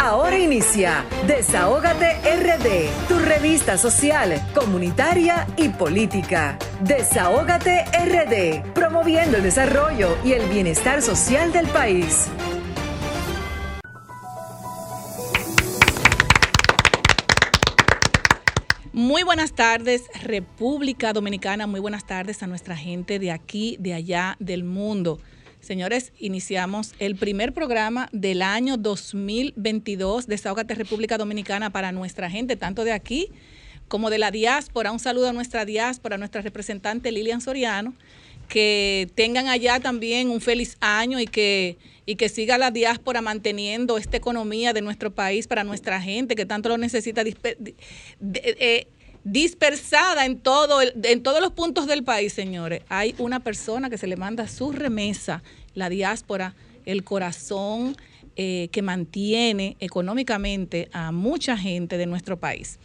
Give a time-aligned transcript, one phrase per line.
[0.00, 6.56] Ahora inicia Desahógate RD, tu revista social, comunitaria y política.
[6.82, 12.28] Desahógate RD, promoviendo el desarrollo y el bienestar social del país.
[18.92, 21.66] Muy buenas tardes, República Dominicana.
[21.66, 25.18] Muy buenas tardes a nuestra gente de aquí, de allá, del mundo.
[25.68, 32.56] Señores, iniciamos el primer programa del año 2022 de Desahogate República Dominicana para nuestra gente,
[32.56, 33.28] tanto de aquí
[33.86, 34.92] como de la diáspora.
[34.92, 37.92] Un saludo a nuestra diáspora, a nuestra representante Lilian Soriano.
[38.48, 41.76] Que tengan allá también un feliz año y que,
[42.06, 46.46] y que siga la diáspora manteniendo esta economía de nuestro país para nuestra gente que
[46.46, 47.22] tanto lo necesita.
[48.22, 48.88] Eh,
[49.24, 52.82] dispersada en, todo, en todos los puntos del país, señores.
[52.88, 55.42] Hay una persona que se le manda su remesa,
[55.78, 57.96] la diáspora, el corazón
[58.40, 62.78] eh, que mantiene económicamente a mucha gente de nuestro país.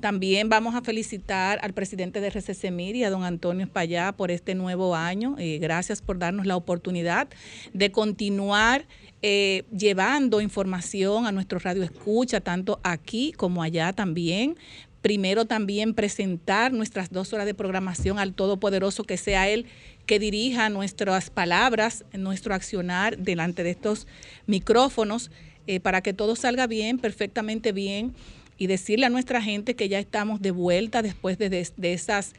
[0.00, 2.66] También vamos a felicitar al presidente de RCC
[3.06, 5.34] a don Antonio Espallá, por este nuevo año.
[5.38, 7.26] Eh, gracias por darnos la oportunidad
[7.72, 8.86] de continuar
[9.22, 14.58] eh, llevando información a nuestro radio escucha, tanto aquí como allá también,
[15.00, 19.64] primero también presentar nuestras dos horas de programación al Todopoderoso, que sea Él
[20.08, 24.06] que dirija nuestras palabras, nuestro accionar delante de estos
[24.46, 25.30] micrófonos,
[25.66, 28.14] eh, para que todo salga bien, perfectamente bien,
[28.56, 32.32] y decirle a nuestra gente que ya estamos de vuelta después de, de esas,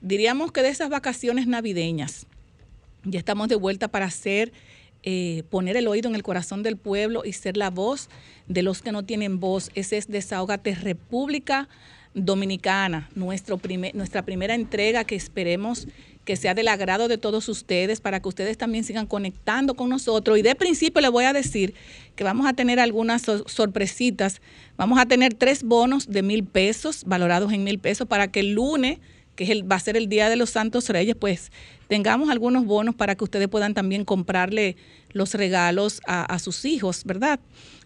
[0.00, 2.26] diríamos que de esas vacaciones navideñas.
[3.02, 4.52] Ya estamos de vuelta para hacer
[5.02, 8.08] eh, poner el oído en el corazón del pueblo y ser la voz
[8.46, 9.72] de los que no tienen voz.
[9.74, 11.68] Ese es Desahogate República
[12.14, 15.86] Dominicana, nuestra primera entrega que esperemos
[16.26, 20.36] que sea del agrado de todos ustedes para que ustedes también sigan conectando con nosotros.
[20.36, 21.72] Y de principio les voy a decir
[22.16, 24.42] que vamos a tener algunas sorpresitas.
[24.76, 28.52] Vamos a tener tres bonos de mil pesos, valorados en mil pesos, para que el
[28.52, 28.98] lunes,
[29.36, 31.52] que es el, va a ser el Día de los Santos Reyes, pues
[31.86, 34.76] tengamos algunos bonos para que ustedes puedan también comprarle
[35.12, 37.38] los regalos a, sus hijos, ¿verdad?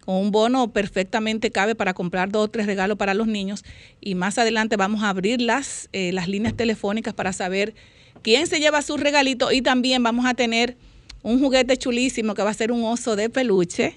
[0.03, 3.63] con un bono perfectamente cabe para comprar dos o tres regalos para los niños
[4.01, 7.75] y más adelante vamos a abrir las, eh, las líneas telefónicas para saber
[8.21, 10.77] quién se lleva su regalito y también vamos a tener
[11.23, 13.95] un juguete chulísimo que va a ser un oso de peluche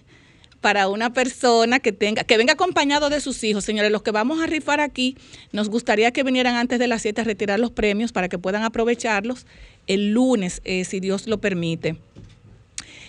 [0.61, 3.65] para una persona que tenga, que venga acompañado de sus hijos.
[3.65, 5.17] Señores, los que vamos a rifar aquí,
[5.53, 8.63] nos gustaría que vinieran antes de las 7 a retirar los premios para que puedan
[8.63, 9.47] aprovecharlos
[9.87, 11.97] el lunes, eh, si Dios lo permite.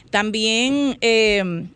[0.09, 1.67] También eh,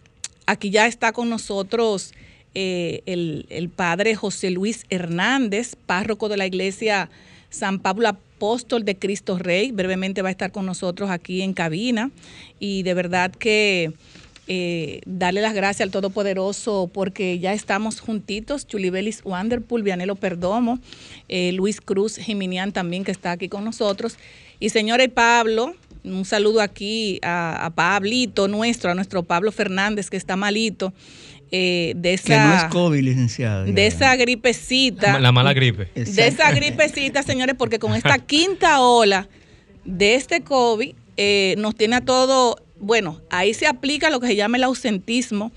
[0.50, 2.12] Aquí ya está con nosotros
[2.56, 7.12] eh, el, padre José Luis Hernández, párroco de la iglesia
[7.50, 9.72] San Pablo Apóstol de Cristo Rey.
[9.72, 12.12] Brevemente va a estar con nosotros aquí en cabina.
[12.60, 13.94] Y de verdad que
[14.52, 18.66] eh, darle las gracias al Todopoderoso porque ya estamos juntitos.
[18.66, 20.80] Chulibelis Wanderpool, Vianelo Perdomo,
[21.28, 24.18] eh, Luis Cruz Jiminián también que está aquí con nosotros.
[24.60, 30.36] Y señores Pablo, un saludo aquí a, Pablito nuestro, a nuestro Pablo Fernández que está
[30.36, 30.94] malito.
[31.52, 33.66] Eh, de esa, que no es COVID, licenciado.
[33.66, 35.20] De esa gripecita.
[35.20, 35.88] La, mala gripe.
[35.96, 39.28] De esa gripecita, señores, porque con esta quinta ola
[39.84, 44.36] de este COVID eh, nos tiene a todo, bueno, ahí se aplica lo que se
[44.36, 45.52] llama el ausentismo,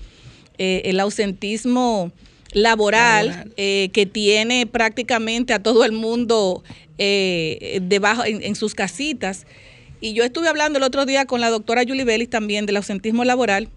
[0.57, 2.11] eh, el ausentismo
[2.53, 6.63] laboral, que tiene prácticamente a todo el mundo
[6.97, 9.47] debajo en sus casitas.
[10.01, 13.23] Y yo estuve hablando el otro día con la doctora Julie Bellis también del ausentismo
[13.23, 13.69] laboral,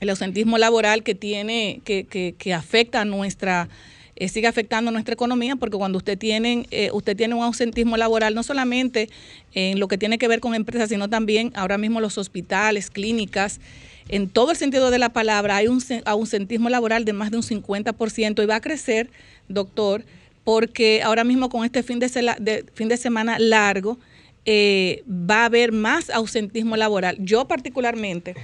[0.00, 3.68] el ausentismo laboral que tiene, que, que, que afecta a nuestra,
[4.16, 8.34] eh, sigue afectando nuestra economía, porque cuando usted tiene, eh, usted tiene un ausentismo laboral,
[8.34, 9.08] no solamente
[9.54, 13.60] en lo que tiene que ver con empresas, sino también ahora mismo los hospitales, clínicas,
[14.08, 17.42] en todo el sentido de la palabra, hay un ausentismo laboral de más de un
[17.42, 19.10] 50% y va a crecer,
[19.48, 20.04] doctor,
[20.44, 22.08] porque ahora mismo con este fin de,
[22.40, 23.98] de, fin de semana largo,
[24.46, 27.18] eh, va a haber más ausentismo laboral.
[27.20, 28.34] Yo particularmente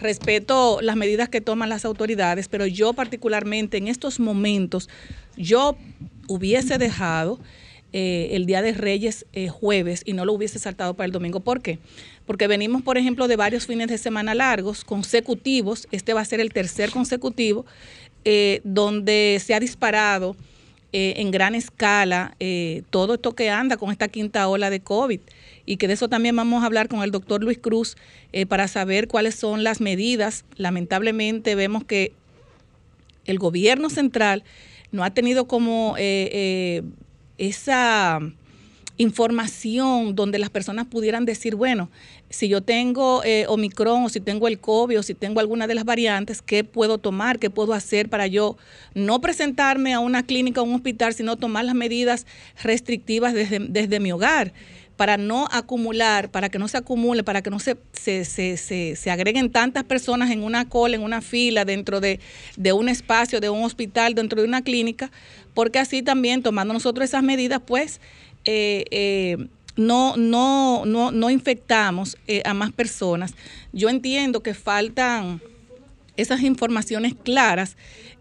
[0.00, 4.88] respeto las medidas que toman las autoridades, pero yo particularmente en estos momentos,
[5.36, 5.76] yo
[6.28, 7.38] hubiese dejado
[7.92, 11.40] eh, el Día de Reyes eh, jueves y no lo hubiese saltado para el domingo.
[11.40, 11.78] ¿Por qué?
[12.26, 16.40] Porque venimos, por ejemplo, de varios fines de semana largos, consecutivos, este va a ser
[16.40, 17.64] el tercer consecutivo,
[18.62, 20.36] donde se ha disparado
[20.92, 22.36] en gran escala
[22.90, 25.20] todo esto que anda con esta quinta ola de COVID
[25.68, 27.98] y que de eso también vamos a hablar con el doctor Luis Cruz
[28.32, 30.46] eh, para saber cuáles son las medidas.
[30.56, 32.14] Lamentablemente vemos que
[33.26, 34.44] el gobierno central
[34.92, 36.82] no ha tenido como eh, eh,
[37.36, 38.20] esa
[38.96, 41.90] información donde las personas pudieran decir, bueno,
[42.30, 45.84] si yo tengo Omicron o si tengo el COVID o si tengo alguna de las
[45.84, 47.38] variantes, ¿qué puedo tomar?
[47.38, 48.56] ¿Qué puedo hacer para yo
[48.94, 52.26] no presentarme a una clínica o un hospital, sino tomar las medidas
[52.62, 54.54] restrictivas desde, desde mi hogar?
[54.98, 58.56] Para no acumular, para que no se acumule, para que no se, se, se,
[58.96, 62.18] se, agreguen tantas personas en una cola, en una fila, dentro de,
[62.56, 65.12] de, un espacio, de un hospital, dentro de una clínica,
[65.54, 68.00] porque así también, tomando nosotros esas medidas, pues
[68.44, 69.46] eh, eh,
[69.76, 73.34] no, no, no, no infectamos eh, a más personas.
[73.72, 75.40] Yo entiendo que faltan
[76.16, 77.76] esas informaciones claras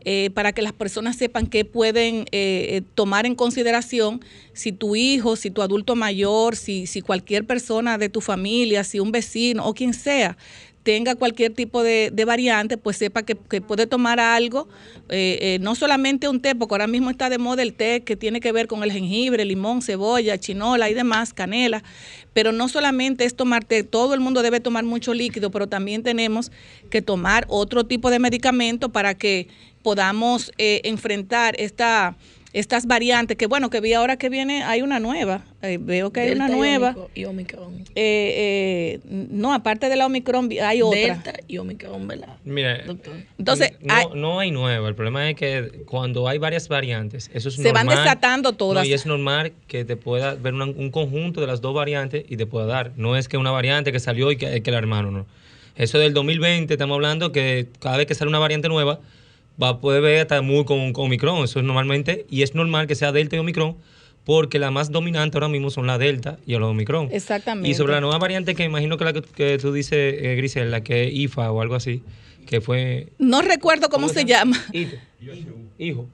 [0.10, 4.22] eh, para que las personas sepan qué pueden eh, tomar en consideración
[4.54, 9.12] si tu hijo, si tu adulto mayor, si, cualquier persona de tu familia, si un
[9.12, 10.38] vecino o quien sea
[10.84, 14.70] tenga cualquier tipo de, variante, pues sepa que, puede tomar algo,
[15.10, 18.16] eh, eh, no solamente un té, porque ahora mismo está de moda el té que
[18.16, 21.84] tiene que ver con el jengibre, limón, cebolla, chinola y demás, canela,
[22.32, 26.04] pero no solamente es tomar té, todo el mundo debe tomar mucho líquido, pero también
[26.04, 26.54] tenemos
[26.90, 29.50] que tomar otro tipo de medicamento para que
[29.88, 32.18] podamos eh, enfrentar esta
[32.52, 36.22] estas variantes, que bueno, que vi ahora que viene, hay una nueva, eh, veo que
[36.22, 36.94] hay una nueva.
[37.16, 37.86] Y Omicron.
[37.96, 41.00] Eh, eh, no, aparte de la Omicron, hay otra.
[41.00, 42.36] Delta y Omicron, ¿verdad?
[42.44, 42.84] Mira,
[43.38, 43.74] Entonces,
[44.14, 47.88] no, hay, nueva, el problema es que cuando hay varias variantes, eso es se van
[47.88, 48.86] desatando todas.
[48.86, 52.46] y es normal que te pueda ver un conjunto de las dos variantes y te
[52.46, 52.92] pueda dar.
[52.98, 55.26] No es que una variante que salió y que hay que la hermano, no.
[55.78, 59.00] Eso del 2020, estamos hablando que cada vez que sale una variante nueva,
[59.62, 61.44] va a poder ver hasta muy con, con, Omicron.
[61.44, 63.76] Eso es normalmente, y es normal que sea Delta y Omicron,
[64.24, 67.10] porque la más dominante ahora mismo son la Delta y la Omicron.
[67.12, 67.70] Exactamente.
[67.70, 70.82] Y sobre la nueva variante que imagino que la que, tú dices, eh, Grisel, la
[70.82, 72.04] que es IFA o algo así,
[72.46, 73.08] que fue...
[73.18, 74.58] No recuerdo cómo, se, llama.
[75.80, 76.08] Hijo.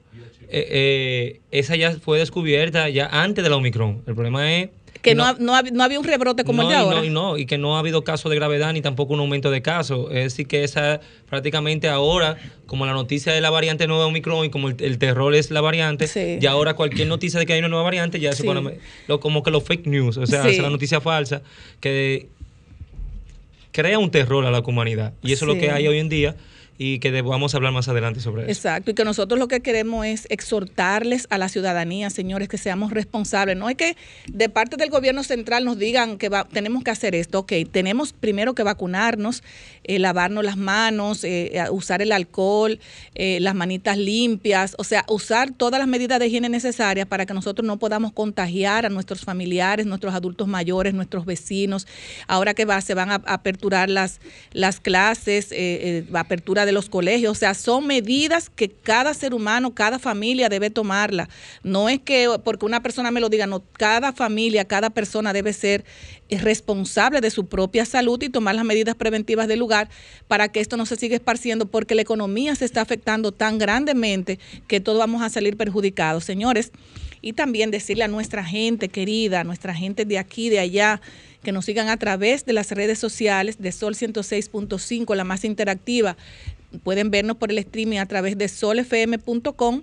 [0.48, 4.02] Eh, eh, esa ya fue descubierta ya antes de la Omicron.
[4.06, 4.70] El problema es
[5.04, 7.04] que no, no, había un rebrote como el de ahora.
[7.04, 9.60] Y no, y que no ha habido caso de gravedad ni tampoco un aumento de
[9.60, 10.08] casos.
[10.10, 14.50] Es decir, que esa prácticamente ahora, como la noticia de la variante nueva Omicron y
[14.50, 17.84] como el, terror es la variante, ya ahora cualquier noticia de que hay una nueva
[17.84, 21.02] variante ya se pone lo, como que los fake news, o sea, es la noticia
[21.02, 21.42] falsa
[21.80, 22.28] que
[23.72, 25.12] crea un terror a la comunidad.
[25.22, 26.34] Y eso es lo que hay hoy en día
[26.76, 27.10] y que
[27.52, 28.50] a hablar más adelante sobre eso.
[28.50, 32.92] Exacto, y que nosotros lo que queremos es exhortarles a la ciudadanía, señores, que seamos
[32.92, 33.56] responsables.
[33.56, 37.40] No es que de parte del gobierno central nos digan que tenemos que hacer esto.
[37.40, 39.42] Ok, tenemos primero que vacunarnos,
[39.84, 42.78] eh, lavarnos las manos, eh, eh, usar el alcohol,
[43.14, 47.66] las manitas limpias, o sea, usar todas las medidas de higiene necesarias para que nosotros
[47.66, 51.86] no podamos contagiar a nuestros familiares, nuestros adultos mayores, nuestros vecinos.
[52.26, 54.20] Ahora que va, se van a aperturar las,
[54.52, 55.54] las clases,
[56.12, 57.32] apertura de los colegios.
[57.32, 61.28] O sea, son medidas que cada ser humano, cada familia debe tomarla.
[61.62, 65.52] No es que porque una persona me lo diga, no, cada familia, cada persona debe
[65.52, 65.84] ser
[66.30, 69.88] responsable de su propia salud y tomar las medidas preventivas del lugar
[70.26, 74.38] para que esto no se siga esparciendo porque la economía se está afectando tan grandemente
[74.66, 76.24] que todos vamos a salir perjudicados.
[76.24, 76.72] Señores,
[77.20, 81.00] y también decirle a nuestra gente querida, a nuestra gente de aquí, de allá,
[81.42, 86.16] que nos sigan a través de las redes sociales de Sol 106.5, la más interactiva.
[86.82, 89.82] Pueden vernos por el streaming a través de solfm.com.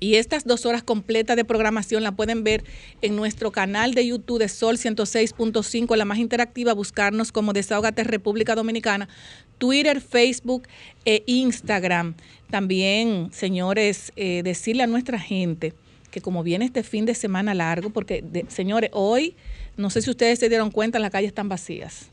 [0.00, 2.64] Y estas dos horas completas de programación la pueden ver
[3.00, 8.54] en nuestro canal de YouTube de Sol 106.5, la más interactiva, buscarnos como Desahogate República
[8.54, 9.08] Dominicana,
[9.56, 10.64] Twitter, Facebook
[11.04, 12.16] e Instagram.
[12.50, 15.72] También, señores, eh, decirle a nuestra gente
[16.10, 19.34] que como viene este fin de semana largo, porque, señores, hoy
[19.76, 22.06] no sé si ustedes se dieron cuenta, las calles están vacías.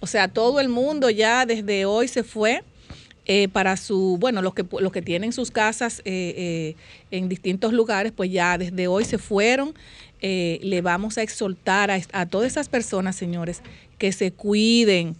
[0.00, 2.62] O sea, todo el mundo ya desde hoy se fue
[3.26, 6.76] eh, para su, bueno, los que, los que tienen sus casas eh, eh,
[7.10, 9.74] en distintos lugares, pues ya desde hoy se fueron.
[10.20, 13.62] le vamos a exhortar a, a todas esas personas, señores,
[13.98, 15.16] que se cuiden,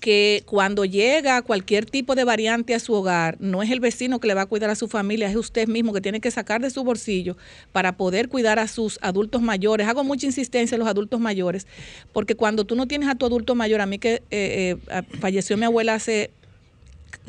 [0.00, 4.26] que cuando llega cualquier tipo de variante a su hogar, no es el vecino que
[4.26, 6.70] le va a cuidar a su familia, es usted mismo que tiene que sacar de
[6.70, 7.36] su bolsillo
[7.72, 9.86] para poder cuidar a sus adultos mayores.
[9.86, 11.66] Hago mucha insistencia a los adultos mayores,
[12.12, 15.56] porque cuando tú no tienes a tu adulto mayor, a mí que eh, eh, falleció
[15.56, 16.30] mi abuela hace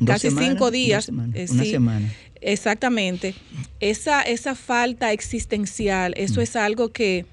[0.05, 1.10] casi cinco días.
[1.10, 2.13] Eh, una semana.
[2.41, 3.36] Exactamente.
[3.79, 6.43] Esa, esa falta existencial, eso mm.
[6.43, 7.25] es algo que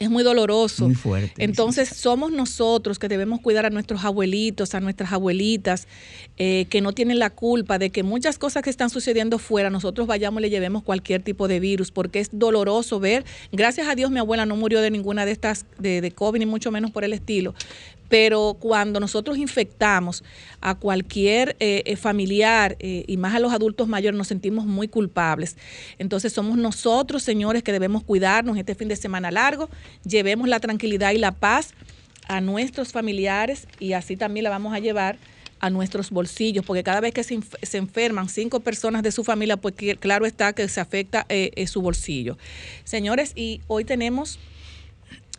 [0.00, 0.86] es muy doloroso.
[0.86, 1.44] Muy fuerte.
[1.44, 5.86] Entonces somos nosotros que debemos cuidar a nuestros abuelitos, a nuestras abuelitas,
[6.38, 10.06] eh, que no tienen la culpa de que muchas cosas que están sucediendo fuera, nosotros
[10.06, 14.10] vayamos y le llevemos cualquier tipo de virus, porque es doloroso ver, gracias a Dios
[14.10, 17.04] mi abuela no murió de ninguna de estas, de, de COVID, ni mucho menos por
[17.04, 17.54] el estilo,
[18.10, 20.24] pero cuando nosotros infectamos
[20.60, 24.88] a cualquier eh, eh, familiar eh, y más a los adultos mayores nos sentimos muy
[24.88, 25.56] culpables.
[25.96, 29.70] Entonces somos nosotros, señores, que debemos cuidarnos este fin de semana largo,
[30.04, 31.72] llevemos la tranquilidad y la paz
[32.26, 35.16] a nuestros familiares y así también la vamos a llevar
[35.60, 37.38] a nuestros bolsillos, porque cada vez que se,
[37.76, 41.26] enferman cinco personas de su familia, pues claro está que se afecta
[41.66, 42.38] su bolsillo.
[42.84, 44.38] Señores, y hoy tenemos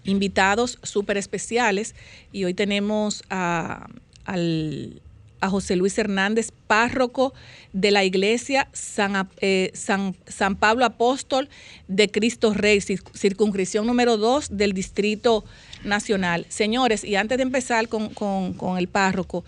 [0.03, 1.95] invitados súper especiales
[2.31, 3.87] y hoy tenemos a,
[4.25, 7.33] a José Luis Hernández, párroco
[7.73, 11.49] de la iglesia San, eh, San, Pablo Apóstol
[11.87, 15.43] de Cristo Rey, circunscripción número 2 del Distrito
[15.83, 16.45] Nacional.
[16.49, 19.43] Señores, y antes de empezar con, con, con el párroco,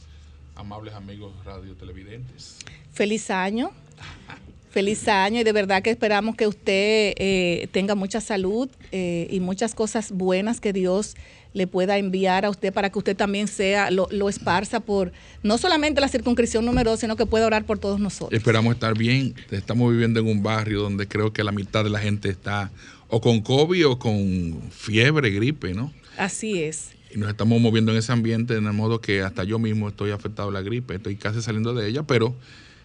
[0.56, 2.58] amables amigos radio televidentes.
[2.92, 3.70] Feliz año.
[4.72, 9.42] Feliz año y de verdad que esperamos que usted eh, tenga mucha salud eh, y
[9.42, 11.16] muchas cosas buenas que Dios
[11.54, 15.12] le pueda enviar a usted para que usted también sea, lo, lo esparza por
[15.44, 18.38] no solamente la circunscripción número 2, sino que pueda orar por todos nosotros.
[18.38, 19.36] Esperamos estar bien.
[19.52, 22.72] Estamos viviendo en un barrio donde creo que la mitad de la gente está
[23.10, 25.94] o con COVID o con fiebre, gripe, ¿no?
[26.18, 26.92] Así es.
[27.14, 30.48] Y nos estamos moviendo en ese ambiente de modo que hasta yo mismo estoy afectado
[30.48, 32.34] a la gripe, estoy casi saliendo de ella, pero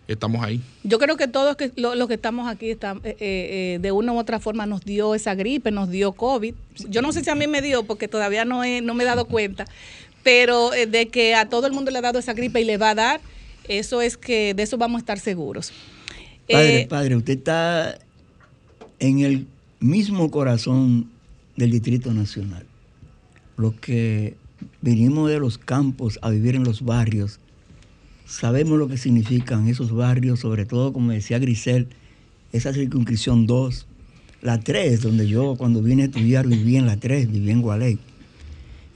[0.08, 0.60] estamos ahí.
[0.84, 4.18] Yo creo que todos que, los que estamos aquí están, eh, eh, de una u
[4.18, 6.54] otra forma nos dio esa gripe, nos dio COVID.
[6.88, 9.06] Yo no sé si a mí me dio porque todavía no, he, no me he
[9.06, 9.66] dado cuenta,
[10.22, 12.76] pero eh, de que a todo el mundo le ha dado esa gripe y le
[12.76, 13.20] va a dar,
[13.68, 15.72] eso es que de eso vamos a estar seguros.
[16.48, 17.98] Padre, padre, usted está
[19.00, 19.46] en el
[19.80, 21.10] mismo corazón
[21.56, 22.64] del Distrito Nacional.
[23.56, 24.36] Los que
[24.80, 27.40] vinimos de los campos a vivir en los barrios,
[28.26, 31.88] sabemos lo que significan esos barrios, sobre todo, como decía Grisel,
[32.52, 33.86] esa circunscripción 2,
[34.42, 37.98] la 3, donde yo cuando vine a estudiar viví en la 3, viví en Gualey.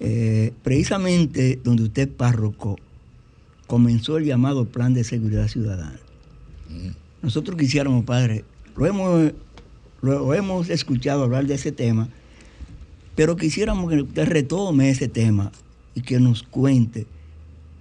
[0.00, 2.78] Eh, precisamente donde usted párroco
[3.66, 6.00] comenzó el llamado Plan de Seguridad Ciudadana.
[7.22, 8.44] Nosotros quisiéramos, padre,
[8.76, 9.32] lo hemos,
[10.00, 12.08] lo hemos escuchado hablar de ese tema,
[13.14, 15.52] pero quisiéramos que usted retome ese tema
[15.94, 17.06] y que nos cuente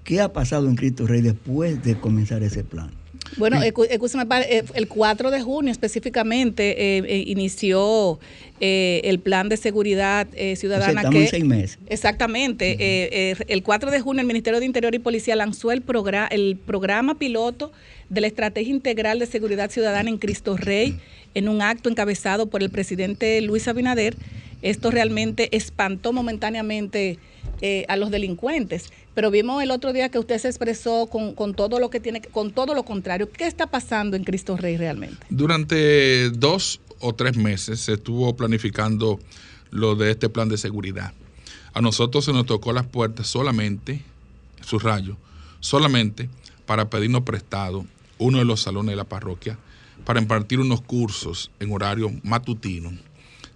[0.09, 2.89] ¿Qué ha pasado en Cristo Rey después de comenzar ese plan?
[3.37, 8.19] Bueno, escúchame, eh, el 4 de junio específicamente eh, eh, inició
[8.59, 11.01] el plan de seguridad ciudadana.
[11.01, 11.79] estamos en seis meses.
[11.87, 13.35] Exactamente.
[13.47, 17.19] el 4 de junio el Ministerio de Interior y Policía lanzó el, programa, el programa
[17.19, 17.71] piloto
[18.09, 20.97] de la Estrategia Integral de Seguridad Ciudadana en Cristo Rey
[21.35, 24.17] en un acto encabezado por el presidente Luis Abinader.
[24.63, 27.19] Esto realmente espantó momentáneamente
[27.87, 28.91] a los delincuentes.
[29.19, 32.53] Pero vimos el otro día que usted se expresó con, todo lo que tiene, con
[32.53, 33.29] todo lo contrario.
[33.29, 35.17] ¿Qué está pasando en Cristo Rey realmente?
[35.29, 39.19] Durante dos o tres meses se estuvo planificando
[39.71, 41.11] lo de este plan de seguridad.
[41.73, 44.01] A nosotros se nos tocó las puertas solamente,
[44.81, 45.17] rayo,
[45.59, 46.29] solamente
[46.65, 47.85] para pedirnos prestado
[48.19, 49.59] uno de los salones de la parroquia
[50.05, 52.93] para impartir unos cursos en horario matutino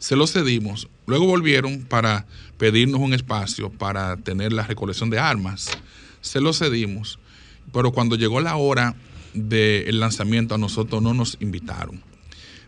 [0.04, 0.90] se lo cedimos.
[1.06, 2.26] Luego volvieron para
[2.58, 5.70] pedirnos un espacio para tener la recolección de armas.
[6.22, 7.20] Se lo cedimos.
[7.72, 8.96] Pero cuando llegó la hora
[9.34, 12.02] del lanzamiento a nosotros no nos invitaron.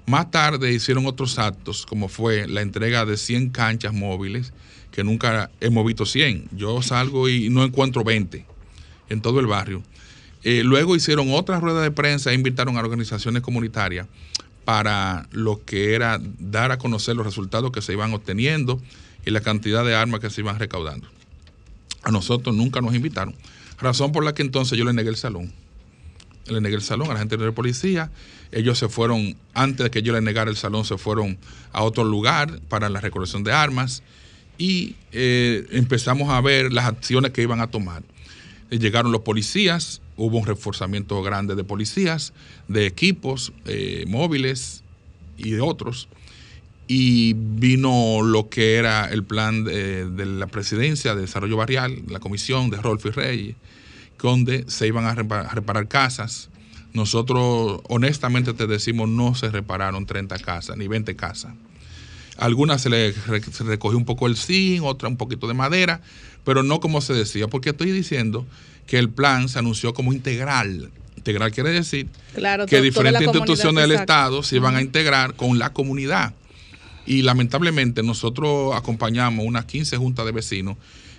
[0.07, 4.53] Más tarde hicieron otros actos, como fue la entrega de 100 canchas móviles,
[4.91, 6.49] que nunca hemos visto 100.
[6.51, 8.45] Yo salgo y no encuentro 20
[9.09, 9.81] en todo el barrio.
[10.43, 14.07] Eh, luego hicieron otra rueda de prensa e invitaron a organizaciones comunitarias
[14.65, 18.81] para lo que era dar a conocer los resultados que se iban obteniendo
[19.25, 21.07] y la cantidad de armas que se iban recaudando.
[22.03, 23.36] A nosotros nunca nos invitaron,
[23.79, 25.53] razón por la que entonces yo le negué el salón.
[26.48, 28.12] Le negué el salón a la gente de la policía.
[28.51, 31.39] Ellos se fueron, antes de que yo le negara el salón, se fueron
[31.74, 34.03] a otro lugar para la recolección de armas
[34.57, 38.03] y eh, empezamos a ver las acciones que iban a tomar.
[38.69, 42.34] Llegaron los policías, hubo un reforzamiento grande de policías,
[42.67, 44.84] de equipos eh, móviles
[45.38, 46.07] y de otros.
[46.88, 52.69] Y vino lo que era el plan de, la presidencia de desarrollo barrial, la comisión
[52.69, 53.55] de Rolfi Reyes,
[54.22, 56.50] donde se iban a reparar, casas.
[56.93, 61.53] Nosotros, honestamente te decimos, no se repararon 30 casas, ni 20 casas.
[62.38, 66.01] Algunas se le recogió un poco el zinc, otra un poquito de madera,
[66.43, 68.45] pero no como se decía, porque estoy diciendo
[68.85, 70.91] que el plan se anunció como integral.
[71.17, 72.07] Integral quiere decir
[72.67, 76.33] que diferentes instituciones del Estado se iban a integrar con la comunidad.
[77.05, 80.77] Y lamentablemente nosotros acompañamos unas 15 juntas de vecinos,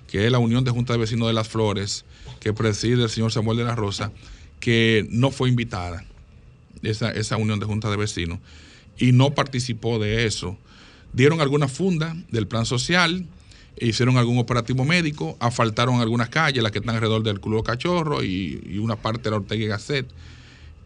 [0.08, 2.04] que es la Unión de Juntas de Vecinos de las Flores,
[2.40, 4.12] que preside el señor Samuel de la Rosa,
[4.60, 6.04] que no fue invitada,
[6.82, 8.38] esa, esa unión de juntas de vecinos,
[8.98, 10.56] y no participó de eso.
[11.12, 13.26] Dieron alguna funda del plan social,
[13.80, 18.78] hicieron algún operativo médico, asfaltaron algunas calles, las que están alrededor del Club Cachorro y,
[18.78, 20.06] una parte de la Ortega Gasset,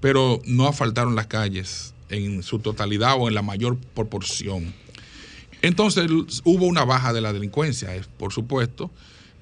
[0.01, 4.75] pero no asfaltaron las calles en su totalidad o en la mayor proporción.
[5.63, 6.11] Entonces
[6.45, 8.91] hubo una baja de la delincuencia, por supuesto,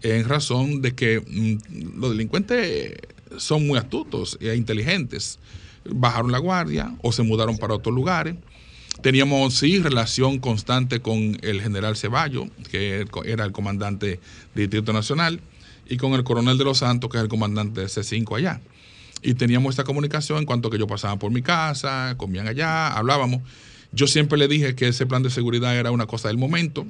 [0.03, 2.97] en razón de que mm, los delincuentes
[3.37, 5.39] son muy astutos e inteligentes.
[5.85, 8.37] Bajaron la guardia o se mudaron para otros lugares.
[9.03, 14.19] Teníamos, sí, relación constante con el general Ceballo, que era el comandante
[14.55, 15.41] del Distrito Nacional,
[15.89, 18.61] y con el coronel de los Santos, que es el comandante de C5 allá.
[19.23, 23.43] Y teníamos esta comunicación en cuanto que yo pasaba por mi casa, comían allá, hablábamos.
[23.93, 26.85] Yo siempre le dije que ese plan de seguridad era una cosa del momento,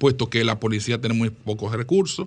[0.00, 2.26] puesto que la policía tiene muy pocos recursos,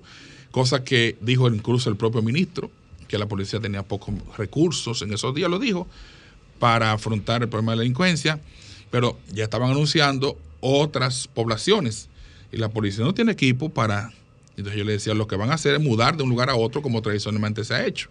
[0.52, 2.72] cosa que dijo incluso el propio ministro,
[3.10, 5.88] que la policía tenía pocos recursos en esos días, lo dijo,
[6.58, 8.40] para afrontar el problema de la delincuencia
[8.90, 12.10] pero ya estaban anunciando otras poblaciones
[12.52, 14.12] y la policía no tiene equipo para...
[14.56, 16.56] Entonces yo le decía, lo que van a hacer es mudar de un lugar a
[16.56, 18.10] otro como tradicionalmente se ha hecho.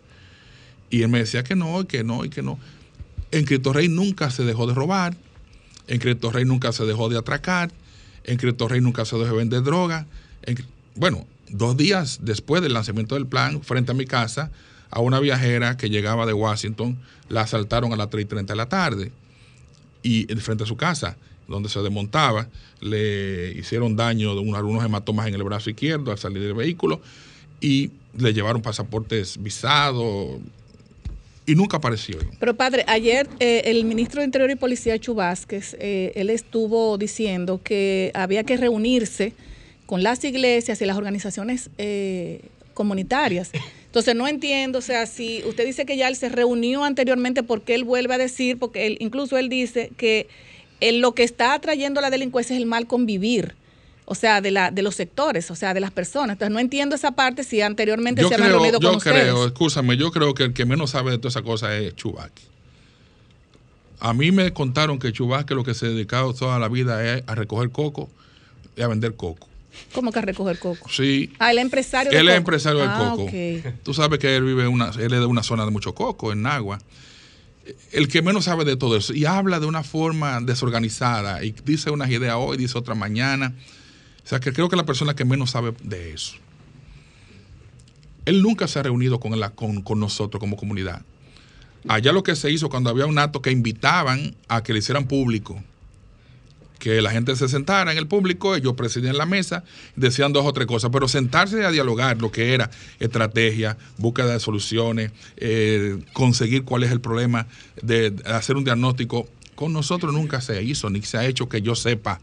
[0.90, 2.58] Y él me decía que no, y que no, y que no.
[3.32, 5.16] En Cristo Rey nunca se dejó de robar,
[5.88, 7.72] en Cristo Rey nunca se dejó de atracar,
[8.22, 10.06] en Cristo Rey nunca se dejó de vender droga.
[10.94, 14.52] bueno, dos días después del lanzamiento del plan, frente a mi casa,
[14.90, 16.96] a una viajera que llegaba de Washington,
[17.28, 19.12] la asaltaron a las 3 y 30 de la tarde
[20.06, 21.16] y frente a su casa,
[21.48, 22.48] donde se desmontaba,
[22.80, 27.00] le hicieron daño de algunos hematomas en el brazo izquierdo al salir del vehículo
[27.60, 30.38] y le llevaron pasaportes visados
[31.44, 32.18] y nunca apareció.
[32.38, 36.98] Pero padre, ayer eh, el ministro de Interior y Policía Chu Vázquez, eh, él estuvo
[36.98, 39.32] diciendo que había que reunirse
[39.86, 42.42] con las iglesias y las organizaciones eh,
[42.74, 43.50] comunitarias
[43.96, 47.62] entonces no entiendo, o sea, si usted dice que ya él se reunió anteriormente, ¿por
[47.62, 48.58] qué él vuelve a decir?
[48.58, 50.28] Porque él, incluso él dice que
[50.82, 53.54] lo que está atrayendo la delincuencia es el mal convivir.
[54.04, 56.34] O sea, de, la, de los sectores, o sea, de las personas.
[56.34, 59.28] Entonces, no entiendo esa parte si anteriormente se habían reunido con ustedes.
[59.28, 61.96] Yo creo, escúchame, yo creo que el que menos sabe de toda esa cosa es
[61.96, 62.42] Chubaki.
[63.98, 67.34] A mí me contaron que Chubaki lo que se dedicado toda la vida es a
[67.34, 68.10] recoger coco
[68.76, 69.48] y a vender coco.
[69.92, 70.88] ¿Cómo que recoger coco?
[70.90, 71.32] Sí.
[71.38, 73.30] Ah, el empresario Él es empresario del ah, coco.
[73.82, 76.32] Tú sabes que él vive en una, él es de una zona de mucho coco,
[76.32, 76.78] en Nagua.
[77.92, 81.90] El que menos sabe de todo eso y habla de una forma desorganizada y dice
[81.90, 83.54] unas ideas hoy, dice otra mañana.
[84.24, 86.36] O sea, que creo que la persona que menos sabe de eso.
[88.24, 91.02] Él nunca se ha reunido con, con, con nosotros como comunidad.
[91.88, 95.06] Allá lo que se hizo cuando había un acto que invitaban a que le hicieran
[95.06, 95.62] público
[96.78, 99.64] que la gente se sentara en el público, ellos presidían la mesa,
[99.96, 104.40] decían dos o tres cosas, pero sentarse a dialogar lo que era estrategia, búsqueda de
[104.40, 107.46] soluciones, eh, conseguir cuál es el problema,
[107.82, 111.74] de hacer un diagnóstico, con nosotros nunca se hizo, ni se ha hecho que yo
[111.74, 112.20] sepa,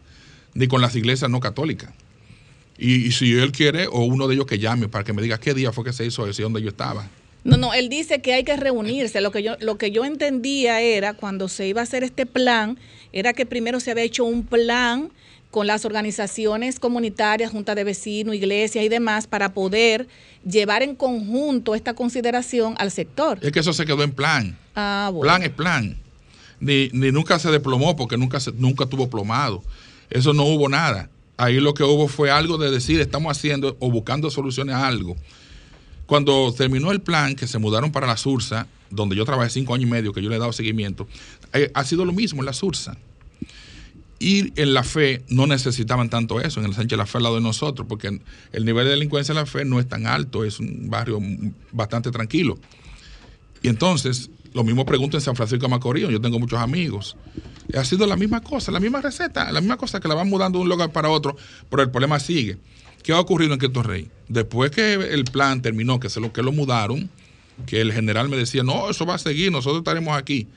[0.54, 1.92] ni con las iglesias no católicas.
[2.78, 5.54] Y, si él quiere, o uno de ellos que llame para que me diga qué
[5.54, 7.08] día fue que se hizo eso y dónde yo estaba.
[7.43, 9.19] No, no, él dice que hay que reunirse.
[9.21, 12.77] Lo que yo, lo que yo entendía era cuando se iba a hacer este plan,
[13.12, 15.12] era que primero se había hecho un plan
[15.51, 20.08] con las organizaciones comunitarias, junta de vecinos, iglesias y demás, para poder
[20.43, 23.38] llevar en conjunto esta consideración al sector.
[23.41, 24.58] Es que eso se quedó en plan.
[24.75, 25.21] Ah, bueno.
[25.21, 25.97] Plan es plan.
[26.60, 29.63] Ni, ni nunca se desplomó porque nunca, se, nunca tuvo plomado.
[30.10, 31.10] Eso no hubo nada.
[31.38, 35.15] Ahí lo que hubo fue algo de decir, estamos haciendo o buscando soluciones a algo.
[36.06, 39.88] Cuando terminó el plan, que se mudaron para la Sursa, donde yo trabajé cinco años
[39.88, 41.08] y medio, que yo le he dado seguimiento,
[41.54, 42.98] eh, ha sido lo mismo en la Sursa.
[44.20, 47.36] Y en la fe no necesitaban tanto eso, en el Sánchez La Fe al lado
[47.36, 48.22] de nosotros, porque
[48.54, 51.20] el nivel de delincuencia en la fe no es tan alto, es un barrio
[51.74, 52.58] bastante tranquilo.
[53.62, 57.18] Y entonces, lo mismo pregunto en San Francisco de Macorís, yo tengo muchos amigos.
[57.76, 60.60] Ha sido la misma cosa, la misma receta, la misma cosa que la van mudando
[60.60, 61.36] de un lugar para otro,
[61.70, 62.58] pero el problema sigue.
[63.04, 64.10] ¿Qué ha ocurrido en Cristo Rey?
[64.30, 67.10] Después que el plan terminó, que se lo que lo mudaron,
[67.68, 70.48] que el general me decía, no, eso va a seguir, nosotros estaremos aquí.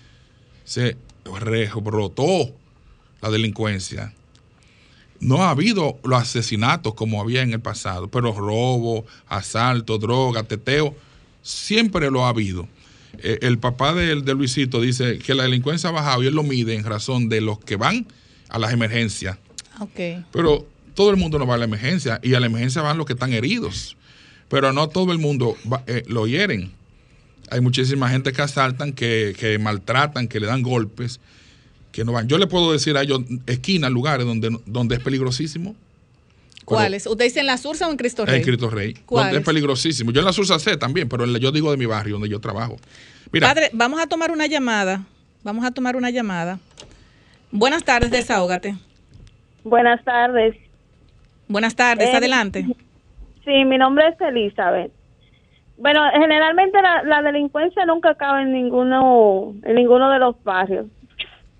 [0.64, 2.54] Se rebrotó
[3.20, 4.14] la delincuencia.
[5.18, 10.94] No ha habido los asesinatos como había en el pasado, pero robo, asalto, droga, teteo,
[11.42, 12.68] siempre lo ha habido.
[13.18, 16.42] Eh, el papá de, de, Luisito dice que la delincuencia ha bajado y él lo
[16.42, 18.06] mide en razón de los que van
[18.48, 19.38] a las emergencias.
[19.80, 20.24] Okay.
[20.32, 23.06] Pero todo el mundo no va a la emergencia y a la emergencia van los
[23.06, 23.96] que están heridos.
[24.48, 25.56] Pero no todo el mundo
[25.86, 26.72] eh, lo hieren.
[27.50, 31.20] Hay muchísima gente que asaltan, que, que maltratan, que le dan golpes
[31.96, 32.28] que no van.
[32.28, 35.74] Yo le puedo decir a ellos esquinas, lugares donde, donde es peligrosísimo.
[36.66, 37.06] ¿Cuáles?
[37.06, 38.36] ¿Usted dice en la Sursa o en Cristo Rey?
[38.36, 38.94] En Cristo Rey.
[39.08, 40.10] Donde es peligrosísimo.
[40.10, 42.76] Yo en la Sursa sé también, pero yo digo de mi barrio, donde yo trabajo.
[43.32, 45.04] Mira, Padre, vamos a tomar una llamada.
[45.42, 46.58] Vamos a tomar una llamada.
[47.50, 48.76] Buenas tardes, desahógate.
[49.64, 50.56] Buenas tardes.
[51.48, 52.66] Buenas tardes, eh, adelante.
[53.44, 54.90] Sí, mi nombre es Elizabeth.
[55.78, 60.86] Bueno, generalmente la, delincuencia nunca acaba en ninguno, en ninguno de los barrios,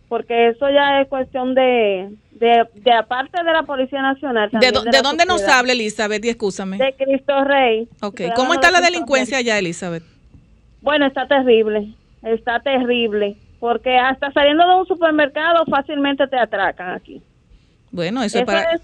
[0.09, 4.51] porque eso ya es cuestión de, de, aparte de la Policía Nacional.
[4.53, 6.25] ¿De, dónde nos habla Elizabeth?
[6.25, 6.79] Y escúchame.
[6.79, 7.88] De Cristo Rey.
[8.01, 10.03] Ok, ¿cómo está la delincuencia allá, Elizabeth?
[10.81, 17.20] Bueno, está terrible, está terrible, porque hasta saliendo de un supermercado fácilmente te atracan aquí.
[17.90, 18.81] Bueno, eso, es para...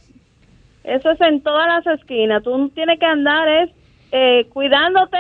[0.85, 3.71] eso es en todas las esquinas, tú tienes que andar es
[4.11, 5.17] eh, cuidándote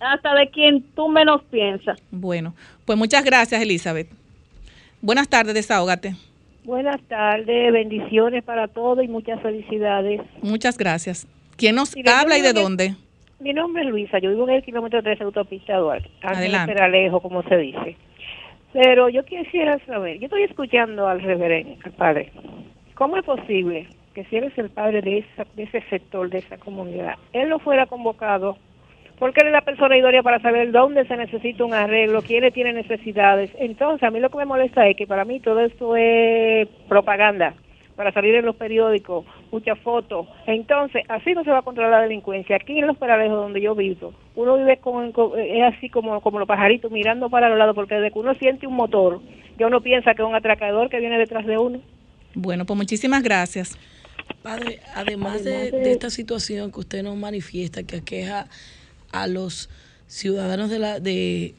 [0.00, 2.02] hasta de quien tú menos piensas.
[2.10, 4.08] Bueno, pues muchas gracias, Elizabeth.
[5.00, 6.14] Buenas tardes, desahógate.
[6.64, 10.20] Buenas tardes, bendiciones para todos y muchas felicidades.
[10.42, 11.26] Muchas gracias.
[11.56, 12.94] ¿Quién nos habla y de dónde?
[13.38, 16.74] Mi nombre es Luisa, yo vivo en el kilómetro 3 de autopista Duarte, Adelante.
[16.88, 17.96] lejos, como se dice.
[18.72, 22.32] Pero yo quisiera saber, yo estoy escuchando al reverendo, al padre,
[22.94, 26.38] ¿cómo es posible que si él es el padre de, esa, de ese sector, de
[26.38, 28.56] esa comunidad, él no fuera convocado
[29.18, 32.74] porque él es la persona idónea para saber dónde se necesita un arreglo, quiénes tienen
[32.74, 33.50] necesidades.
[33.58, 37.54] Entonces, a mí lo que me molesta es que para mí todo esto es propaganda,
[37.96, 40.26] para salir en los periódicos, muchas fotos.
[40.46, 42.56] Entonces, así no se va a controlar la delincuencia.
[42.56, 46.48] Aquí en los paralejos donde yo vivo, uno vive con, es así como, como los
[46.48, 49.20] pajaritos mirando para los lados, porque desde que uno siente un motor,
[49.58, 51.80] ya uno piensa que es un atracador que viene detrás de uno.
[52.34, 53.78] Bueno, pues muchísimas gracias.
[54.44, 58.46] Padre, además, de, de, esta situación que usted nos manifiesta, que aqueja
[59.10, 59.70] a los
[60.06, 61.54] ciudadanos de, la, de,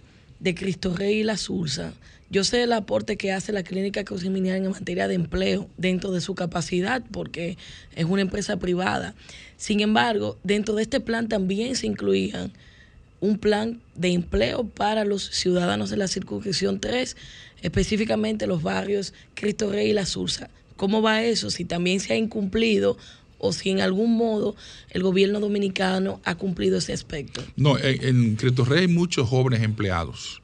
[0.56, 1.96] Cristo Rey y la Sursa,
[2.30, 6.22] yo sé el aporte que hace la clínica Cosiminiana en materia de empleo dentro de
[6.22, 7.58] su capacidad, porque
[7.96, 9.16] es una empresa privada.
[9.58, 12.52] Sin embargo, dentro de este plan también se incluían
[13.20, 17.18] un plan de empleo para los ciudadanos de la circunscripción 3,
[17.64, 20.52] específicamente los barrios Cristo Rey y La Sursa.
[20.76, 21.50] ¿Cómo va eso?
[21.50, 22.98] Si también se ha incumplido
[23.38, 24.56] o si en algún modo
[24.90, 27.42] el gobierno dominicano ha cumplido ese aspecto.
[27.56, 30.42] No, en, Cristo Rey hay muchos jóvenes empleados,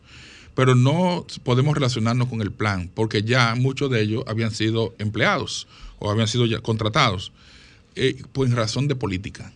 [0.56, 5.68] pero no podemos relacionarnos con el plan, porque ya muchos de ellos habían sido empleados
[6.00, 7.32] o habían sido contratados,
[7.96, 9.52] eh, pues en razón de política.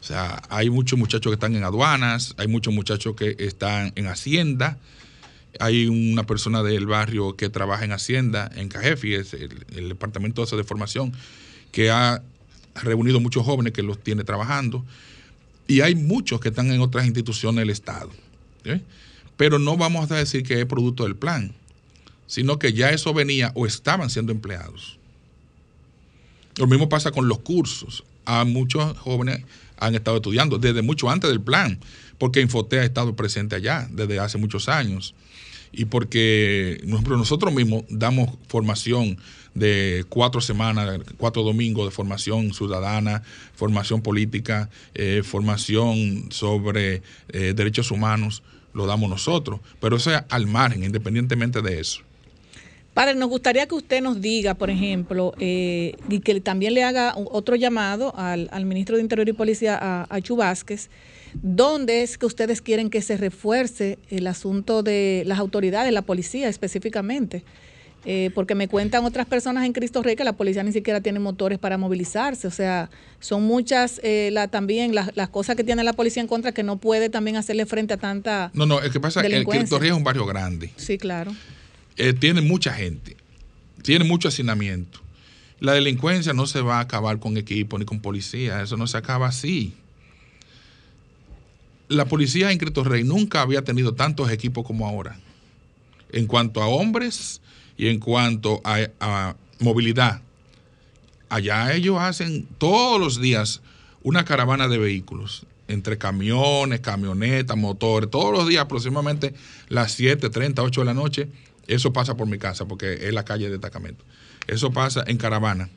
[0.00, 4.06] O sea, hay muchos muchachos que están en aduanas, hay muchos muchachos que están en
[4.06, 4.78] Hacienda,
[5.60, 10.64] hay una persona del barrio que trabaja en Hacienda, en Cajefi, es el, departamento de
[10.64, 11.12] formación,
[11.72, 12.22] que ha
[12.74, 14.84] reunido muchos jóvenes que los tiene trabajando
[15.66, 18.10] y hay muchos que están en otras instituciones del Estado.
[19.36, 21.54] Pero no vamos a decir que es producto del plan,
[22.26, 24.98] sino que ya eso venía o estaban siendo empleados.
[26.56, 28.04] Lo mismo pasa con los cursos.
[28.26, 29.42] A muchos jóvenes
[29.76, 31.78] han estado estudiando desde mucho antes del plan,
[32.18, 35.14] porque Infotea ha estado presente allá desde hace muchos años
[35.76, 39.18] y porque nosotros mismos damos formación
[39.54, 43.22] de cuatro semanas, cuatro domingos de formación ciudadana,
[43.54, 50.46] formación política, eh, formación sobre eh, derechos humanos, lo damos nosotros, pero eso es al
[50.46, 52.02] margen, independientemente de eso.
[52.92, 57.14] Padre, nos gustaría que usted nos diga, por ejemplo, eh, y que también le haga
[57.16, 60.20] otro llamado al, ministro de Interior y Policía, a, a
[61.42, 66.48] ¿Dónde es que ustedes quieren que se refuerce el asunto de las autoridades, la policía
[66.48, 67.44] específicamente?
[68.06, 71.20] Eh, porque me cuentan otras personas en Cristo Rey que la policía ni siquiera tiene
[71.20, 72.46] motores para movilizarse.
[72.46, 76.52] O sea, son muchas eh, la, también las, cosas que tiene la policía en contra
[76.52, 78.50] que no puede también hacerle frente a tanta.
[78.52, 80.70] No, no, es que pasa que Cristo Rey es un barrio grande.
[80.76, 81.34] Sí, claro.
[81.96, 83.16] Eh, tiene mucha gente,
[83.82, 85.00] tiene mucho hacinamiento.
[85.60, 88.98] La delincuencia no se va a acabar con equipo ni con policía, eso no se
[88.98, 89.72] acaba así
[91.88, 95.18] la policía en Cristo Rey nunca había tenido tantos equipos como ahora.
[96.12, 97.40] En cuanto a hombres
[97.76, 100.20] y en cuanto a, movilidad.
[101.28, 103.62] Allá ellos hacen todos los días
[104.02, 109.32] una caravana de vehículos, entre camiones, camionetas, motores, todos los días aproximadamente
[109.68, 111.28] las 7, 30, 8 de la noche.
[111.66, 114.04] Eso pasa por mi casa porque es la calle de destacamento.
[114.46, 115.70] Eso pasa en caravana.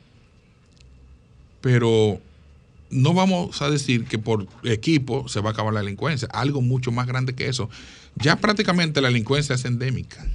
[1.60, 2.20] Pero
[2.90, 6.90] no vamos a decir que por equipo se va a acabar la delincuencia, algo mucho
[6.92, 7.68] más grande que eso.
[8.16, 10.26] Ya prácticamente la delincuencia es endémica.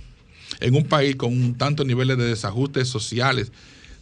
[0.60, 3.52] En un país con tantos niveles de desajustes sociales,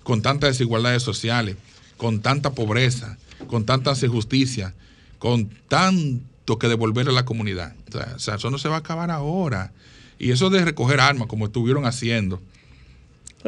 [0.04, 1.56] con tantas desigualdades sociales,
[1.98, 4.74] con tanta pobreza, con tanta injusticia,
[5.18, 7.76] con tanto que devolver a la comunidad.
[8.16, 9.72] O sea, eso no se va a acabar ahora.
[10.20, 12.42] Y eso de recoger armas, como estuvieron haciendo,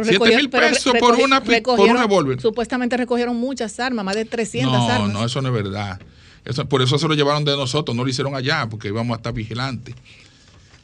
[0.02, 2.42] 7 mil pesos por, una, por un revólver.
[2.42, 5.14] Supuestamente recogieron muchas armas, más de 300 armas.
[5.14, 6.00] No, no, eso no es verdad.
[6.46, 9.18] Eso, por eso se lo llevaron de nosotros, no lo hicieron allá, porque íbamos a
[9.18, 9.96] estar vigilantes.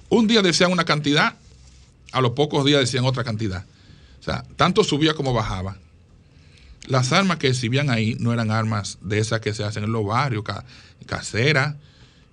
[0.09, 1.35] Un día decían una cantidad,
[2.11, 3.65] a los pocos días decían otra cantidad.
[4.19, 5.77] O sea, tanto subía como bajaba.
[6.87, 10.05] Las armas que exhibían ahí no eran armas de esas que se hacen en los
[10.05, 10.43] barrios,
[11.05, 11.75] caseras,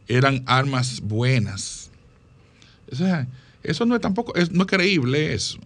[0.08, 1.90] eran armas buenas.
[3.62, 5.58] eso no es tampoco, no es creíble eso,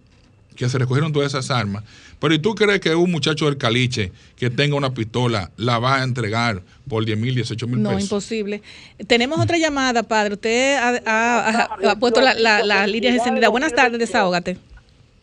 [0.61, 1.83] que se recogieron todas esas armas.
[2.19, 5.95] Pero ¿y tú crees que un muchacho del caliche que tenga una pistola la va
[5.95, 7.93] a entregar por 10 mil, 18 mil pesos?
[7.93, 8.61] No, imposible.
[9.07, 10.35] Tenemos otra llamada, padre.
[10.35, 13.49] Usted ha, puesto las la, líneas encendidas.
[13.49, 14.57] Buenas tardes, desahógate.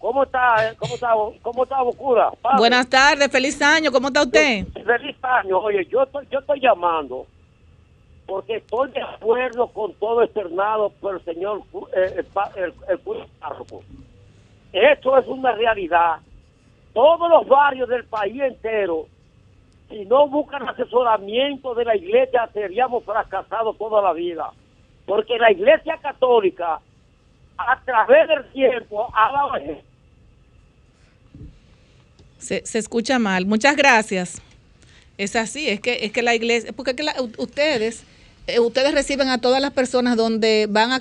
[0.00, 2.30] ¿Cómo está, cómo está, cómo está Bocura?
[2.56, 4.66] Buenas tardes, feliz año, ¿cómo está usted?
[4.72, 7.26] Feliz año, oye, yo estoy, yo estoy llamando
[8.26, 11.62] porque estoy de acuerdo con todo externado por el señor
[11.96, 12.98] eh, el, el, el,
[14.72, 16.18] Esto es una realidad.
[16.92, 19.06] Todos los barrios del país entero,
[19.88, 24.50] si no buscan asesoramiento de la iglesia, seríamos fracasados toda la vida.
[25.06, 26.80] Porque la iglesia católica,
[27.56, 29.52] a través del tiempo, ha dado
[32.38, 33.46] se, se escucha mal.
[33.46, 34.40] Muchas gracias.
[35.18, 37.04] Es así, es que, es que la iglesia, porque que
[37.38, 38.04] ustedes,
[38.46, 41.00] eh, ustedes reciben a todas las personas donde van a,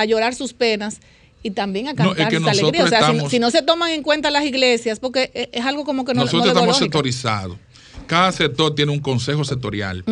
[0.00, 1.00] a, llorar sus penas
[1.48, 2.84] y también a cantar esa alegría.
[2.84, 6.14] O sea, si, no se toman en cuenta las iglesias, porque es, algo como que
[6.14, 7.56] no Nosotros estamos sectorizados.
[8.06, 10.04] Cada sector tiene un consejo sectorial.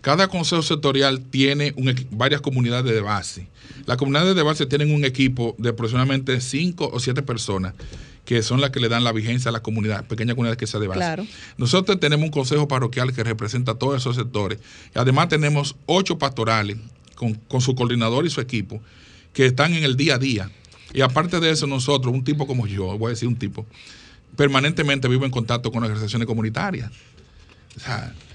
[0.00, 1.74] Cada consejo sectorial tiene
[2.10, 3.48] varias comunidades de base.
[3.86, 7.74] Las comunidades de base tienen un equipo de aproximadamente cinco o siete personas
[8.24, 10.78] que son las que le dan la vigencia a la comunidad, pequeña comunidad que se
[10.78, 11.26] de base.
[11.56, 14.60] Nosotros tenemos un consejo parroquial que representa todos esos sectores.
[14.94, 16.76] Además tenemos ocho pastorales
[17.16, 18.80] con, con su coordinador y su equipo
[19.32, 20.50] que están en el día a día.
[20.92, 23.66] Y aparte de eso, nosotros, un tipo como yo, voy a decir un tipo,
[24.36, 26.90] permanentemente vivo en contacto con organizaciones comunitarias.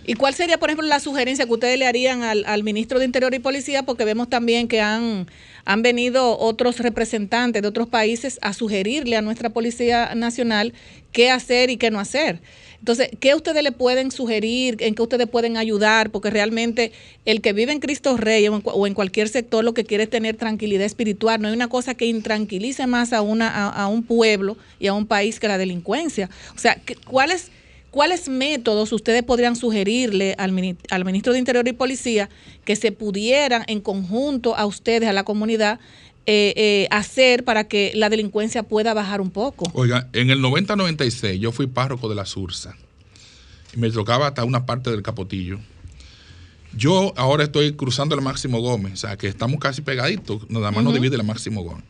[0.06, 3.06] ¿Y cuál sería, por ejemplo, la sugerencia que ustedes le harían al, al, ministro de
[3.06, 3.84] Interior y Policía?
[3.84, 5.28] Porque vemos también que han,
[5.65, 10.74] han venido otros representantes de otros países a sugerirle a nuestra Policía Nacional
[11.12, 12.41] qué hacer y qué no hacer.
[12.80, 14.78] Entonces, ¿qué ustedes le pueden sugerir?
[14.80, 16.10] ¿En qué ustedes pueden ayudar?
[16.10, 16.92] Porque realmente
[17.26, 20.38] el que vive en Cristo Rey o en, cualquier sector lo que quiere es tener
[20.38, 21.42] tranquilidad espiritual.
[21.42, 25.06] No hay una cosa que intranquilice más a, una, a, un pueblo y a un
[25.06, 26.30] país que la delincuencia.
[26.56, 27.52] O sea, ¿cuáles
[27.98, 32.30] ¿Cuáles métodos ustedes podrían sugerirle al, ministro de Interior y Policía
[32.66, 35.80] que se pudieran en conjunto a ustedes, a la comunidad,
[36.30, 39.72] eh, eh, hacer para que la delincuencia pueda bajar un poco?
[39.74, 42.76] Oiga, en el 90-96 yo fui párroco de la Sursa
[43.74, 45.58] y me tocaba hasta una parte del Capotillo.
[46.76, 50.84] Yo ahora estoy cruzando el Máximo Gómez, o sea que estamos casi pegaditos, nada más
[50.84, 51.86] nos divide el Máximo Gómez.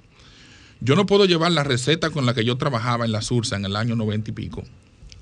[0.81, 3.65] Yo no puedo llevar la receta con la que yo trabajaba en la Sursa en
[3.65, 4.63] el año 90 y pico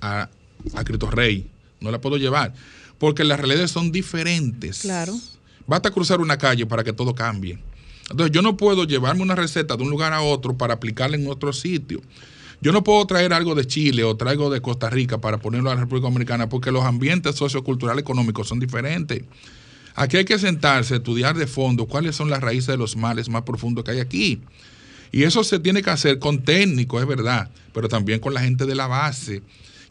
[0.01, 0.30] a,
[0.73, 1.49] a Cristo Rey.
[1.80, 2.54] No la puedo llevar.
[2.97, 4.80] Porque las realidades son diferentes.
[4.80, 5.13] Claro.
[5.67, 7.60] Basta cruzar una calle para que todo cambie.
[8.09, 11.27] Entonces, yo no puedo llevarme una receta de un lugar a otro para aplicarla en
[11.27, 12.01] otro sitio.
[12.61, 15.75] Yo no puedo traer algo de Chile o traigo de Costa Rica para ponerlo a
[15.75, 19.23] la República Dominicana porque los ambientes socioculturales económicos son diferentes.
[19.95, 23.43] Aquí hay que sentarse, estudiar de fondo cuáles son las raíces de los males más
[23.43, 24.41] profundos que hay aquí.
[25.11, 28.65] Y eso se tiene que hacer con técnicos, es verdad, pero también con la gente
[28.65, 29.41] de la base,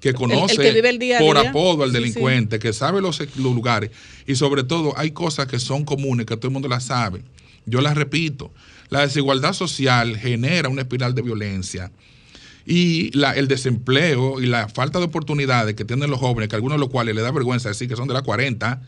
[0.00, 0.82] que conoce
[1.18, 3.90] por apodo al delincuente, que sabe los, lugares
[4.26, 7.22] y sobre todo hay cosas que son comunes, que todo el mundo las sabe.
[7.66, 8.52] Yo las repito,
[8.90, 11.90] la desigualdad social genera una espiral de violencia
[12.66, 16.76] y la, el desempleo y la falta de oportunidades que tienen los jóvenes, que algunos
[16.76, 18.80] de los cuales le da vergüenza decir que son de la 40,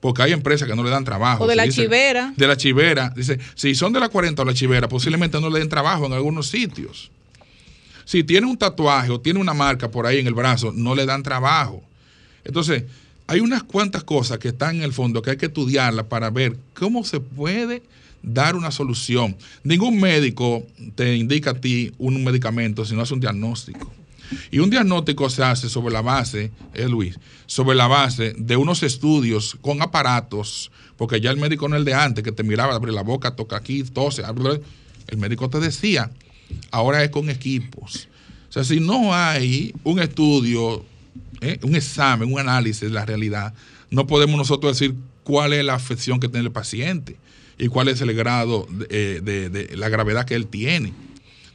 [0.00, 1.44] porque hay empresas que no le dan trabajo.
[1.44, 2.34] O de la chivera.
[2.36, 3.12] De la chivera.
[3.14, 6.12] Dice, si son de la 40 o la chivera, posiblemente no le den trabajo en
[6.12, 7.10] algunos sitios.
[8.04, 11.06] Si tiene un tatuaje o tiene una marca por ahí en el brazo, no le
[11.06, 11.82] dan trabajo.
[12.44, 12.84] Entonces,
[13.28, 16.56] hay unas cuantas cosas que están en el fondo que hay que estudiarlas para ver
[16.74, 17.82] cómo se puede
[18.22, 19.36] dar una solución.
[19.64, 23.90] Ningún médico te indica a ti un medicamento si no hace un diagnóstico.
[24.50, 28.82] Y un diagnóstico se hace sobre la base, eh, Luis, sobre la base de unos
[28.82, 32.74] estudios con aparatos, porque ya el médico no es el de antes, que te miraba,
[32.74, 34.22] abre la boca, toca aquí, tose,
[35.08, 36.10] el médico te decía,
[36.70, 38.08] ahora es con equipos.
[38.48, 40.84] O sea, si no hay un estudio,
[41.40, 43.52] eh, un examen, un análisis de la realidad,
[43.90, 47.16] no podemos nosotros decir cuál es la afección que tiene el paciente
[47.58, 50.92] y cuál es el grado de, de la gravedad que él tiene.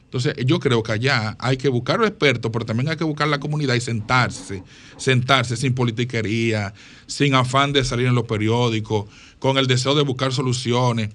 [0.08, 3.28] Entonces, yo creo que allá hay que buscar los expertos, pero también hay que buscar
[3.28, 4.62] la comunidad y sentarse,
[4.96, 6.72] sentarse sin politiquería,
[7.06, 9.04] sin afán de salir en los periódicos,
[9.38, 11.10] con el deseo de buscar soluciones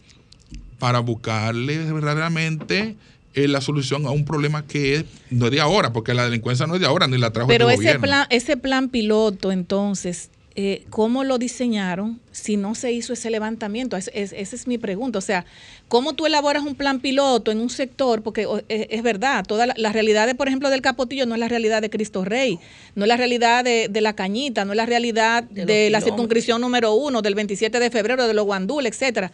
[0.78, 2.96] para buscarle verdaderamente
[3.34, 6.76] es la solución a un problema que no es de ahora, porque la delincuencia no
[6.76, 11.24] es de ahora, ni la trajo Pero ese plan, ese plan piloto, entonces, eh, ¿cómo
[11.24, 13.98] lo diseñaron si no se hizo ese levantamiento?
[13.98, 15.18] esa es mi pregunta.
[15.18, 15.46] O sea,
[15.88, 18.22] ¿cómo tú elaboras un plan piloto en un sector?
[18.22, 21.82] Porque es, verdad, toda la, realidad, de, por ejemplo, del Capotillo no es la realidad
[21.82, 22.60] de Cristo Rey,
[22.94, 26.94] no es la realidad de, La Cañita, no es la realidad de, la circunscripción número
[26.94, 29.32] uno, del 27 de febrero, de los Guandul, etcétera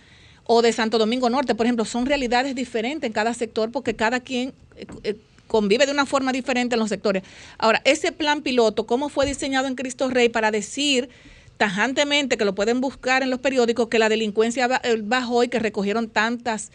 [0.52, 4.20] o de Santo Domingo Norte, por ejemplo, son realidades diferentes en cada sector porque cada
[4.20, 5.16] quien eh, eh,
[5.50, 7.24] convive de una forma diferente en los sectores.
[7.58, 11.10] Ahora, ese plan piloto, ¿cómo fue diseñado en Cristo Rey para decir
[11.58, 15.60] tajantemente que lo pueden buscar en los periódicos que la delincuencia eh, bajó y que
[15.60, 16.72] recogieron tantas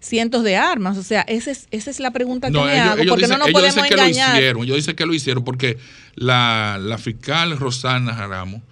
[0.00, 0.96] cientos de armas.
[0.96, 3.86] O sea, esa es, esa es la pregunta que me hago, porque no nos podemos
[3.86, 4.30] que engañar.
[4.30, 5.76] Lo hicieron, yo dice que lo hicieron porque
[6.14, 8.62] la, la fiscal Rosana Jaramo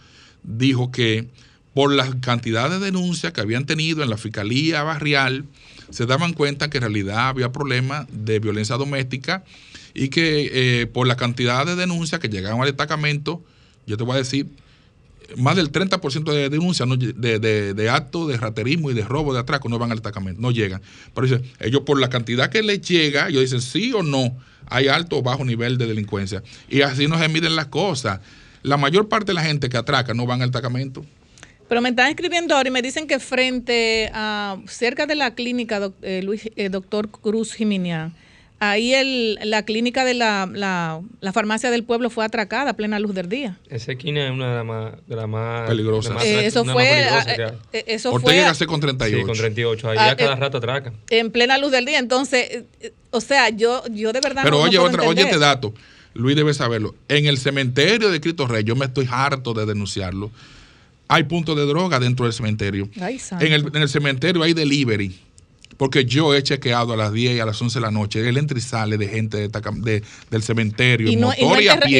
[0.42, 1.28] dijo que
[1.74, 5.44] por la cantidad de denuncias que habían tenido en la Fiscalía Barrial,
[5.90, 9.44] se daban cuenta que en realidad había problemas de violencia doméstica
[9.94, 10.50] y que
[10.82, 13.42] eh, por la cantidad de denuncias que llegaban al destacamento,
[13.86, 14.46] yo te voy a decir,
[15.36, 17.38] más del 30% de denuncias de,
[17.74, 20.82] de, actos de raterismo y de robo de atraco no van al destacamento, no llegan.
[21.14, 25.18] Pero ellos por la cantidad que les llega, ellos dicen sí o no, hay alto
[25.18, 26.42] o bajo nivel de delincuencia.
[26.68, 28.20] Y así no se miden las cosas.
[28.62, 31.04] La mayor parte de la gente que atraca no van al destacamento.
[31.70, 35.92] Pero me están escribiendo ahora y me dicen que frente a, cerca de la clínica
[36.02, 38.12] eh, Luis, eh, doctor Cruz Jiminián,
[38.58, 43.14] ahí el, la clínica de la, la, farmacia del pueblo fue atracada a plena luz
[43.14, 43.56] del día.
[43.68, 46.24] Esa esquina es una de las más, de más peligrosas.
[46.24, 47.06] Eh, eso fue.
[47.86, 49.16] eso Ortega fue, con 38.
[49.16, 49.90] Sí, con 38.
[49.90, 50.92] Ahí a, cada rato atraca.
[51.08, 52.00] En plena luz del día.
[52.00, 52.64] Entonces,
[53.10, 54.42] o sea, yo, yo de verdad.
[54.42, 55.72] Pero oye, otra, oye este dato.
[56.14, 56.96] Luis debe saberlo.
[57.06, 60.32] En el cementerio de Cristo Rey, yo me estoy harto de denunciarlo
[61.10, 62.88] hay puntos de droga dentro del cementerio.
[62.94, 65.18] en, el, cementerio hay delivery.
[65.76, 68.28] Porque yo he chequeado a las 10 y a las 11 de la noche.
[68.28, 71.10] Él entra y sale de gente de, del cementerio.
[71.10, 71.42] Y no, y,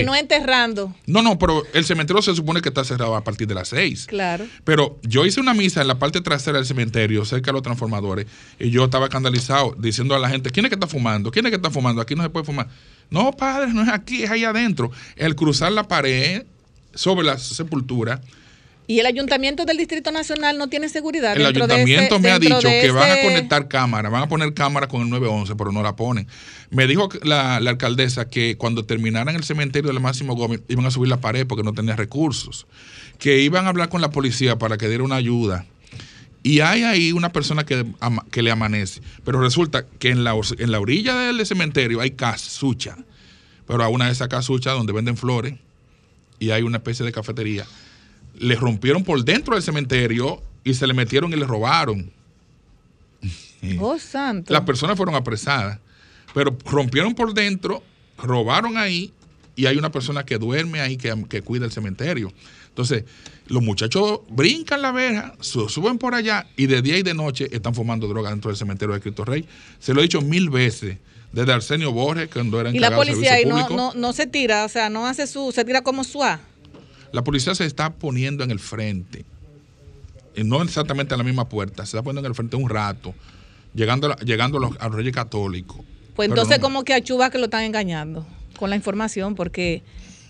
[0.05, 0.95] no enterrando.
[1.07, 4.05] No, no, pero el cementerio se supone que está cerrado a partir de las 6.
[4.07, 4.47] Claro.
[4.65, 8.27] Pero yo hice una misa en la parte trasera del cementerio, cerca de los transformadores.
[8.59, 11.31] Y yo estaba escandalizado diciendo a la gente: ¿Quién es que está fumando?
[11.31, 12.03] ¿Quién es que está fumando?
[12.03, 12.69] Aquí no se puede fumar.
[13.09, 14.93] No, padre, no es aquí, es ahí adentro.
[15.17, 16.45] El cruzar la pared
[16.95, 18.21] sobre la sepultura
[18.91, 21.37] y el Ayuntamiento del Distrito Nacional no tiene seguridad.
[21.37, 25.03] El Ayuntamiento me ha dicho que van a conectar cámaras, van a poner cámara con
[25.03, 26.27] el 911, pero no la ponen.
[26.71, 31.09] Me dijo la, alcaldesa que cuando terminaran el cementerio de Máximo Gómez iban a subir
[31.09, 32.67] la pared porque no tenía recursos,
[33.21, 35.67] que iban a hablar con la policía para que diera una ayuda.
[36.43, 37.87] Y hay ahí una persona que,
[38.33, 39.03] que le amanece.
[39.25, 42.97] Pero resulta que en la, en la orilla del cementerio hay casucha.
[43.69, 45.55] Pero a una de esas casuchas donde venden flores
[46.41, 47.67] y hay una especie de cafetería
[48.41, 52.11] le rompieron por dentro del cementerio y se le metieron y le robaron.
[53.79, 54.55] Oh, santo.
[54.55, 55.79] Las personas fueron apresadas,
[56.33, 57.83] pero rompieron por dentro,
[58.17, 59.13] robaron ahí
[59.55, 62.33] y hay una persona que duerme ahí que, que cuida el cementerio.
[62.69, 63.05] Entonces,
[63.49, 67.75] los muchachos brincan la verja, suben por allá y de día y de noche están
[67.75, 69.45] fumando droga dentro del cementerio de Cristo Rey.
[69.79, 70.97] Se lo he dicho mil veces
[71.31, 74.69] desde Arsenio Borges, cuando era Y la policía ahí no, no, no, se tira, o
[74.71, 76.41] sea, no hace su, se tira como suá.
[77.13, 79.25] La policía se está poniendo en el frente,
[80.37, 83.15] y no exactamente a la misma puerta, se está poniendo en el frente un rato,
[83.75, 85.81] llegando, llegando a, los, Reyes Católicos.
[86.15, 89.83] Pues entonces como que a Chuba que lo están engañando con la información, porque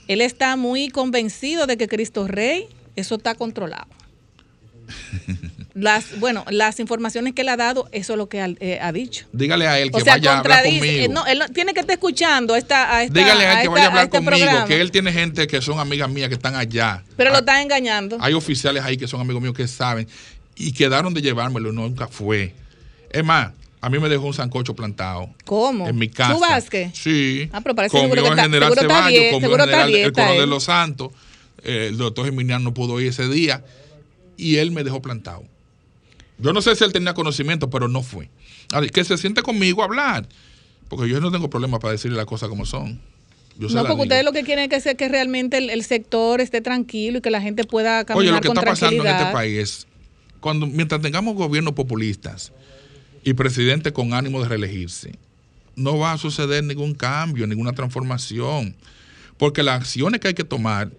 [0.08, 3.88] él está muy convencido de que Cristo Rey, eso está controlado.
[5.74, 9.26] Las, bueno, las informaciones que él ha dado, eso es lo que eh, ha dicho.
[9.32, 10.84] Dígale a él que vaya a hablar conmigo.
[10.84, 13.84] Eh, no, él tiene que estar escuchando a esta, a Dígale a él que vaya
[13.84, 17.04] a hablar este conmigo, que él tiene gente que son amigas mías que están allá.
[17.16, 18.16] Pero lo ah, está engañando.
[18.20, 20.08] Hay oficiales ahí que son amigos míos que saben
[20.56, 22.54] y quedaron de llevármelo, nunca fue.
[23.10, 25.30] Es más, a mí me dejó un sancocho plantado.
[25.44, 25.88] ¿Cómo?
[25.88, 26.34] En mi casa.
[26.34, 26.90] ¿Tú Vázquez?
[26.94, 27.48] Sí.
[27.52, 31.10] Ah, pero parece seguro el general Ceballos, comió el general, el coronel de los Santos.
[31.62, 33.64] Eh, el doctor Geminiano no pudo ir ese día
[34.36, 35.44] y él me dejó plantado.
[36.40, 38.30] Yo no sé si él tenía conocimiento, pero no fue.
[38.92, 40.28] Que se siente conmigo a hablar.
[40.88, 43.00] Porque yo no tengo problema para decirle las cosas como son.
[43.58, 47.20] no, porque ustedes lo que quieren es que, que realmente el, sector esté tranquilo y
[47.20, 49.86] que la gente pueda caminar Oye, lo que está pasando en este país
[50.40, 52.52] cuando, mientras tengamos gobiernos populistas
[53.22, 55.12] y presidentes con ánimo de reelegirse,
[55.76, 58.74] no va a suceder ningún cambio, ninguna transformación.
[59.36, 60.90] Porque las acciones que hay que tomar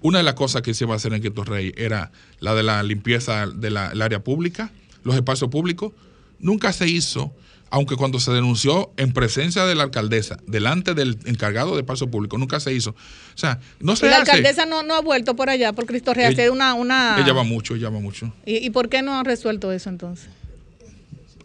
[0.00, 2.10] una de las cosas que se iba a hacer en Quito Rey era
[2.40, 4.70] la de la limpieza del área pública,
[5.04, 5.92] los espacios públicos.
[6.40, 7.32] Nunca se hizo,
[7.70, 12.38] aunque cuando se denunció en presencia de la alcaldesa, delante del encargado de espacio público,
[12.38, 12.90] nunca se hizo.
[12.90, 12.94] O
[13.38, 16.26] sea, no se ¿Y la alcaldesa no, no ha vuelto por allá por Cristo Rey
[16.26, 17.18] a una, una...
[17.18, 18.32] Ella va mucho, ella va mucho.
[18.46, 20.28] ¿Y, ¿Y por qué no ha resuelto eso entonces?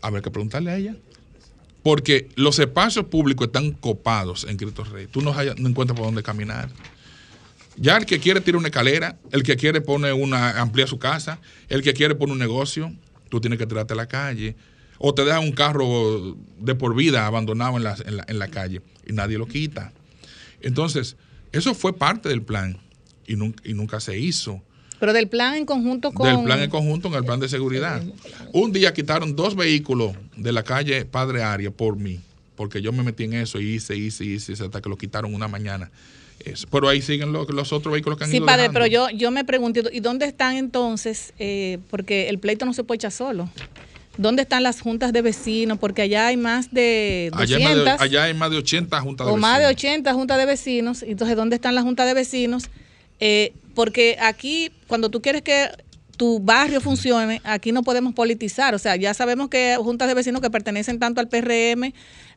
[0.02, 0.96] Habrá que preguntarle a ella.
[1.82, 5.08] porque los espacios públicos están copados en Cristo Rey.
[5.08, 6.70] Tú no, no encuentras por dónde caminar.
[7.76, 11.40] Ya el que quiere tirar una escalera, el que quiere pone una, amplía su casa,
[11.70, 12.94] el que quiere pone un negocio,
[13.30, 14.56] tú tienes que tirarte a la calle.
[15.00, 19.12] O te dejan un carro de por vida abandonado en la, en la, calle y
[19.12, 19.92] nadie lo quita.
[20.62, 21.18] Entonces,
[21.52, 22.78] eso fue parte del plan
[23.28, 24.62] y nunca, y nunca se hizo.
[25.00, 26.28] Pero del plan en conjunto con...
[26.28, 28.02] Del plan en conjunto en el plan de seguridad.
[28.54, 32.22] Un día quitaron dos vehículos de la calle Padre Aria por mí,
[32.56, 35.50] porque yo me metí en eso y hice, hice, hice, hasta que lo quitaron una
[35.50, 35.92] mañana.
[36.70, 39.10] Pero ahí siguen los, los, otros vehículos que han sí, ido Sí, padre, pero yo,
[39.10, 41.34] yo me pregunto, ¿y dónde están entonces?
[41.40, 43.50] Eh, porque el pleito no se puede echar solo.
[44.18, 45.80] ¿Dónde están las juntas de vecinos?
[45.80, 48.00] Porque allá hay más de 200.
[48.00, 49.48] Allá hay más de, 80 juntas de vecinos.
[49.48, 51.04] O más de 80 juntas de vecinos.
[51.04, 52.70] Entonces, ¿dónde están las juntas de vecinos?
[53.20, 55.70] Eh, porque aquí, cuando tú quieres que
[56.16, 58.76] tu barrio funcione, aquí no podemos politizar.
[58.76, 61.92] O sea, ya sabemos que juntas de vecinos que pertenecen tanto al PRM,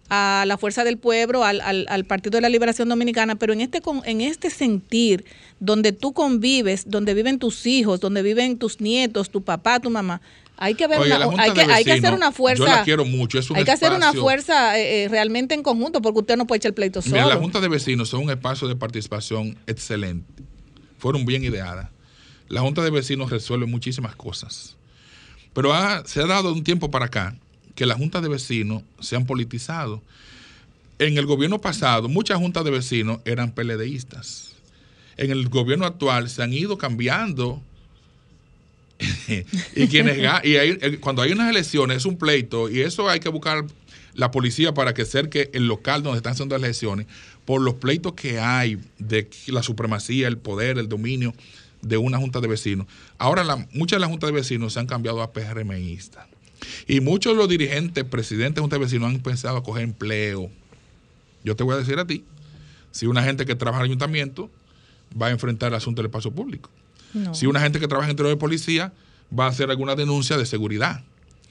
[0.08, 3.82] a la Fuerza del Pueblo, al, al, Partido de la Liberación Dominicana, pero en este,
[4.04, 5.24] en este sentir,
[5.60, 10.20] donde tú convives, donde viven tus hijos, donde viven tus nietos, tu papá, tu mamá,
[10.56, 12.64] hay que ver hay, que, hay que hacer una fuerza.
[12.64, 13.38] Yo la quiero mucho.
[13.38, 16.58] Es un hay que hacer una fuerza eh, realmente en conjunto, porque usted no puede
[16.58, 17.14] echar el pleito solo.
[17.14, 20.24] Mira, las juntas de vecinos son un espacio de participación excelente
[20.98, 21.90] fueron bien ideadas.
[22.48, 24.76] La Junta de Vecinos resuelve muchísimas cosas.
[25.52, 25.72] Pero
[26.04, 27.36] se ha dado un tiempo para acá
[27.76, 30.02] que las juntas de vecinos se han politizado.
[30.98, 34.54] En el gobierno pasado, muchas juntas de vecinos eran PLDistas.
[35.18, 37.62] En el gobierno actual se han ido cambiando.
[39.76, 43.66] y quienes eh, cuando hay unas elecciones es un pleito y eso hay que buscar
[44.14, 47.06] la policía para que cerque el local donde están haciendo las elecciones
[47.44, 51.34] por los pleitos que hay de la supremacía, el poder, el dominio
[51.82, 52.86] de una junta de vecinos.
[53.18, 56.26] Ahora muchas de las juntas de vecinos se han cambiado a PRMistas.
[56.86, 60.50] Y muchos de los dirigentes, presidentes de juntas de vecinos han pensado a coger empleo.
[61.44, 62.24] Yo te voy a decir a ti,
[62.90, 64.50] si una gente que trabaja en el ayuntamiento
[65.20, 66.70] va a enfrentar el asunto del espacio público.
[67.32, 68.92] Si una gente que trabaja en el de policía
[69.36, 71.02] va a hacer alguna denuncia de seguridad.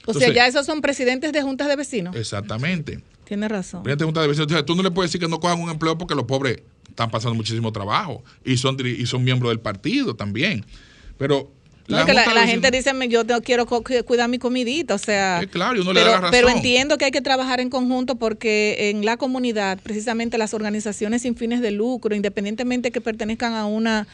[0.06, 2.14] O sea, ya esos son presidentes de juntas de vecinos.
[2.14, 3.00] Exactamente.
[3.24, 3.82] Tiene razón.
[3.82, 7.34] tú no le puedes decir que no cojan un empleo porque los pobres están pasando
[7.34, 10.64] muchísimo trabajo y son, y son miembros del partido también.
[11.18, 11.50] Pero
[11.88, 15.40] la, gente dice, yo quiero cuidar mi comidita, o sea.
[15.50, 16.30] claro, uno pero, le da razón.
[16.30, 21.22] pero entiendo que hay que trabajar en conjunto porque en la comunidad, precisamente las organizaciones
[21.22, 24.06] sin fines de lucro, independientemente que pertenezcan a una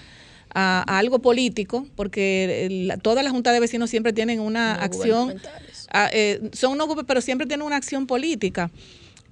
[0.55, 5.41] a, algo político, porque todas las juntas de vecinos siempre tienen una acción,
[6.13, 8.71] eh, son no pero siempre tienen una acción política.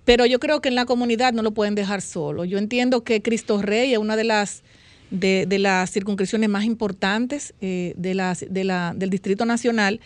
[0.04, 2.44] Pero yo creo que en la comunidad no lo pueden dejar solo.
[2.44, 4.62] Yo entiendo que Cristo Rey es una de las
[5.10, 10.00] de, las circunscripciones más importantes eh, de, las, de la, del Distrito Nacional.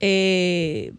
[0.00, 0.92] Eh,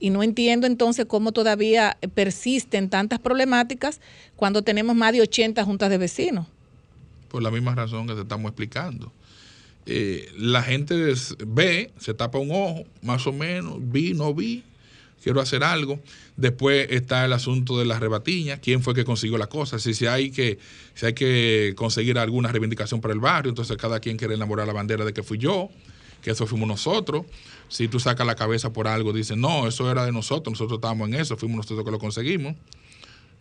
[0.00, 4.00] y no entiendo entonces cómo todavía persisten tantas problemáticas
[4.36, 6.46] cuando tenemos más de 80 juntas de vecinos.
[7.28, 9.12] Por la misma razón que te estamos explicando.
[9.86, 11.14] Eh, la gente
[11.46, 14.62] ve, se tapa un ojo, más o menos, vi, no vi,
[15.22, 16.00] quiero hacer algo.
[16.36, 20.30] Después está el asunto de la rebatiña, quién fue que consiguió la cosa, si, hay
[20.30, 20.58] que,
[20.94, 24.72] si hay que conseguir alguna reivindicación para el barrio, entonces cada quien quiere enamorar la
[24.72, 25.70] bandera de que fui yo,
[26.22, 27.26] que eso fuimos nosotros.
[27.68, 31.08] Si tú sacas la cabeza por algo, dices, no, eso era de nosotros, nosotros estábamos
[31.08, 32.54] en eso, fuimos nosotros que lo conseguimos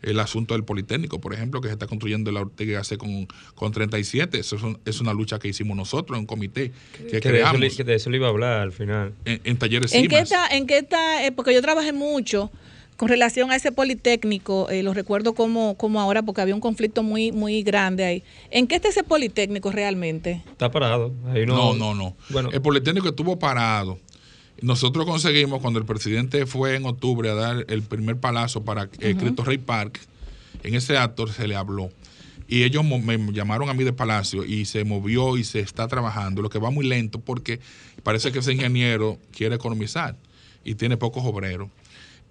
[0.02, 3.72] el asunto del Politécnico, por ejemplo, que se está construyendo la Ortega C con, con
[3.72, 4.40] 37.
[4.40, 6.72] Eso es, una lucha que hicimos nosotros en un comité
[7.10, 7.60] que, creamos.
[7.60, 9.14] De eso, de eso le iba a hablar al final.
[9.26, 11.26] En, talleres ¿En qué, está, ¿En qué está?
[11.26, 12.52] Eh, porque yo trabajé mucho
[12.98, 17.04] con relación a ese Politécnico, eh, lo recuerdo como, como ahora porque había un conflicto
[17.04, 18.24] muy, muy grande ahí.
[18.50, 20.42] ¿En qué está ese Politécnico realmente?
[20.52, 21.14] Está parado.
[21.28, 22.16] Ahí no, no, no.
[22.30, 22.50] Bueno.
[22.52, 24.00] El Politécnico estuvo parado
[24.62, 29.16] nosotros conseguimos, cuando el presidente fue en octubre a dar el primer palazo para eh,
[29.18, 30.00] Cristo Rey Park,
[30.64, 31.90] en ese acto se le habló.
[32.48, 36.42] Y ellos me llamaron a mí de Palacio y se movió y se está trabajando,
[36.42, 37.60] lo que va muy lento porque
[38.04, 40.16] parece que ese ingeniero quiere economizar
[40.64, 41.70] y tiene pocos obreros.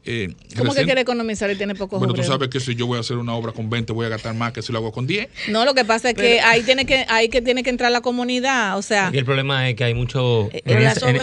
[0.08, 2.98] Eh, ¿Cómo que quiere economizar y tiene pocos Bueno, tú sabes que si yo voy
[2.98, 5.04] a hacer una obra con 20 voy a gastar más que si lo hago con
[5.04, 5.28] 10.
[5.48, 8.02] No, lo que pasa es que ahí tiene que ahí que tiene que entrar la
[8.02, 9.10] comunidad, o sea...
[9.12, 10.48] el problema es que hay mucho...
[10.52, 11.16] Eh, en, ese, en,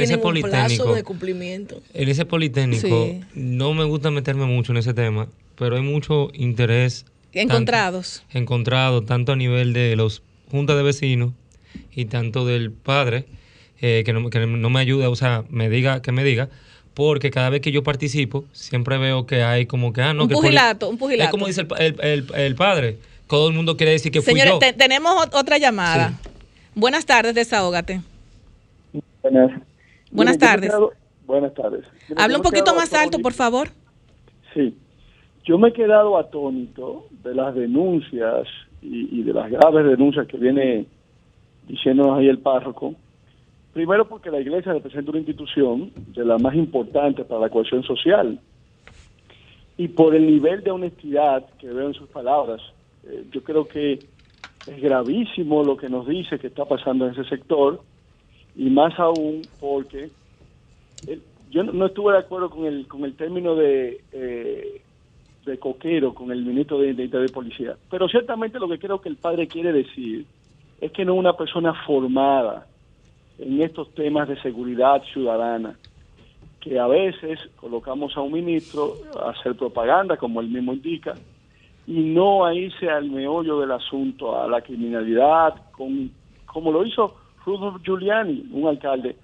[0.00, 0.94] ese, politécnico...
[0.94, 1.82] de cumplimiento.
[1.94, 5.26] En ese politécnico no me gusta meterme mucho en ese tema,
[5.58, 7.04] pero hay mucho interés...
[7.32, 8.22] Encontrados.
[8.32, 11.32] encontrado, tanto a nivel de los juntas de vecinos
[11.92, 13.24] y tanto del padre,
[13.80, 16.50] eh, que, no, que no me ayuda, o sea, me diga, que me diga
[16.94, 20.28] porque cada vez que yo participo, siempre veo que hay como que, ah, no, un
[20.28, 21.28] pugilato, un pugilato.
[21.28, 25.58] Es como dice el, padre, todo el mundo quiere decir que fui Señores, tenemos otra
[25.58, 26.12] llamada.
[26.74, 28.00] Buenas tardes, desahógate.
[29.22, 29.60] Buenas,
[30.10, 30.72] Buenas tardes.
[31.26, 31.84] buenas tardes.
[32.16, 33.68] Habla un poquito más alto, por favor.
[34.54, 34.74] Sí,
[35.44, 38.46] yo me he quedado atónito de las denuncias
[38.82, 40.86] y, de las graves denuncias que viene
[41.68, 42.94] diciéndonos ahí el párroco.
[43.72, 48.38] Primero porque la iglesia representa una institución de la más importante para la cohesión social
[49.78, 52.60] y por el nivel de honestidad que veo en sus palabras.
[53.06, 57.24] Eh, yo creo que es gravísimo lo que nos dice que está pasando en ese
[57.24, 57.80] sector
[58.54, 60.10] y más aún porque
[61.08, 61.18] eh,
[61.50, 64.82] yo no, estuve de acuerdo con el con el término de eh,
[65.46, 69.08] de coquero con el ministro de Identidad de Policía, pero ciertamente lo que creo que
[69.08, 70.26] el padre quiere decir
[70.80, 72.66] es que no es una persona formada
[73.38, 75.76] en estos temas de seguridad ciudadana,
[76.60, 81.14] que a veces colocamos a un ministro a hacer propaganda, como él mismo indica,
[81.86, 86.10] y no a irse al meollo del asunto, a la criminalidad, con,
[86.46, 89.16] como lo hizo Rudolf Giuliani, un alcalde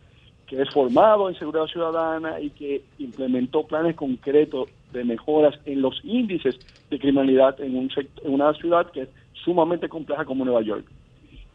[0.48, 6.00] que es formado en seguridad ciudadana y que implementó planes concretos de mejoras en los
[6.02, 6.58] índices
[6.90, 9.08] de criminalidad en, un en una ciudad que es
[9.44, 10.86] sumamente compleja como Nueva York.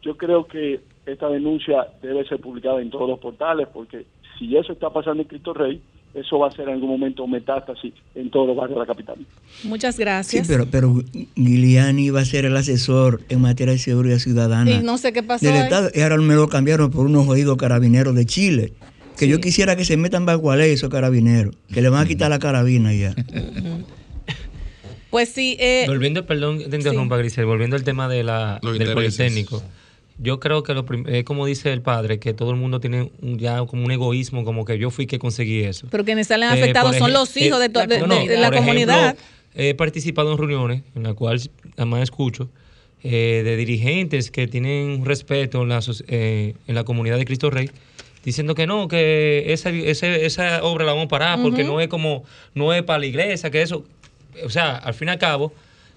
[0.04, 4.06] Yo creo que esta denuncia debe ser publicada en todos los portales porque
[4.38, 5.82] si eso está pasando en Cristo Rey,
[6.14, 9.16] eso va a ser en algún momento metástasis en todos los barrios de la capital.
[9.64, 10.46] Muchas gracias.
[10.46, 11.02] Sí, pero, pero
[11.36, 14.70] Giuliani va a ser el asesor en materia de seguridad ciudadana.
[14.70, 15.46] Y no sé qué pasó.
[15.46, 18.74] Del Estado, y ahora me lo cambiaron por unos oídos carabineros de Chile.
[19.18, 22.08] Que yo quisiera que se metan bajo la ley esos carabineros, que le van a
[22.08, 23.14] quitar la carabina ya.
[25.12, 25.56] Pues sí.
[25.60, 29.62] Eh, volviendo, perdón, te interrumpa, Grisel, volviendo al tema de la, del Politécnico
[30.18, 33.66] yo creo que lo es como dice el padre, que todo el mundo tiene ya
[33.66, 35.88] como un egoísmo, como que yo fui que conseguí eso.
[35.90, 39.18] Pero quienes salen eh, afectados son los hijos de, de, la comunidad.
[39.56, 42.50] he participado en reuniones en las cuales además escucho
[43.04, 47.70] eh, de dirigentes que tienen respeto en la, eh, en la comunidad de Cristo Rey
[48.24, 52.24] diciendo que no, que esa, esa, obra la vamos a parar porque no es como,
[52.54, 53.84] no es para la iglesia, que eso,
[54.46, 55.54] o sea, al fin y al cabo,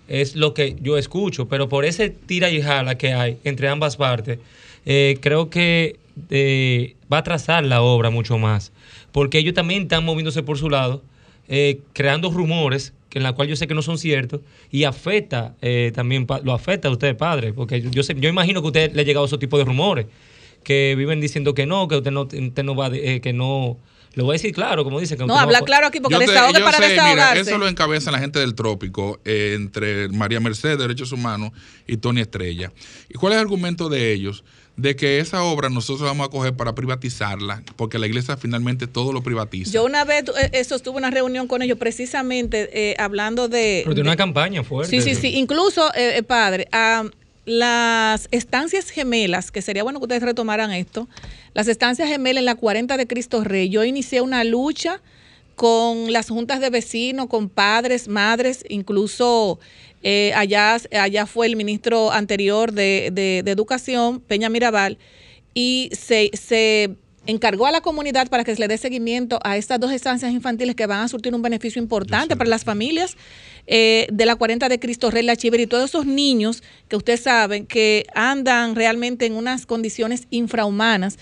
[0.09, 3.96] es lo que yo escucho, pero por ese tira y jala que hay entre ambas
[3.96, 4.38] partes,
[4.84, 5.96] eh, creo que
[6.30, 8.72] eh, va a atrasar la obra mucho más,
[9.12, 11.02] porque ellos también están moviéndose por su lado,
[11.48, 14.40] eh, creando rumores que en la cual yo sé que no son ciertos
[14.72, 15.54] y afecta
[15.94, 19.02] también lo afecta a usted padre porque yo, sé, yo imagino que a usted le
[19.02, 20.07] ha llegado ese tipo de rumores
[20.64, 23.76] que viven diciendo que no que usted no usted no va que no
[24.16, 25.14] lo voy a decir claro, como dice.
[25.18, 27.40] Que no, habla claro aquí porque desahogue para sé, desahogarse.
[27.42, 31.52] eso lo encabeza la gente del trópico eh, entre María Mercedes, Derechos Humanos,
[31.86, 32.72] y Tony Estrella.
[33.10, 34.42] ¿Y cuál es el argumento de ellos?
[34.74, 39.12] De que esa obra nosotros vamos a coger para privatizarla, porque la iglesia finalmente todo
[39.12, 39.70] lo privatiza.
[39.70, 43.82] Yo una vez eh, sostuve una reunión con ellos precisamente eh, hablando de...
[43.84, 44.90] Pero de una campaña fuerte.
[44.90, 45.36] Sí, sí, sí.
[45.36, 45.90] Incluso,
[46.26, 47.04] padre, a
[47.47, 51.09] las estancias gemelas, que sería bueno que ustedes retomaran esto,
[51.55, 55.01] las estancias gemelas en la 40 de Cristo Rey, yo inicié una lucha
[55.55, 59.59] con las juntas de vecinos, con padres, madres, incluso
[60.03, 64.99] eh, allá, allá fue el ministro anterior de, de, Educación, Peña Mirabal,
[65.55, 69.80] y se, se encargó a la comunidad para que se le dé seguimiento a estas
[69.80, 73.16] dos estancias infantiles que van a surtir un beneficio importante para las familias
[73.66, 77.20] eh, de la 40 de Cristo Rey, la Chiver y todos esos niños que ustedes
[77.20, 81.18] saben que andan realmente en unas condiciones infrahumanas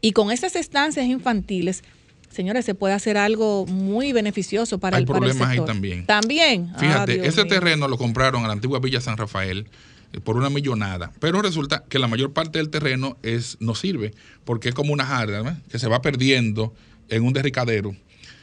[0.00, 1.82] y con esas estancias infantiles,
[2.30, 6.06] señores, se puede hacer algo muy beneficioso para Hay el problemas ahí también.
[6.06, 6.72] También.
[6.78, 9.66] Fíjate, ese terreno lo compraron a la antigua Villa San Rafael
[10.12, 14.14] eh, por una millonada, pero resulta que la mayor parte del terreno es no sirve
[14.44, 16.72] porque es como una jarda que se va perdiendo
[17.08, 17.96] en un derricadero.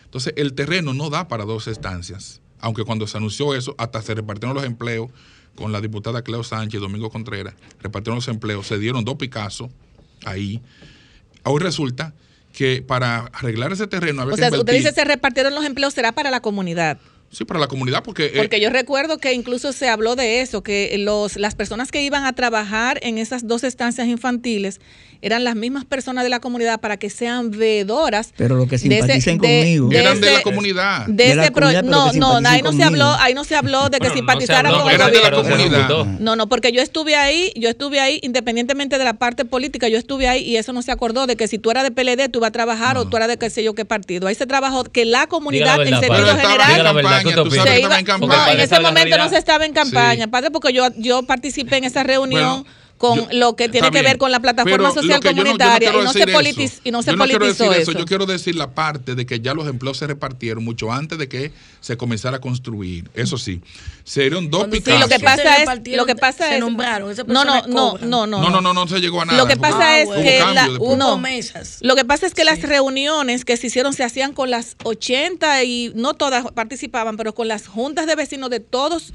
[0.03, 4.15] Entonces, el terreno no da para dos estancias, aunque cuando se anunció eso, hasta se
[4.15, 5.11] repartieron los empleos
[5.55, 9.69] con la diputada Cleo Sánchez y Domingo Contreras, repartieron los empleos, se dieron dos Picasso
[10.25, 10.61] ahí
[11.43, 12.13] Hoy resulta
[12.53, 14.25] que para arreglar ese terreno...
[14.25, 16.97] o sea, usted dice se repartieron los empleos, será para la comunidad.
[17.29, 18.27] Sí, para la comunidad, porque...
[18.27, 22.01] Eh, porque yo recuerdo que incluso se habló de eso, que los, las personas que
[22.01, 24.79] iban a trabajar en esas dos estancias infantiles
[25.21, 28.31] eran las mismas personas de la comunidad para que sean veedoras.
[28.37, 29.91] Pero lo que simpaticen conmigo.
[29.91, 31.07] eran de la comunidad.
[31.83, 34.97] no, no, ahí no se habló, ahí no se habló de que simpatizaran con el
[34.97, 36.17] gobierno.
[36.19, 39.97] No, no, porque yo estuve ahí, yo estuve ahí independientemente de la parte política, yo
[39.97, 42.39] estuve ahí y eso no se acordó de que si tú eras de PLD tú
[42.39, 44.27] ibas a trabajar o tú eras de qué sé yo qué partido.
[44.27, 49.29] Ahí se trabajó que la comunidad en sentido general en, no, en ese momento no
[49.29, 52.65] se estaba en campaña, padre, porque yo, yo participé en esa reunión
[53.09, 56.23] con lo que tiene que ver con la plataforma social comunitaria y, no se
[56.83, 57.91] y no se politizó eso.
[57.91, 61.27] Yo quiero decir la parte de que ya los empleos se repartieron mucho antes de
[61.27, 61.51] que
[61.81, 63.09] se comenzara a construir.
[63.13, 63.61] Eso sí,
[64.03, 67.67] se dieron dos Sí, lo que pasa es, lo que pasa es, nombraron, no, no,
[67.67, 69.37] no, no, no, no, no, no, se llegó a nada.
[69.37, 71.21] Lo que pasa es que la, no,
[71.81, 75.63] lo que pasa es que las reuniones que se hicieron se hacían con las 80
[75.63, 79.13] y no todas participaban, pero con las juntas de vecinos de todos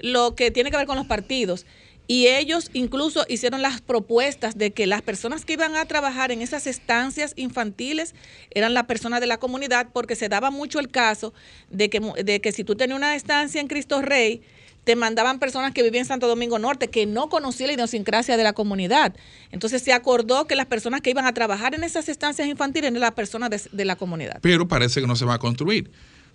[0.00, 1.66] lo que tiene que ver con los partidos.
[2.12, 6.42] Y ellos incluso hicieron las propuestas de que las personas que iban a trabajar en
[6.42, 8.14] esas estancias infantiles
[8.50, 11.32] eran las personas de la comunidad, porque se daba mucho el caso
[11.70, 14.42] de que, de que si tú tenías una estancia en Cristo Rey,
[14.84, 18.42] te mandaban personas que vivían en Santo Domingo Norte que no conocían la idiosincrasia de
[18.42, 19.16] la comunidad.
[19.50, 23.00] Entonces se acordó que las personas que iban a trabajar en esas estancias infantiles eran
[23.00, 24.38] las personas de, de la comunidad.
[24.42, 25.90] Pero parece que no se va a construir,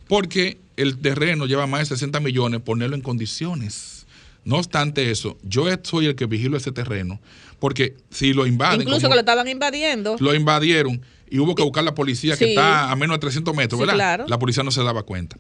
[0.08, 3.97] porque el terreno lleva más de 60 millones, ponerlo en condiciones
[4.48, 7.20] no obstante eso, yo soy el que vigilo ese terreno,
[7.60, 8.82] porque si lo invaden...
[8.82, 10.16] Incluso que lo estaban invadiendo.
[10.20, 13.78] Lo invadieron y hubo que buscar la policía que está a menos de 300 metros,
[13.78, 13.96] ¿verdad?
[13.96, 14.26] Claro.
[14.30, 15.36] La policía no se daba cuenta.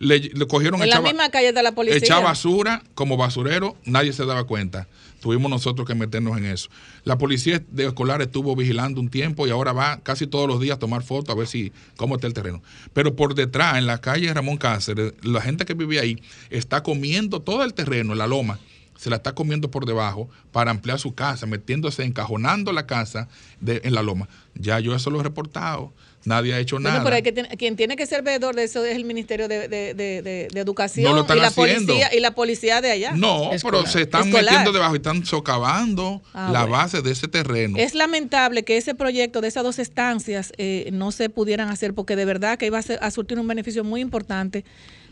[0.00, 0.82] Le, cogieron...
[0.82, 1.98] En la misma calle de la policía.
[1.98, 4.88] Echaba basura como basurero, nadie se daba cuenta
[5.20, 6.68] tuvimos nosotros que meternos en eso.
[7.04, 10.76] La policía de escolar estuvo vigilando un tiempo y ahora va casi todos los días
[10.76, 12.62] a tomar fotos a ver si cómo está el terreno.
[12.92, 17.40] Pero por detrás, en la calle Ramón Cáceres, la gente que vive ahí está comiendo
[17.40, 18.58] todo el terreno, en la loma,
[18.96, 23.28] se la está comiendo por debajo para ampliar su casa, metiéndose, encajonando la casa
[23.60, 24.28] de, en la loma.
[24.54, 25.92] Ya yo eso lo he reportado
[26.28, 27.02] nadie ha hecho nada.
[27.02, 31.38] Pero que quien tiene que ser veedor de eso es el Ministerio de, Educación y,
[31.40, 33.12] la policía, y la policía de allá.
[33.12, 37.76] No, pero se están metiendo debajo y están socavando ah, la base de ese terreno.
[37.78, 42.16] Es lamentable que ese proyecto de esas dos estancias eh, no se pudieran hacer porque
[42.16, 44.64] de verdad que iba a, a surtir un beneficio muy importante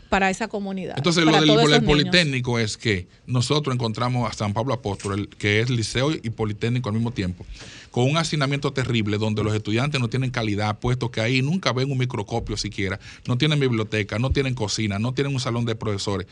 [0.09, 0.95] para esa comunidad.
[0.97, 6.11] Entonces, lo del, Politécnico es que nosotros encontramos a San Pablo Apóstol, que es liceo
[6.11, 7.45] y Politécnico al mismo tiempo,
[7.91, 11.91] con un hacinamiento terrible donde los estudiantes no tienen calidad, puesto que ahí nunca ven
[11.91, 16.27] un microscopio siquiera, no tienen biblioteca, no tienen cocina, no tienen un salón de profesores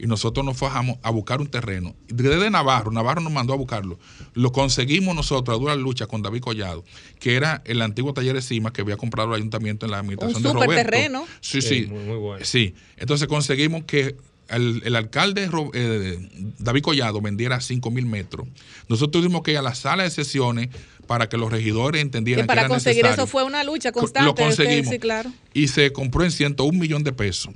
[0.00, 1.94] y nosotros nos fajamos a buscar un terreno.
[2.08, 3.98] Desde Navarro, Navarro nos mandó a buscarlo.
[4.32, 6.84] Lo conseguimos nosotros a dura lucha con David Collado,
[7.18, 10.42] que era el antiguo taller de Cima que había comprado el ayuntamiento en la administración
[10.42, 10.74] de Roberto.
[10.74, 11.26] terreno.
[11.42, 11.86] Sí, sí.
[11.86, 12.44] muy, bueno.
[12.44, 12.74] Sí.
[12.96, 14.16] Entonces conseguimos que
[14.48, 16.18] el, alcalde eh,
[16.58, 18.48] David Collado vendiera 5 mil metros.
[18.88, 20.70] Nosotros tuvimos que ir a la sala de sesiones
[21.06, 24.26] para que los regidores entendieran que, para conseguir eso fue una lucha constante.
[24.26, 24.94] Lo conseguimos.
[24.98, 25.30] claro.
[25.52, 27.52] Y se compró en 101 millón de pesos.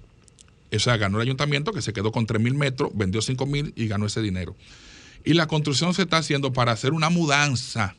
[0.74, 3.72] O sea, ganó el ayuntamiento que se quedó con 3 mil metros, vendió 5 mil
[3.76, 4.56] y ganó ese dinero.
[5.24, 7.94] Y la construcción se está haciendo para hacer una mudanza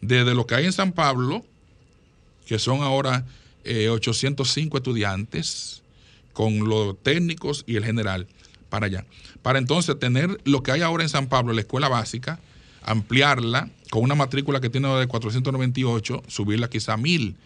[0.00, 1.44] desde lo que hay en San Pablo,
[2.46, 3.24] que son ahora
[3.64, 5.82] 805 eh, estudiantes,
[6.32, 8.26] con los técnicos y el general,
[8.68, 9.04] para allá.
[9.42, 12.40] Para entonces tener lo que hay ahora en San Pablo, la escuela básica,
[12.82, 17.36] ampliarla con una matrícula que tiene de 498, subirla quizá a 1000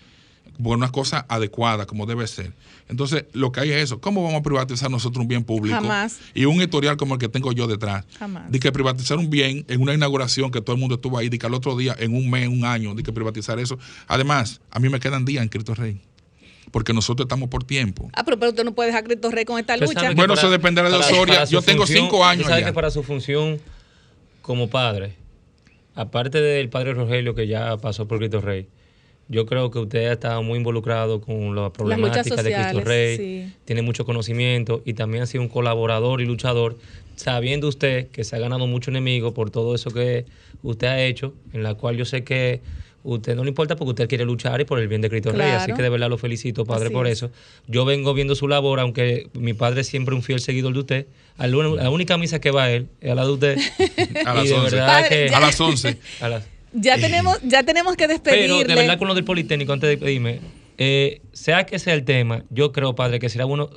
[0.62, 2.52] por una cosa adecuada, como debe ser.
[2.88, 4.00] Entonces, lo que hay es eso.
[4.00, 5.76] ¿Cómo vamos a privatizar nosotros un bien público?
[5.76, 6.18] Jamás.
[6.34, 8.04] Y un historial como el que tengo yo detrás.
[8.18, 8.50] Jamás.
[8.50, 11.38] De que privatizar un bien en una inauguración que todo el mundo estuvo ahí, de
[11.38, 13.78] que al otro día, en un mes, un año, de que privatizar eso.
[14.06, 16.00] Además, a mí me quedan días en Cristo Rey
[16.70, 18.10] porque nosotros estamos por tiempo.
[18.12, 20.12] Ah, pero, usted no puede dejar Cristo Rey con esta lucha.
[20.14, 21.44] Bueno, eso dependerá de Osoria.
[21.44, 22.46] Yo tengo cinco años.
[22.46, 23.60] ¿Sabe que para su función
[24.42, 25.14] como padre,
[25.94, 28.68] aparte del padre Rogelio que ya pasó por Cristo Rey,
[29.28, 33.82] yo creo que usted ha estado muy involucrado con la problemática de Cristo Rey, tiene
[33.82, 36.76] mucho conocimiento y también ha sido un colaborador y luchador,
[37.16, 40.26] sabiendo usted que se ha ganado mucho enemigo por todo eso que
[40.62, 42.60] usted ha hecho, en la cual yo sé que
[43.02, 45.50] usted no le importa porque usted quiere luchar y por el bien de Cristo Rey.
[45.50, 47.30] Así que de verdad lo felicito, padre, por eso.
[47.66, 51.06] Yo vengo viendo su labor, aunque mi padre es siempre un fiel seguidor de usted.
[51.38, 53.58] A la única misa que va él es a la de usted.
[54.26, 54.80] a, las 11.
[55.34, 55.98] a las 11.
[56.20, 56.44] A las
[56.76, 58.58] ya tenemos, ya tenemos que despedirle.
[58.58, 60.40] Pero de verdad con lo del Politécnico, antes de despedirme,
[60.78, 63.70] eh, sea que sea el tema, yo creo, padre, que sería bueno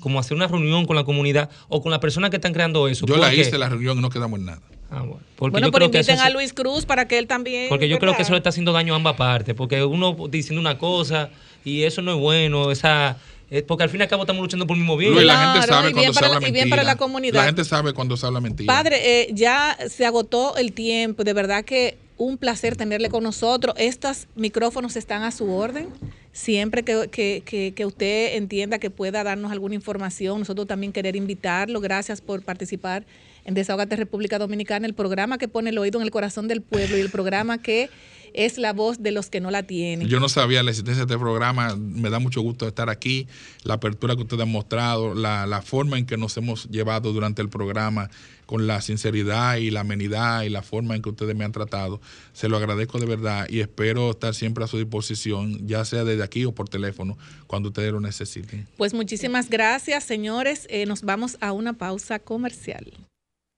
[0.00, 3.06] como hacer una reunión con la comunidad o con las personas que están creando eso.
[3.06, 4.62] Yo la hice la reunión y no quedamos en nada.
[4.90, 5.20] Ah, bueno.
[5.36, 7.68] Porque bueno, pero inviten a Luis Cruz para que él también.
[7.68, 9.54] Porque yo creo que eso le está haciendo daño a ambas partes.
[9.54, 11.30] Porque uno diciendo una cosa
[11.64, 12.70] y eso no es bueno.
[12.70, 13.18] Esa,
[13.66, 15.26] porque al fin y al cabo estamos luchando por el mismo bien.
[15.26, 17.40] la gente sabe cuando se habla y bien para la comunidad.
[17.40, 18.72] La gente sabe cuando se habla mentira.
[18.72, 21.24] Padre, eh, ya se agotó el tiempo.
[21.24, 23.74] De verdad que un placer tenerle con nosotros.
[23.78, 25.88] Estos micrófonos están a su orden.
[26.32, 31.80] Siempre que, usted entienda que pueda darnos alguna información, nosotros también querer invitarlo.
[31.80, 33.06] Gracias por participar
[33.44, 36.98] en Desahogate República Dominicana, el programa que pone el oído en el corazón del pueblo
[36.98, 37.88] y el programa que
[38.34, 40.08] es la voz de los que no la tienen.
[40.08, 43.26] Yo no sabía la existencia de este programa, me da mucho gusto estar aquí,
[43.62, 47.40] la apertura que ustedes han mostrado, la, la forma en que nos hemos llevado durante
[47.40, 48.10] el programa,
[48.46, 52.00] con la sinceridad y la amenidad y la forma en que ustedes me han tratado.
[52.32, 56.22] Se lo agradezco de verdad y espero estar siempre a su disposición, ya sea desde
[56.22, 58.66] aquí o por teléfono, cuando ustedes lo necesiten.
[58.76, 60.66] Pues muchísimas gracias, señores.
[60.70, 62.92] Eh, nos vamos a una pausa comercial.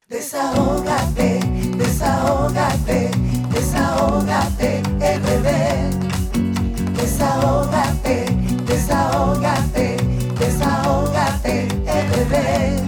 [0.08, 1.40] Desahógate,
[1.76, 3.10] desahógate,
[3.52, 5.48] desahógate, RD.
[6.96, 8.24] Desahógate,
[8.66, 9.96] desahógate,
[10.38, 12.87] desahógate, RD.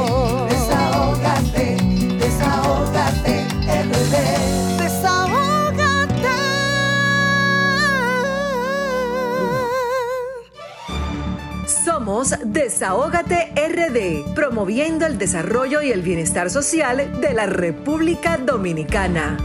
[12.01, 19.37] Somos Desahógate RD, promoviendo el desarrollo y el bienestar social de la República Dominicana.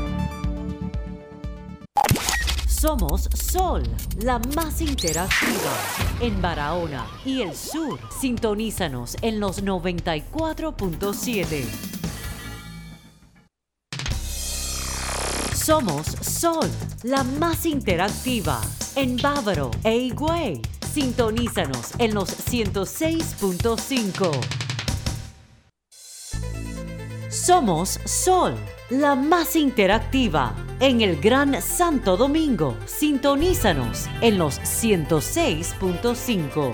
[2.67, 3.83] Somos Sol,
[4.23, 5.71] la más interactiva
[6.23, 8.01] en Barahona y el sur.
[8.19, 11.63] Sintonízanos en los 94.7.
[15.53, 16.71] Somos Sol,
[17.03, 18.63] la más interactiva
[18.95, 20.63] en Bávaro e Higüey.
[20.97, 24.31] Sintonízanos en los 106.5.
[27.29, 28.55] Somos Sol,
[28.89, 32.79] la más interactiva en el Gran Santo Domingo.
[32.87, 36.73] Sintonízanos en los 106.5.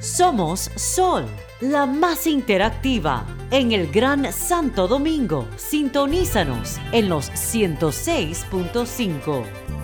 [0.00, 1.24] Somos Sol,
[1.60, 5.46] la más interactiva en el Gran Santo Domingo.
[5.56, 9.83] Sintonízanos en los 106.5.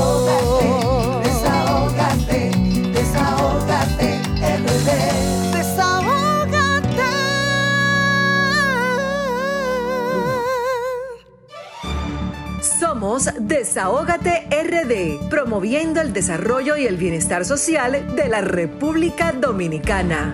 [13.11, 20.31] Somos Desahógate RD, promoviendo el desarrollo y el bienestar social de la República Dominicana.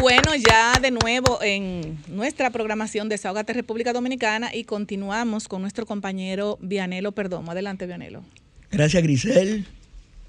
[0.00, 6.56] Bueno, ya de nuevo en nuestra programación Desahógate República Dominicana y continuamos con nuestro compañero
[6.62, 7.52] Vianelo Perdomo.
[7.52, 8.24] Adelante, Vianelo.
[8.70, 9.66] Gracias, Grisel.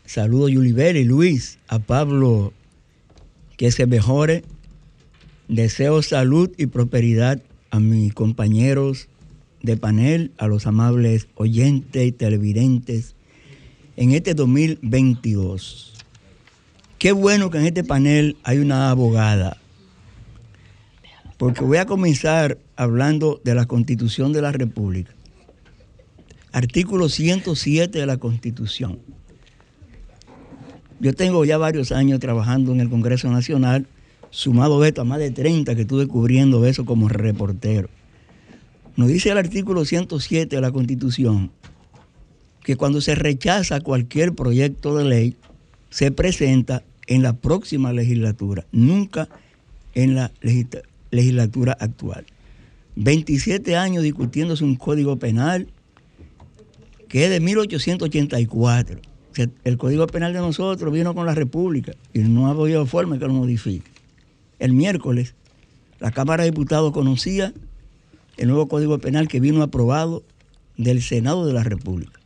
[0.05, 2.51] Saludo a Yulibel y Luis, a Pablo,
[3.55, 4.43] que se mejore.
[5.47, 7.41] Deseo salud y prosperidad
[7.75, 9.09] a mis compañeros
[9.61, 13.15] de panel, a los amables oyentes y televidentes
[13.97, 15.93] en este 2022.
[16.97, 19.57] Qué bueno que en este panel hay una abogada,
[21.37, 25.11] porque voy a comenzar hablando de la Constitución de la República.
[26.53, 28.99] Artículo 107 de la Constitución.
[31.01, 33.85] Yo tengo ya varios años trabajando en el Congreso Nacional
[34.35, 37.89] sumado esto a más de 30 que estuve cubriendo eso como reportero.
[38.97, 41.51] Nos dice el artículo 107 de la Constitución
[42.61, 45.35] que cuando se rechaza cualquier proyecto de ley,
[45.89, 49.29] se presenta en la próxima legislatura, nunca
[49.93, 50.31] en la
[51.11, 52.25] legislatura actual.
[52.97, 55.67] 27 años discutiéndose un código penal
[57.07, 58.99] que es de 1884.
[59.63, 63.27] el código penal de nosotros vino con la República y no ha habido forma que
[63.27, 63.94] lo modifique
[64.59, 65.35] el miércoles,
[65.99, 67.53] la Cámara de Diputados conocía
[68.37, 70.23] el nuevo Código Penal que vino aprobado
[70.77, 72.19] del Senado de la República.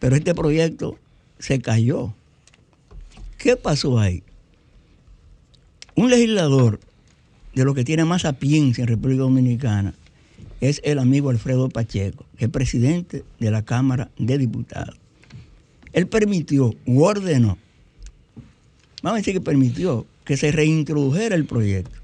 [0.00, 0.98] Pero este proyecto
[1.38, 2.14] se cayó.
[3.38, 4.22] ¿Qué pasó ahí?
[5.96, 6.80] Un legislador
[7.54, 9.94] de lo que tiene más sapiencia en República Dominicana
[10.60, 14.96] es el amigo Alfredo Pacheco, que es presidente de la Cámara de Diputados.
[15.92, 17.58] Él permitió ordenó,
[19.02, 21.96] vamos a decir que permitió que se reintrodujera el proyecto.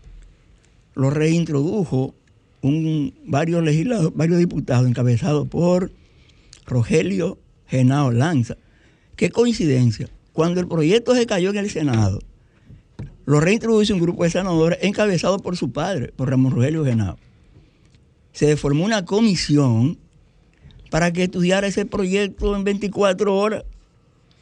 [0.94, 2.14] Lo reintrodujo
[2.62, 5.90] un, varios legisladores, varios diputados encabezados por
[6.66, 8.56] Rogelio Genao Lanza.
[9.16, 10.08] Qué coincidencia.
[10.32, 12.20] cuando el proyecto se cayó en el Senado,
[13.26, 17.18] lo reintrodujo un grupo de senadores encabezado por su padre, por Ramón Rogelio Genao.
[18.32, 19.98] Se formó una comisión
[20.90, 23.64] para que estudiara ese proyecto en 24 horas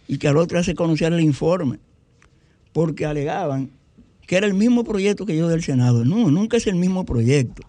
[0.07, 1.79] y que al otro se conociera el informe,
[2.79, 3.71] porque alegaban
[4.25, 6.05] que era el mismo proyecto que yo del Senado.
[6.05, 7.65] No, nunca es el mismo proyecto.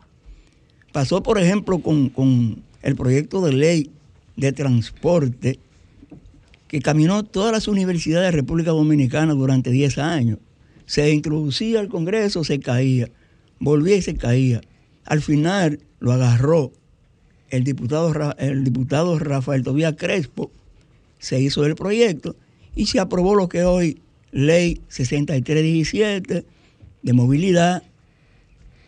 [0.92, 3.92] Pasó, por ejemplo, con, con el proyecto de ley
[4.36, 5.58] de transporte
[6.68, 10.38] que caminó todas las universidades de República Dominicana durante 10 años.
[10.86, 13.10] Se introducía al Congreso, se caía,
[13.60, 14.62] volvía y se caía.
[15.06, 16.72] Al final lo agarró
[17.50, 20.52] el diputado, el diputado Rafael Tobías Crespo,
[21.18, 22.36] se hizo el proyecto
[22.76, 24.00] y se aprobó lo que hoy
[24.32, 26.46] ley 6317
[27.02, 27.84] de movilidad,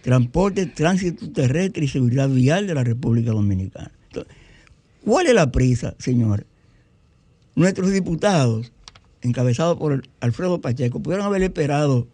[0.02, 3.92] transporte, tránsito terrestre y seguridad vial de la República Dominicana.
[5.04, 6.46] ¿Cuál es la prisa, señores?
[7.56, 8.72] Nuestros diputados,
[9.22, 12.08] encabezados por Alfredo Pacheco, pudieron haber esperado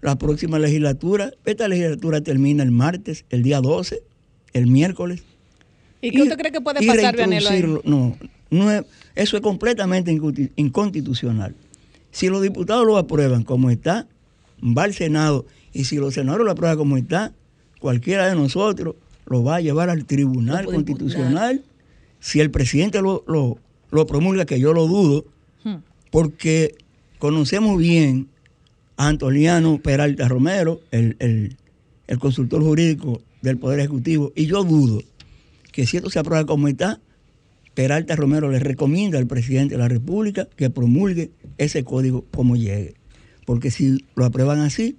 [0.00, 1.32] la próxima legislatura.
[1.44, 4.00] Esta legislatura termina el martes, el día 12,
[4.52, 5.22] el miércoles.
[6.00, 7.82] ¿Y qué usted cree que puede pasar, Vianelo?
[7.84, 8.16] No,
[8.50, 10.16] no eso es completamente
[10.56, 11.54] inconstitucional.
[12.16, 14.06] Si los diputados lo aprueban como está,
[14.62, 15.44] va al Senado.
[15.74, 17.34] Y si los senadores lo aprueban como está,
[17.78, 18.94] cualquiera de nosotros
[19.26, 21.62] lo va a llevar al Tribunal Constitucional.
[22.18, 25.26] Si el presidente lo, lo promulga, que yo lo dudo,
[25.64, 25.74] hmm.
[26.10, 26.74] porque
[27.18, 28.28] conocemos bien
[28.96, 31.54] a Antoliano Peralta Romero, el,
[32.18, 35.02] consultor jurídico del Poder Ejecutivo, y yo dudo
[35.70, 36.98] que si esto se aprueba como está,
[37.76, 42.94] Peralta Romero le recomienda al presidente de la República que promulgue ese código como llegue.
[43.44, 44.96] Porque si lo aprueban así,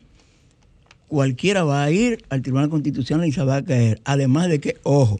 [1.07, 3.99] cualquiera va a ir al Tribunal Constitucional y se va a caer.
[4.05, 5.19] Además de que, ojo,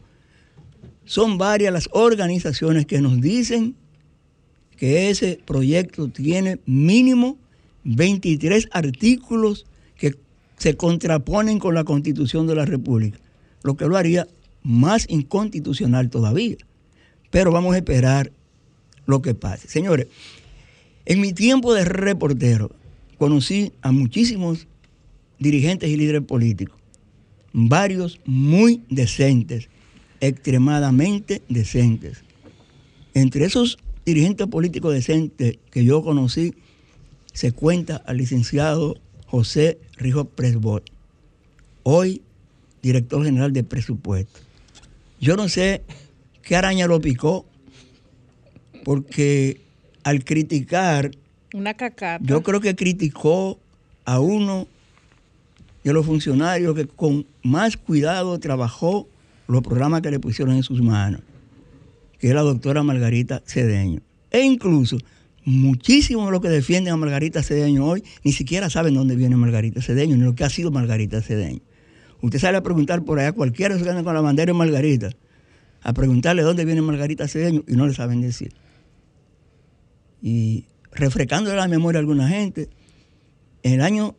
[1.04, 3.74] son varias las organizaciones que nos dicen
[4.76, 7.38] que ese proyecto tiene mínimo
[7.82, 10.14] 23 artículos que
[10.58, 13.18] se contraponen con la Constitución de la República,
[13.64, 14.28] lo que lo haría
[14.62, 16.56] más inconstitucional todavía.
[17.30, 18.32] Pero vamos a esperar
[19.06, 19.68] lo que pase.
[19.68, 20.06] Señores,
[21.06, 22.70] en mi tiempo de reportero
[23.18, 24.66] conocí a muchísimos
[25.38, 26.78] dirigentes y líderes políticos,
[27.52, 29.68] varios muy decentes,
[30.20, 32.22] extremadamente decentes.
[33.14, 36.54] Entre esos dirigentes políticos decentes que yo conocí,
[37.32, 40.82] se cuenta al licenciado José Rijo Presbol,
[41.82, 42.22] hoy
[42.82, 44.40] director general de presupuesto.
[45.20, 45.82] Yo no sé
[46.48, 47.44] qué araña lo picó,
[48.82, 49.60] porque
[50.02, 51.10] al criticar,
[51.52, 52.24] una cacata.
[52.24, 53.58] yo creo que criticó
[54.06, 54.66] a uno
[55.84, 59.06] de los funcionarios que con más cuidado trabajó
[59.46, 61.20] los programas que le pusieron en sus manos,
[62.18, 64.00] que es la doctora Margarita Cedeño.
[64.30, 64.96] E incluso
[65.44, 69.82] muchísimos de los que defienden a Margarita Cedeño hoy ni siquiera saben dónde viene Margarita
[69.82, 71.60] Cedeño, ni lo que ha sido Margarita Cedeño.
[72.22, 75.10] Usted sale a preguntar por allá, cualquiera que anda con la bandera de Margarita,
[75.82, 78.52] a preguntarle dónde viene Margarita Cedeño y no le saben decir.
[80.22, 82.68] Y refrescando la memoria a alguna gente,
[83.62, 84.16] en el año,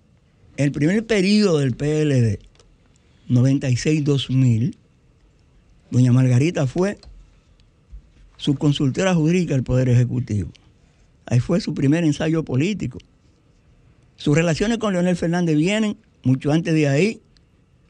[0.58, 2.40] el primer periodo del PLD,
[3.30, 4.76] 96-2000,
[5.92, 7.00] Doña Margarita fue
[8.38, 10.52] su consultora jurídica del Poder Ejecutivo.
[11.26, 13.00] Ahí fue su primer ensayo político.
[14.16, 17.22] Sus relaciones con Leonel Fernández vienen mucho antes de ahí,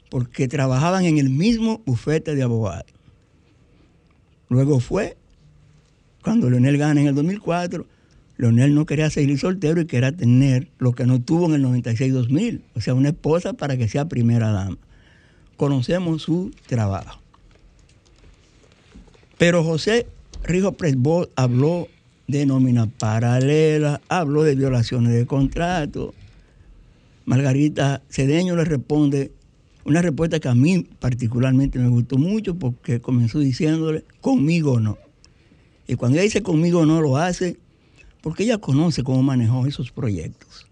[0.10, 2.86] porque trabajaban en el mismo bufete de abogados.
[4.50, 5.16] Luego fue,
[6.24, 7.86] cuando Leonel gana en el 2004,
[8.38, 12.62] Leonel no quería seguir soltero y quería tener lo que no tuvo en el 96-2000,
[12.74, 14.78] o sea, una esposa para que sea primera dama.
[15.56, 17.20] Conocemos su trabajo.
[19.38, 20.08] Pero José
[20.44, 21.88] Rijo Presbol habló
[22.28, 26.14] de nómina paralela, habló de violaciones de contrato.
[27.26, 29.32] Margarita Cedeño le responde
[29.90, 35.00] una respuesta que a mí particularmente me gustó mucho porque comenzó diciéndole, conmigo no.
[35.88, 37.58] Y cuando ella dice conmigo no lo hace
[38.22, 40.68] porque ella conoce cómo manejó esos proyectos.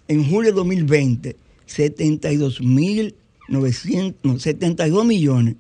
[0.08, 3.16] en julio de 2020 72 mil
[3.50, 5.56] 72 millones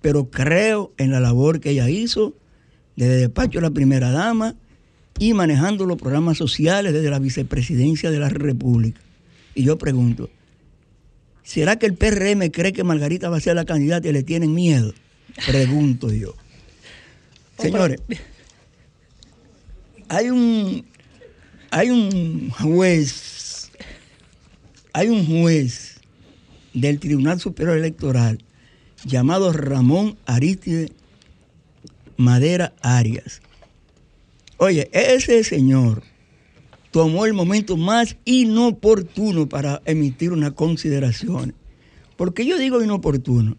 [0.00, 2.34] pero creo en la labor que ella hizo
[2.96, 4.54] desde despacho de la primera dama
[5.18, 9.02] y manejando los programas sociales desde la vicepresidencia de la República.
[9.54, 10.30] Y yo pregunto,
[11.42, 14.54] ¿será que el PRM cree que Margarita va a ser la candidata y le tienen
[14.54, 14.94] miedo?
[15.46, 16.34] Pregunto yo.
[17.58, 18.00] Señores,
[20.08, 20.89] hay un,
[21.70, 23.70] hay un juez,
[24.92, 26.00] hay un juez
[26.74, 28.38] del Tribunal Superior Electoral
[29.04, 30.90] llamado Ramón Aristide
[32.16, 33.40] Madera Arias.
[34.56, 36.02] Oye, ese señor
[36.90, 41.54] tomó el momento más inoportuno para emitir una consideración.
[42.16, 43.56] ¿Por qué yo digo inoportuno?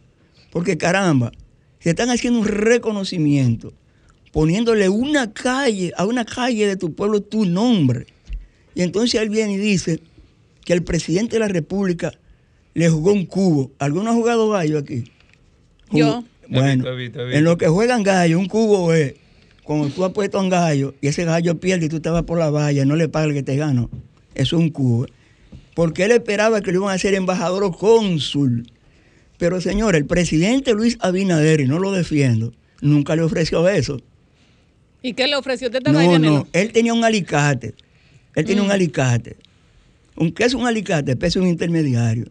[0.51, 1.31] Porque caramba,
[1.79, 3.73] se están haciendo un reconocimiento
[4.31, 8.07] poniéndole una calle, a una calle de tu pueblo tu nombre.
[8.75, 9.99] Y entonces él viene y dice
[10.63, 12.13] que el presidente de la República
[12.73, 13.71] le jugó un cubo.
[13.79, 15.03] ¿Alguno ha jugado gallo aquí?
[15.91, 16.23] Yo.
[16.47, 19.15] Bueno, en lo que juegan gallo, un cubo es
[19.63, 22.37] cuando tú has puesto un gallo y ese gallo pierde y tú te vas por
[22.37, 23.89] la valla, no le paga el que te gano.
[24.35, 25.05] Eso es un cubo.
[25.75, 28.69] Porque él esperaba que lo iban a hacer embajador o cónsul.
[29.37, 34.01] Pero señor, el presidente Luis Abinader, y no lo defiendo, nunca le ofreció eso.
[35.01, 35.67] ¿Y qué le ofreció?
[35.67, 37.73] ¿Usted no, no, él tenía un alicate.
[38.35, 38.71] Él tenía un mm.
[38.71, 39.35] alicate.
[40.35, 41.17] ¿Qué es un alicate?
[41.19, 42.25] Es un intermediario.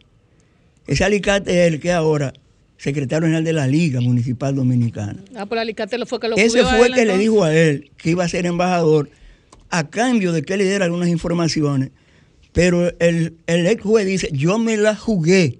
[0.87, 2.33] Ese alicate es el que ahora
[2.77, 5.23] secretario general de la Liga Municipal Dominicana.
[5.37, 7.91] Ah, pero alicate lo fue que lo Ese fue el que le dijo a él
[7.97, 9.11] que iba a ser embajador
[9.69, 11.91] a cambio de que le diera algunas informaciones.
[12.53, 15.59] Pero el, el ex juez dice, yo me la jugué.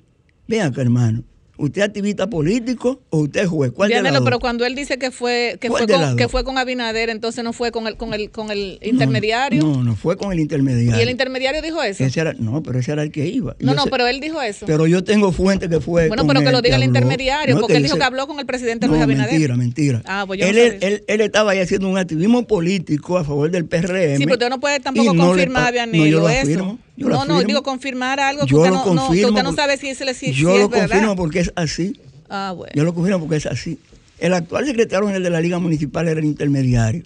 [0.49, 1.23] Vean acá, hermano.
[1.61, 3.73] ¿Usted es activista político o usted es juez?
[3.73, 3.91] ¿Cuál
[4.25, 7.53] pero cuando él dice que fue que fue, con, que fue con Abinader, entonces no
[7.53, 9.63] fue con el con el con el intermediario.
[9.63, 10.99] No, no, fue con el intermediario.
[10.99, 12.05] ¿Y el intermediario dijo eso?
[12.39, 13.57] no, pero ese era el que iba.
[13.61, 14.67] No, no, pero él dijo eso.
[14.67, 17.83] Pero yo tengo fuente que fue Bueno, pero que lo diga el intermediario, porque él
[17.83, 19.33] dijo que habló con el presidente Luis Abinader.
[19.33, 20.03] mentira, mentira.
[20.07, 23.67] Ah, pues yo él, él, él, estaba ahí haciendo un activismo político a favor del
[23.67, 24.17] PRM.
[24.17, 26.79] Sí, pero usted no puede tampoco confirmar, no, yo lo eso.
[27.09, 30.33] No, no, digo confirmar algo que usted no, que usted no sabe si, es, si,
[30.33, 32.01] yo lo confirmo porque es así.
[32.29, 33.79] Ah, Yo lo confirmo porque es así.
[34.19, 37.03] El actual secretario general de la Liga Municipal era el intermediario.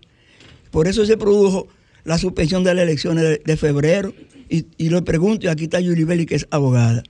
[0.70, 1.68] Por eso se produjo
[2.04, 4.12] la suspensión de las elecciones de, febrero.
[4.50, 7.02] Y, y, lo pregunto, y aquí está Yuli Belli, que es abogada.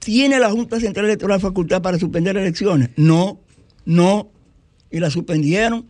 [0.00, 2.90] ¿Tiene la Junta Central Electoral facultad para suspender elecciones?
[2.96, 3.40] No,
[3.84, 4.30] no.
[4.90, 5.86] Y la suspendieron.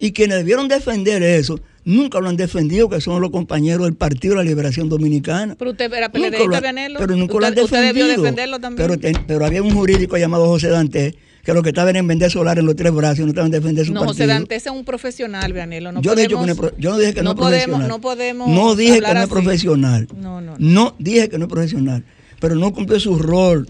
[0.00, 4.34] Y quienes debieron defender eso nunca lo han defendido, que son los compañeros del Partido
[4.34, 5.56] de la Liberación Dominicana.
[5.58, 6.60] Pero usted era PLDista.
[6.98, 7.64] Pero nunca lo han defendido.
[7.64, 9.00] Usted debió defenderlo también.
[9.00, 12.58] Pero, pero, había un jurídico llamado José Dante que lo que estaba en vender solar
[12.58, 14.12] en los tres brazos, no estaban en defender su no, partido.
[14.12, 15.92] José Dante es un profesional, Vianelo.
[15.92, 17.88] No yo, podemos, no, yo no dije que no, no es profesional.
[17.88, 20.08] No podemos No dije que no es profesional.
[20.14, 20.94] No, no, no.
[20.98, 22.04] dije que no es profesional.
[22.38, 23.66] Pero no cumplió su rol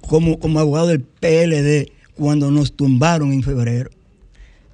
[0.00, 3.90] como, como abogado del PLD cuando nos tumbaron en febrero.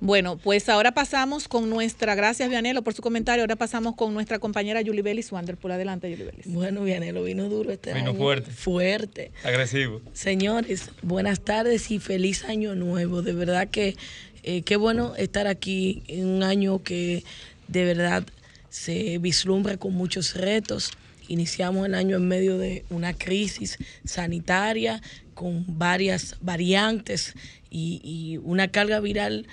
[0.01, 4.39] Bueno, pues ahora pasamos con nuestra, gracias Vianelo por su comentario, ahora pasamos con nuestra
[4.39, 5.57] compañera Julie Bellis Wander.
[5.57, 6.47] Por adelante, Julie Bellis.
[6.47, 8.51] Bueno, Vianelo vino duro este vino fuerte.
[8.53, 9.33] Fuerte.
[9.43, 10.01] Agresivo.
[10.13, 13.23] Señores, buenas tardes y feliz año nuevo.
[13.23, 13.97] De verdad que
[14.45, 17.25] eh, qué bueno estar aquí en un año que
[17.67, 18.25] de verdad
[18.71, 20.93] se vislumbra con muchos retos.
[21.27, 25.03] Iniciamos el año en medio de una crisis sanitaria
[25.35, 27.35] con varias variantes
[27.69, 29.47] y, y una carga viral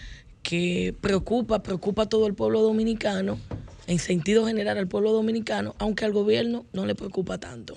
[0.45, 3.39] que preocupa, preocupa a todo el pueblo dominicano,
[3.87, 7.75] en sentido general al pueblo dominicano, aunque al gobierno no le preocupa tanto.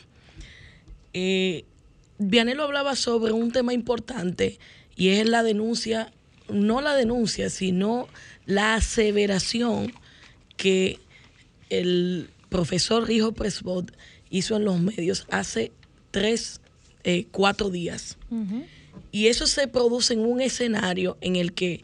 [1.15, 1.65] Eh,
[2.19, 4.59] Vianelo hablaba sobre un tema importante
[4.97, 6.13] y es la denuncia
[6.49, 8.09] no la denuncia, sino
[8.47, 9.93] la aseveración
[10.57, 10.99] que
[11.71, 13.93] el profesor Rijo Presbot
[14.31, 15.73] hizo en los medios hace
[16.11, 16.61] tres,
[17.05, 18.17] eh, cuatro días.
[19.13, 21.83] Y eso se produce en un escenario en el que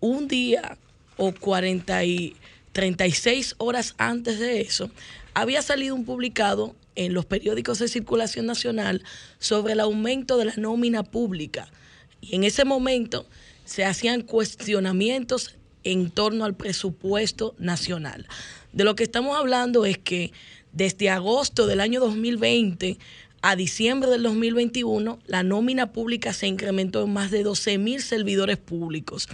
[0.00, 0.78] un día
[1.16, 2.36] o 40 y
[2.72, 4.90] 36 horas antes de eso,
[5.34, 9.02] había salido un publicado en los periódicos de circulación nacional
[9.38, 11.68] sobre el aumento de la nómina pública.
[12.20, 13.26] Y en ese momento
[13.64, 18.26] se hacían cuestionamientos en torno al presupuesto nacional.
[18.72, 20.32] De lo que estamos hablando es que
[20.72, 22.98] desde agosto del año 2020
[23.40, 28.56] a diciembre del 2021, la nómina pública se incrementó en más de 12 mil servidores
[28.56, 29.28] públicos.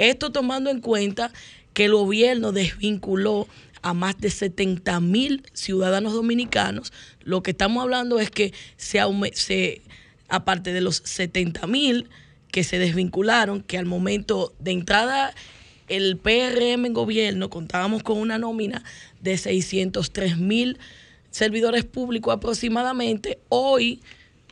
[0.00, 1.30] Esto tomando en cuenta
[1.74, 3.46] que el gobierno desvinculó
[3.82, 6.90] a más de 70 mil ciudadanos dominicanos.
[7.22, 9.82] Lo que estamos hablando es que se,
[10.30, 12.08] aparte de los 70 mil
[12.50, 15.34] que se desvincularon, que al momento de entrada
[15.88, 18.82] el PRM en gobierno contábamos con una nómina
[19.20, 20.78] de 603 mil
[21.30, 24.00] servidores públicos aproximadamente, hoy,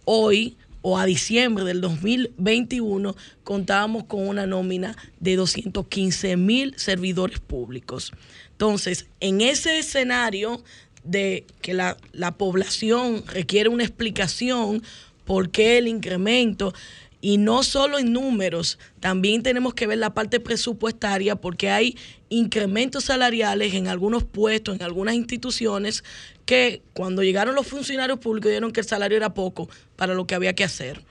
[0.05, 8.12] hoy o a diciembre del 2021 contábamos con una nómina de 215 mil servidores públicos.
[8.53, 10.62] Entonces, en ese escenario
[11.05, 14.83] de que la, la población requiere una explicación
[15.24, 16.72] por qué el incremento,
[17.21, 21.97] y no solo en números, también tenemos que ver la parte presupuestaria porque hay
[22.29, 26.05] incrementos salariales en algunos puestos, en algunas instituciones,
[26.47, 30.35] que cuando llegaron los funcionarios públicos dijeron que el salario era poco para lo que
[30.35, 31.03] había que hacer.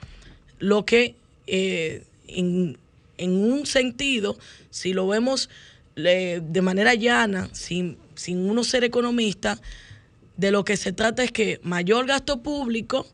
[0.60, 2.78] Lo que eh, en,
[3.18, 4.38] un sentido,
[4.70, 5.50] si lo vemos
[5.96, 9.60] de manera llana, sin, sin uno ser economista,
[10.38, 13.08] de lo que se trata es que mayor gasto público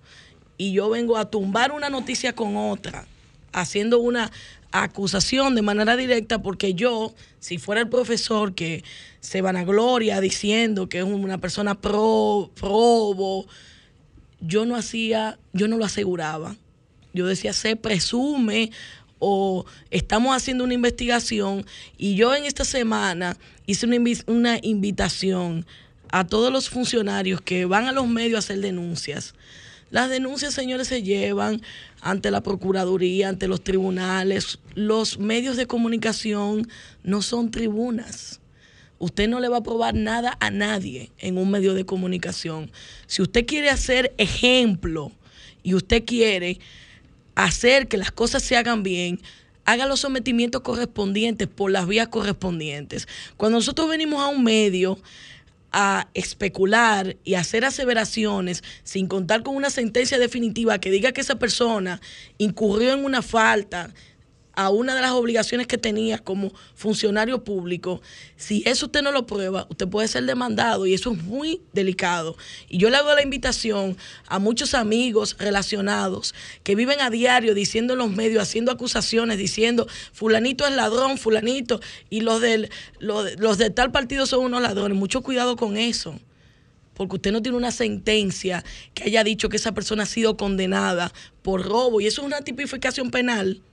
[0.57, 3.05] y yo vengo a tumbar una noticia con otra,
[3.51, 4.31] haciendo una
[4.71, 8.83] acusación de manera directa porque yo, si fuera el profesor que
[9.19, 13.45] se vanagloria diciendo que es una persona pro, probo,
[14.41, 16.55] yo no hacía, yo no lo aseguraba.
[17.13, 18.71] Yo decía, se presume
[19.19, 21.65] o estamos haciendo una investigación
[21.97, 23.37] y yo en esta semana
[23.67, 25.65] hice una, una invitación
[26.09, 29.35] a todos los funcionarios que van a los medios a hacer denuncias
[29.93, 31.61] las denuncias, señores, se llevan
[32.01, 34.57] ante la Procuraduría, ante los tribunales.
[34.73, 36.67] Los medios de comunicación
[37.03, 38.41] no son tribunas.
[38.97, 42.71] Usted no le va a probar nada a nadie en un medio de comunicación.
[43.05, 45.11] Si usted quiere hacer ejemplo
[45.61, 46.59] y usted quiere
[47.35, 49.21] hacer que las cosas se hagan bien,
[49.63, 53.07] haga los sometimientos correspondientes por las vías correspondientes.
[53.37, 54.97] Cuando nosotros venimos a un medio
[55.73, 61.39] a especular y hacer aseveraciones sin contar con una sentencia definitiva que diga que esa
[61.39, 61.99] persona
[62.37, 63.93] incurrió en una falta
[64.55, 68.01] a una de las obligaciones que tenía como funcionario público,
[68.35, 72.37] si eso usted no lo prueba, usted puede ser demandado y eso es muy delicado.
[72.69, 73.97] Y yo le hago la invitación
[74.27, 79.87] a muchos amigos relacionados que viven a diario diciendo en los medios, haciendo acusaciones, diciendo
[80.11, 81.79] fulanito es ladrón, fulanito,
[82.09, 84.97] y los, del, los, los de tal partido son unos ladrones.
[84.97, 86.19] Mucho cuidado con eso
[86.93, 91.11] porque usted no tiene una sentencia que haya dicho que esa persona ha sido condenada
[91.41, 93.63] por robo y eso es una tipificación penal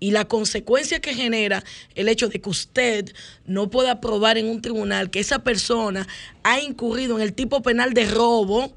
[0.00, 1.62] y la consecuencia que genera
[1.94, 3.14] el hecho de que usted
[3.46, 6.08] no pueda probar en un tribunal que esa persona
[6.42, 8.74] ha incurrido en el tipo penal de robo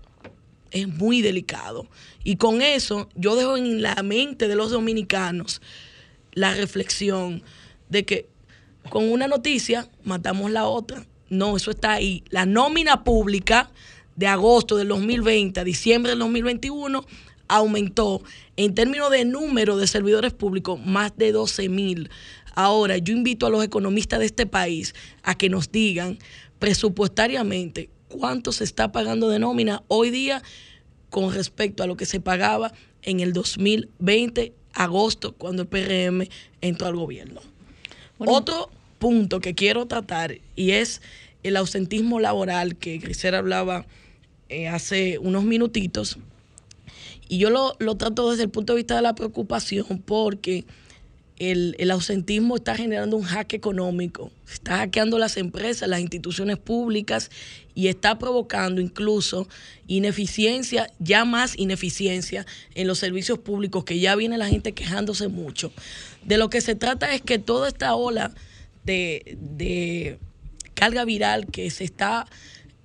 [0.72, 1.88] es muy delicado.
[2.24, 5.62] Y con eso yo dejo en la mente de los dominicanos
[6.34, 7.44] la reflexión
[7.90, 8.28] de que
[8.90, 11.06] con una noticia matamos la otra.
[11.30, 12.24] No, eso está ahí.
[12.30, 13.72] La nómina pública
[14.16, 17.06] de agosto del 2020 a diciembre del 2021
[17.48, 18.22] aumentó
[18.58, 22.10] en términos de número de servidores públicos más de 12 mil.
[22.56, 26.20] Ahora, yo invito a los economistas de este país a que nos digan
[26.60, 30.42] presupuestariamente cuánto se está pagando de nómina hoy día
[31.10, 36.28] con respecto a lo que se pagaba en el 2020, agosto, cuando el PRM
[36.62, 37.42] entró al gobierno.
[38.18, 38.70] Otro
[39.00, 41.02] punto que quiero tratar y es
[41.44, 43.86] el ausentismo laboral que Grisera hablaba
[44.50, 46.18] eh, hace unos minutitos
[47.34, 50.66] y yo lo, trato desde el punto de vista de la preocupación porque
[51.40, 57.32] el, ausentismo está generando un hack económico, está hackeando las empresas, las instituciones públicas
[57.74, 59.48] y está provocando incluso
[59.88, 62.46] ineficiencia, ya más ineficiencia
[62.76, 65.74] en los servicios públicos, que ya viene la gente quejándose mucho.
[66.24, 68.32] De lo que se trata es que toda esta ola
[68.84, 70.20] de,
[70.76, 72.28] carga viral que se está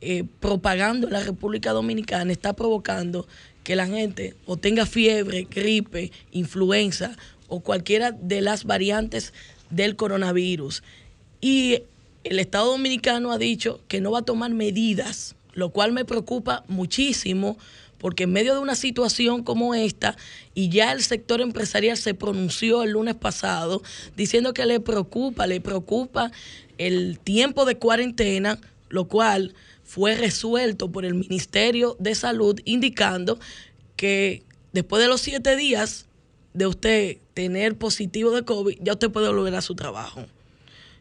[0.00, 3.28] eh, propagando en la República Dominicana está provocando
[3.68, 7.14] que la gente o tenga fiebre, gripe, influenza
[7.48, 9.34] o cualquiera de las variantes
[9.68, 10.82] del coronavirus.
[11.42, 11.82] Y
[12.24, 16.64] el Estado Dominicano ha dicho que no va a tomar medidas, lo cual me preocupa
[16.66, 17.58] muchísimo
[17.98, 20.16] porque en medio de una situación como esta,
[20.54, 23.82] y ya el sector empresarial se pronunció el lunes pasado
[24.16, 26.32] diciendo que le preocupa, le preocupa
[26.78, 28.58] el tiempo de cuarentena,
[28.88, 29.54] lo cual
[29.88, 33.38] fue resuelto por el Ministerio de Salud indicando
[33.96, 34.42] que
[34.74, 36.04] después de los siete días
[36.52, 40.26] de usted tener positivo de COVID, ya usted puede volver a su trabajo.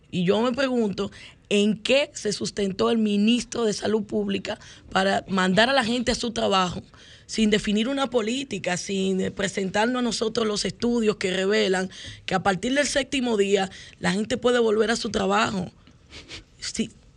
[0.09, 1.11] Y yo me pregunto,
[1.49, 4.57] ¿en qué se sustentó el ministro de Salud Pública
[4.89, 6.81] para mandar a la gente a su trabajo
[7.25, 11.89] sin definir una política, sin presentarnos a nosotros los estudios que revelan
[12.25, 13.69] que a partir del séptimo día
[13.99, 15.69] la gente puede volver a su trabajo?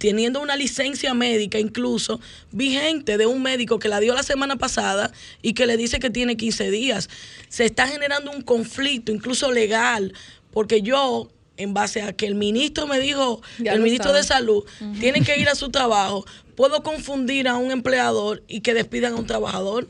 [0.00, 2.20] Teniendo una licencia médica incluso
[2.52, 5.12] vigente de un médico que la dio la semana pasada
[5.42, 7.10] y que le dice que tiene 15 días.
[7.50, 10.14] Se está generando un conflicto, incluso legal,
[10.52, 11.28] porque yo
[11.58, 14.64] en base a que el ministro me dijo, el ministro de salud,
[14.98, 16.24] tiene que ir a su trabajo,
[16.56, 19.86] puedo confundir a un empleador y que despidan a un trabajador.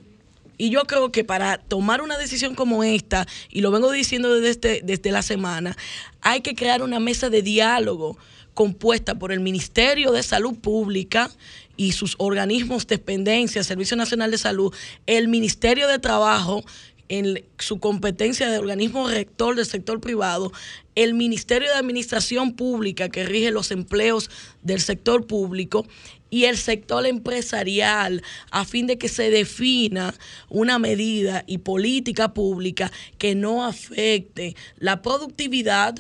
[0.59, 4.51] Y yo creo que para tomar una decisión como esta, y lo vengo diciendo desde,
[4.51, 5.77] este, desde la semana,
[6.21, 8.19] hay que crear una mesa de diálogo
[8.61, 11.31] compuesta por el Ministerio de Salud Pública
[11.79, 14.75] y sus organismos de dependencia, Servicio Nacional de Salud,
[15.07, 16.63] el Ministerio de Trabajo
[17.09, 20.53] en su competencia de organismo rector del sector privado,
[20.95, 24.29] el Ministerio de Administración Pública que rige los empleos
[24.61, 25.87] del sector público
[26.29, 30.15] y el sector empresarial a fin de que se defina
[30.51, 35.95] una medida y política pública que no afecte la productividad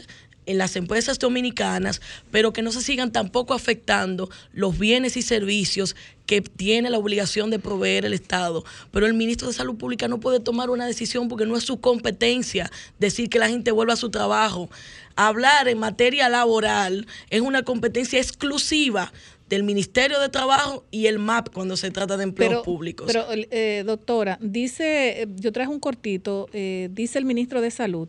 [0.50, 2.00] en las empresas dominicanas,
[2.32, 5.94] pero que no se sigan tampoco afectando los bienes y servicios
[6.26, 8.64] que tiene la obligación de proveer el Estado.
[8.90, 11.80] Pero el ministro de Salud Pública no puede tomar una decisión porque no es su
[11.80, 14.68] competencia decir que la gente vuelva a su trabajo.
[15.14, 19.12] Hablar en materia laboral es una competencia exclusiva
[19.48, 23.06] del Ministerio de Trabajo y el MAP cuando se trata de empleos públicos.
[23.06, 28.08] Pero, eh, doctora, dice, yo traje un cortito, eh, dice el ministro de Salud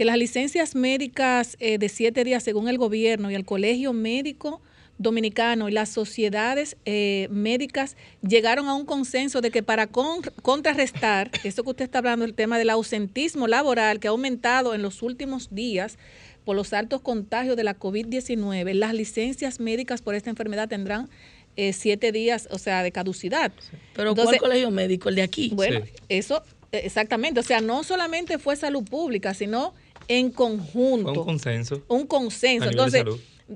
[0.00, 4.62] que las licencias médicas eh, de siete días, según el gobierno y el Colegio Médico
[4.96, 11.64] Dominicano y las sociedades eh, médicas llegaron a un consenso de que para contrarrestar eso
[11.64, 15.54] que usted está hablando, el tema del ausentismo laboral que ha aumentado en los últimos
[15.54, 15.98] días
[16.46, 21.10] por los altos contagios de la COVID-19, las licencias médicas por esta enfermedad tendrán
[21.56, 23.52] eh, siete días, o sea, de caducidad.
[23.92, 25.10] Pero ¿cuál colegio médico?
[25.10, 25.50] El de aquí.
[25.52, 29.74] Bueno, eso exactamente, o sea, no solamente fue salud pública, sino
[30.10, 31.12] en conjunto.
[31.12, 31.82] un consenso.
[31.86, 32.68] Un consenso.
[32.68, 33.04] Entonces,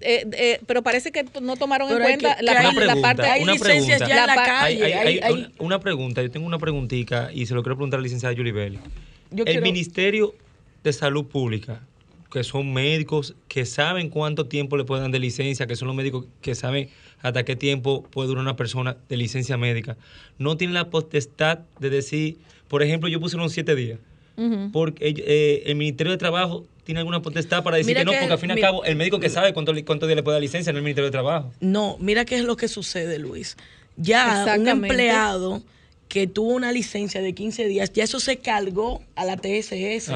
[0.00, 4.20] eh, eh, pero parece que no tomaron en cuenta la, parte hay una licencias ya
[4.20, 4.94] en la calle.
[4.94, 8.32] Hay, una pregunta, yo tengo una preguntita y se lo quiero preguntar a la licenciada
[8.32, 8.78] Yulibel.
[9.44, 10.36] El Ministerio
[10.84, 11.80] de Salud Pública,
[12.30, 15.96] que son médicos que saben cuánto tiempo le pueden dar de licencia, que son los
[15.96, 16.88] médicos que saben
[17.20, 19.96] hasta qué tiempo puede durar una persona de licencia médica,
[20.38, 23.98] no tienen la potestad de decir, por ejemplo, yo puse unos siete días
[24.72, 28.38] porque eh, el Ministerio de Trabajo tiene alguna potestad para decir que no, porque al
[28.38, 30.70] fin y al cabo el médico que sabe cuánto, cuánto día le puede dar licencia
[30.70, 31.52] en el Ministerio de Trabajo.
[31.60, 33.56] No, mira qué es lo que sucede, Luis.
[33.96, 35.62] Ya un empleado
[36.08, 40.10] que tuvo una licencia de 15 días, ya eso se cargó a la TSS.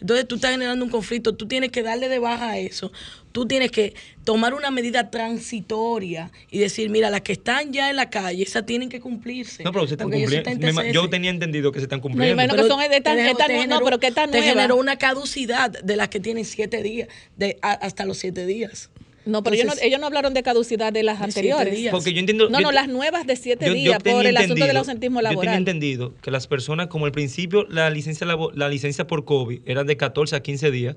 [0.00, 2.90] Entonces tú estás generando un conflicto, tú tienes que darle de baja a eso
[3.34, 7.96] tú tienes que tomar una medida transitoria y decir, mira, las que están ya en
[7.96, 9.64] la calle, esas tienen que cumplirse.
[9.64, 10.84] No, pero se están cumpliendo.
[10.92, 12.40] Yo tenía entendido que se están cumpliendo.
[12.40, 15.96] No, pero, son de tan, te, no, pero ¿qué tan Te generó una caducidad de
[15.96, 18.90] las que tienen siete días, de, hasta los siete días.
[19.26, 21.88] No, pero ellos, no, ellos no hablaron de caducidad de las anteriores.
[21.90, 22.48] Porque yo entiendo.
[22.48, 25.34] No, no, las nuevas de siete días por el asunto del ausentismo laboral.
[25.34, 29.62] Yo tenía entendido que las personas, como al principio la licencia, la licencia por COVID
[29.66, 30.96] era de 14 a 15 días,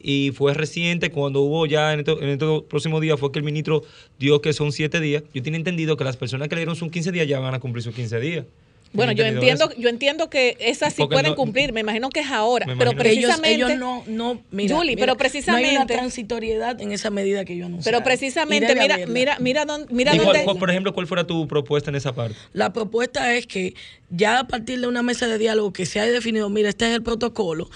[0.00, 3.82] y fue reciente cuando hubo ya en estos este próximos días fue que el ministro
[4.18, 5.22] dio que son siete días.
[5.34, 7.60] Yo tenía entendido que las personas que le dieron sus 15 días ya van a
[7.60, 8.44] cumplir sus 15 días.
[8.92, 12.66] Bueno, yo entiendo, yo entiendo que esas sí pueden cumplir, me imagino que es ahora,
[12.76, 17.10] pero precisamente ellos, no, no, mira, Julie, pero precisamente no hay una transitoriedad en esa
[17.10, 17.90] medida que yo anuncié.
[17.90, 21.96] Pero precisamente, mira, mira, mira, dónde, mira dónde, por ejemplo, ¿cuál fuera tu propuesta en
[21.96, 22.34] esa parte?
[22.52, 23.74] La propuesta es que
[24.10, 26.94] ya a partir de una mesa de diálogo que se haya definido, mira, este es
[26.96, 27.70] el protocolo,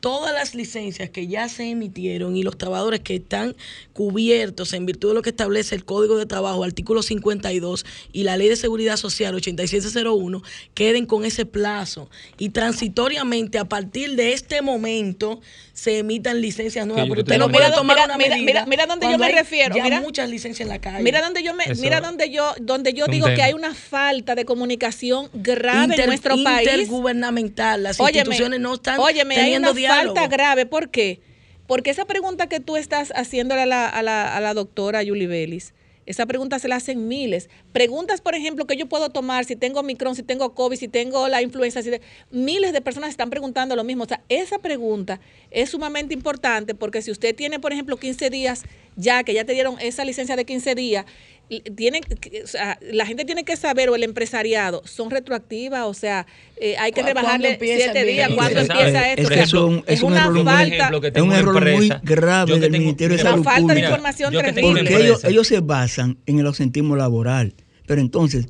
[0.00, 3.56] todas las licencias que ya se emitieron y los trabajadores que están
[3.92, 8.36] cubiertos en virtud de lo que establece el Código de Trabajo, artículo 52 y la
[8.36, 10.42] Ley de Seguridad Social 8701,
[10.74, 12.08] queden con ese plazo
[12.38, 15.40] y transitoriamente a partir de este momento
[15.76, 17.06] se emitan licencias nuevas.
[17.06, 18.64] Pero usted no puede tomar una medida.
[18.66, 19.76] Mira, dónde yo me refiero.
[19.76, 21.02] Ya mira, muchas licencias en la calle.
[21.02, 24.46] Mira dónde yo me, mira dónde yo, donde yo digo que hay una falta de
[24.46, 26.66] comunicación grave en nuestro país.
[26.66, 27.82] Intergubernamental.
[27.82, 28.98] Las instituciones no están
[29.28, 30.66] teniendo falta grave.
[30.66, 31.20] ¿Por qué?
[31.66, 35.26] Porque esa pregunta que tú estás haciéndole a la, a la, a la doctora Yuli
[35.26, 35.74] Vélez,
[36.06, 37.50] esa pregunta se la hacen miles.
[37.72, 41.28] Preguntas, por ejemplo, que yo puedo tomar si tengo Omicron, si tengo COVID, si tengo
[41.28, 41.82] la influenza.
[41.82, 41.90] Si
[42.30, 44.04] Miles de personas están preguntando lo mismo.
[44.04, 48.62] O sea, esa pregunta es sumamente importante porque si usted tiene, por ejemplo, 15 días
[48.94, 51.06] ya, que ya te dieron esa licencia de 15 días,
[51.48, 52.00] tiene,
[52.42, 56.26] o sea, la gente tiene que saber, o el empresariado, son retroactivas, o sea,
[56.60, 58.30] eh, hay que rebajarle siete días.
[58.34, 59.32] ¿Cuándo empieza esto?
[59.32, 60.90] Es, un, es, una error, falta.
[61.14, 65.24] es un error muy grave del Ministerio de Salud falta Pública, de información Porque ellos,
[65.24, 67.54] ellos se basan en el ausentismo laboral.
[67.86, 68.48] Pero entonces,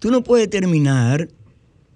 [0.00, 1.28] tú no puedes determinar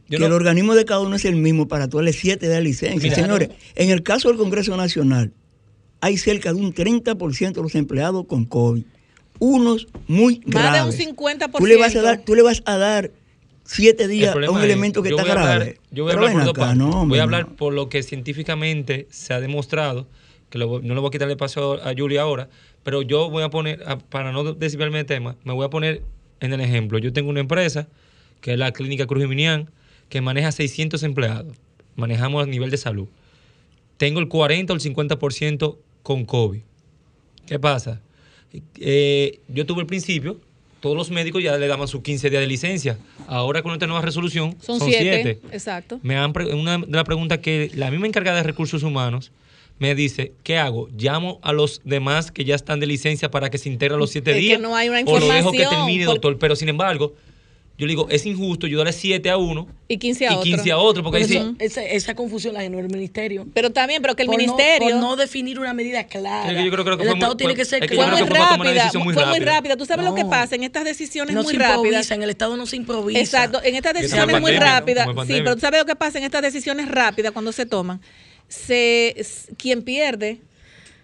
[0.09, 3.13] que el organismo de cada uno es el mismo para todas las siete de licencia.
[3.13, 5.33] Señores, en el caso del Congreso Nacional,
[6.01, 8.85] hay cerca de un 30% de los empleados con COVID
[9.39, 10.83] unos muy graves.
[10.83, 11.59] Más de un 50%.
[11.59, 13.11] Tú le vas a dar, tú le vas a dar
[13.65, 15.79] siete días a un elemento que está grave.
[15.91, 20.07] yo voy a hablar, por, voy a hablar por lo que científicamente se ha demostrado,
[20.51, 22.49] que no le voy a quitarle paso a Julia ahora,
[22.83, 26.03] pero yo voy a poner, para no desviarme de tema, me voy a poner
[26.41, 26.99] en el ejemplo.
[26.99, 27.89] Yo tengo una empresa,
[28.41, 29.71] que es la Clínica Cruz Minian,
[30.09, 31.57] que maneja 600 empleados.
[31.97, 33.09] Manejamos a nivel de salud.
[33.97, 36.61] Tengo el 40 o el 50% con COVID.
[37.47, 38.01] ¿Qué pasa?
[38.79, 40.41] Eh, yo tuve el principio,
[40.81, 42.99] todos los médicos ya le daban sus 15 días de licencia.
[43.27, 45.41] Ahora con esta nueva resolución son 7.
[45.51, 45.99] Exacto.
[46.03, 49.33] Me han una de las preguntas que la misma encargada de recursos humanos
[49.79, 50.89] me dice, ¿qué hago?
[50.97, 54.33] ¿Llamo a los demás que ya están de licencia para que se integren los 7
[54.35, 54.57] días?
[54.57, 55.31] Que no hay una información.
[55.31, 56.39] O lo dejo que termine, doctor.
[56.39, 57.15] Pero sin embargo,
[57.79, 60.73] yo le digo, es injusto yo darle 7 a uno y 15 a y 15
[60.73, 61.03] a otro.
[61.03, 61.21] Porque
[61.59, 63.47] esa, esa, confusión la generó el ministerio.
[63.53, 64.89] Pero también, pero que el ministerio.
[64.89, 66.53] No, por no definir una medida clara.
[66.53, 68.91] yo creo que el Estado tiene que ser Fue muy rápida.
[68.91, 69.77] Fue muy rápida.
[69.77, 72.11] Tú sabes lo que pasa en estas decisiones no muy rápidas.
[72.11, 73.21] En el Estado no se improvisa.
[73.21, 73.61] Exacto.
[73.63, 75.09] En estas decisiones muy rápidas.
[75.27, 78.01] Sí, pero tú sabes lo que pasa en estas decisiones rápidas cuando se toman.
[78.49, 79.17] Se,
[79.59, 80.41] quien pierde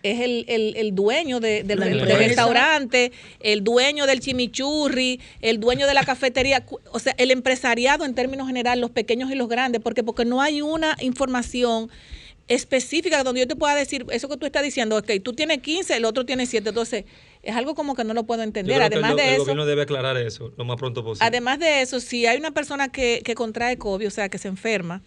[0.02, 5.94] es el, el, el dueño de, del, restaurante, el dueño del chimichurri, el dueño de
[5.94, 10.02] la cafetería, o sea, el empresariado en términos generales, los pequeños y los grandes, porque
[10.02, 11.90] porque no hay una información
[12.48, 15.96] específica donde yo te pueda decir eso que tú estás diciendo, ok, tú tienes 15,
[15.96, 17.04] el otro tiene 7, entonces
[17.42, 18.82] es algo como que no lo puedo entender.
[18.82, 21.26] además de eso, el gobierno debe aclarar eso lo más pronto posible.
[21.26, 24.48] Además de eso, si hay una persona que, que contrae COVID, o sea, que se
[24.48, 25.02] enferma,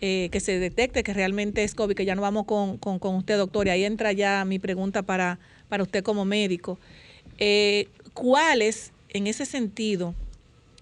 [0.00, 3.36] eh, que se detecte que realmente es COVID, que ya no vamos con, con, usted,
[3.36, 5.38] doctor, y ahí entra ya mi pregunta para,
[5.68, 6.78] para usted como médico.
[7.38, 10.14] Eh, ¿Cuáles, en ese sentido,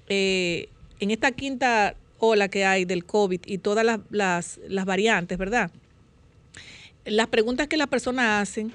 [0.08, 0.68] eh,
[1.00, 5.70] en esta quinta ola que hay del COVID y todas las, las, las variantes, ¿verdad?
[7.04, 8.72] Las preguntas que las personas hacen,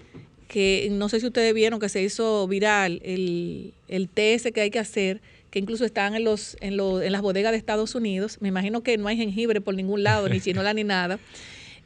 [0.47, 4.69] que no sé si ustedes vieron que se hizo viral el, el test que hay
[4.69, 8.37] que hacer, que incluso están en, los, en, en las bodegas de Estados Unidos.
[8.39, 11.19] Me imagino que no hay jengibre por ningún lado, ni chinola ni nada.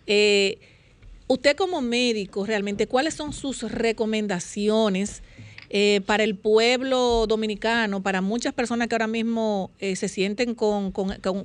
[0.07, 0.59] Eh,
[1.25, 5.23] usted como médico, realmente, ¿cuáles son sus recomendaciones
[5.71, 10.93] eh, para el pueblo dominicano, para muchas personas que ahora mismo eh, se sienten con,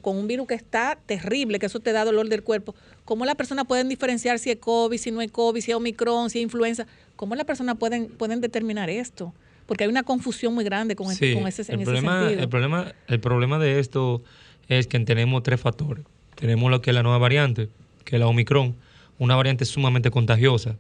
[0.05, 2.75] un virus que está terrible, que eso te da dolor del cuerpo?
[3.07, 6.29] ¿Cómo las personas pueden diferenciar si es COVID, si no es COVID, si es Omicron,
[6.29, 6.87] si es influenza?
[7.17, 9.33] ¿Cómo las personas pueden, pueden determinar esto?
[9.71, 13.21] Porque hay una confusión muy grande con, ese, en el problema, ese El problema, el
[13.21, 14.21] problema de esto
[14.67, 16.05] es que tenemos tres factores.
[16.35, 17.69] Tenemos lo que es la nueva variante,
[18.05, 18.75] que es la Omicron,
[19.21, 20.75] una variante sumamente contagiosa.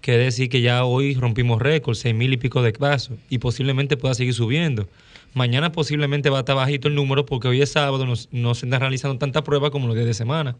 [0.00, 3.98] Quiere decir que ya hoy rompimos récord, seis mil y pico de casos, y posiblemente
[3.98, 4.88] pueda seguir subiendo.
[5.34, 8.64] Mañana posiblemente va a estar bajito el número porque hoy es sábado, no, no se
[8.64, 10.56] están realizando tantas pruebas como los días de semana.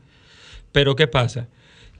[0.70, 1.48] Pero ¿qué pasa?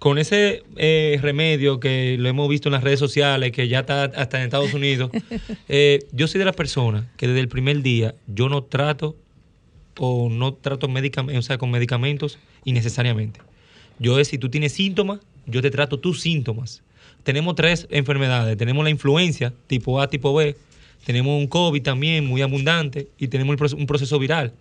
[0.04, 4.04] Con ese eh, remedio que lo hemos visto en las redes sociales, que ya está
[4.04, 5.10] hasta en Estados Unidos,
[5.70, 9.16] eh, yo soy de las personas que desde el primer día yo no trato
[9.98, 13.40] o no trato o sea, con medicamentos innecesariamente.
[13.98, 16.82] Yo es, si tú tienes síntomas, yo te trato tus síntomas.
[17.22, 18.58] Tenemos tres enfermedades.
[18.58, 20.54] Tenemos la influencia, tipo A, tipo B.
[21.06, 24.52] Tenemos un COVID también muy abundante y tenemos un proceso viral.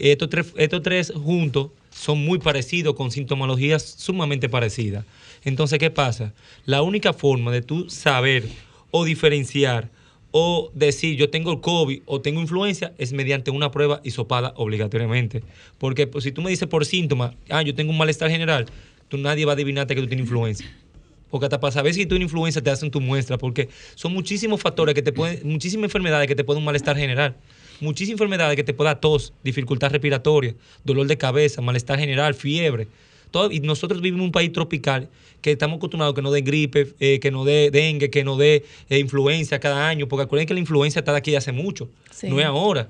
[0.00, 5.04] estos, tres, estos tres juntos son muy parecidos, con sintomologías sumamente parecidas.
[5.44, 6.32] Entonces, ¿qué pasa?
[6.64, 8.48] La única forma de tú saber
[8.90, 9.90] o diferenciar
[10.30, 15.42] o decir yo tengo el COVID o tengo influencia es mediante una prueba hisopada obligatoriamente.
[15.78, 18.66] Porque pues, si tú me dices por síntomas, ah, yo tengo un malestar general,
[19.08, 20.66] tú nadie va a adivinarte que tú tienes influencia.
[21.30, 24.60] Porque hasta para saber si tú tienes influencia te hacen tu muestra, porque son muchísimos
[24.60, 27.36] factores que te pueden, muchísimas enfermedades que te pueden un malestar general
[27.82, 30.54] muchísimas enfermedades que te pueda tos, dificultad respiratoria,
[30.84, 32.86] dolor de cabeza, malestar general, fiebre.
[33.30, 35.08] Todo, y nosotros vivimos en un país tropical
[35.40, 38.36] que estamos acostumbrados a que no dé gripe, eh, que no dé dengue, que no
[38.36, 41.88] dé eh, influenza cada año, porque acuérdense que la influencia está de aquí hace mucho,
[42.22, 42.88] no es ahora.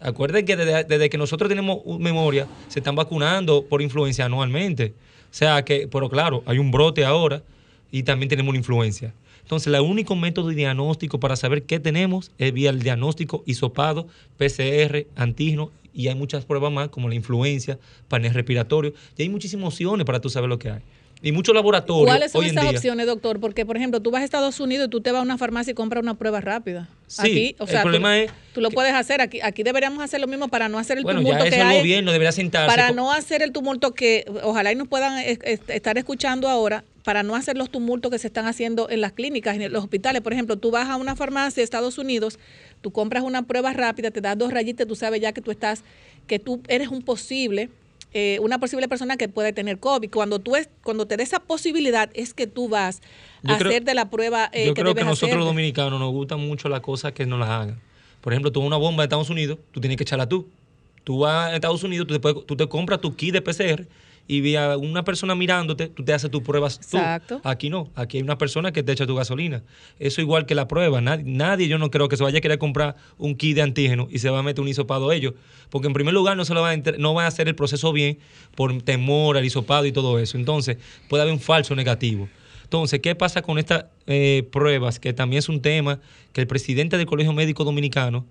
[0.00, 4.92] Acuérdense que desde, que nosotros tenemos memoria, se están vacunando por influencia anualmente.
[5.30, 7.42] O sea que, pero claro, hay un brote ahora
[7.90, 9.12] y también tenemos una influencia.
[9.48, 14.06] Entonces, el único método de diagnóstico para saber qué tenemos es vía el diagnóstico hisopado,
[14.36, 19.68] PCR, antígeno y hay muchas pruebas más como la influencia, panel respiratorio y hay muchísimas
[19.68, 20.82] opciones para tú saber lo que hay.
[21.22, 22.06] Y muchos laboratorios.
[22.06, 23.40] ¿Cuáles son esas opciones, doctor?
[23.40, 25.70] Porque, por ejemplo, tú vas a Estados Unidos y tú te vas a una farmacia
[25.70, 26.90] y compras una prueba rápida.
[27.06, 28.32] Sí, aquí, o sea, el problema tú, es.
[28.52, 29.22] Tú lo puedes hacer.
[29.22, 31.62] Aquí, aquí deberíamos hacer lo mismo para no hacer el bueno, tumulto ya eso que
[31.62, 31.78] el hay.
[31.78, 32.68] gobierno debería sentarse.
[32.68, 37.34] Para no hacer el tumulto que ojalá y nos puedan estar escuchando ahora, para no
[37.34, 40.20] hacer los tumultos que se están haciendo en las clínicas, en los hospitales.
[40.20, 42.38] Por ejemplo, tú vas a una farmacia de Estados Unidos,
[42.82, 45.84] tú compras una prueba rápida, te das dos rayitas, tú sabes ya que tú estás,
[46.26, 47.70] que tú eres un posible
[48.12, 50.10] eh, una posible persona que puede tener COVID.
[50.10, 53.00] Cuando tú es, cuando te da esa posibilidad es que tú vas
[53.42, 56.68] a hacer de la prueba eh, yo creo que nosotros los dominicanos nos gustan mucho
[56.68, 57.80] las cosas que nos las hagan.
[58.20, 60.46] Por ejemplo, tú una bomba de Estados Unidos, tú tienes que echarla tú.
[61.04, 63.86] Tú vas a Estados Unidos, tú te, puedes, tú te compras tu kit de PCR
[64.30, 66.98] y vía una persona mirándote, tú te haces tus pruebas tú.
[66.98, 67.40] Exacto.
[67.44, 69.64] Aquí no, aquí hay una persona que te echa tu gasolina.
[69.98, 71.00] Eso igual que la prueba.
[71.00, 74.06] Nadie, nadie, yo no creo que se vaya a querer comprar un kit de antígeno
[74.10, 75.32] y se va a meter un hisopado a ellos.
[75.70, 77.90] Porque en primer lugar no se lo va a no va a hacer el proceso
[77.94, 78.18] bien
[78.54, 80.36] por temor al hisopado y todo eso.
[80.36, 80.76] Entonces
[81.08, 82.28] puede haber un falso negativo.
[82.64, 85.00] Entonces, ¿qué pasa con estas eh, pruebas?
[85.00, 86.00] Que también es un tema
[86.34, 88.26] que el presidente del Colegio Médico Dominicano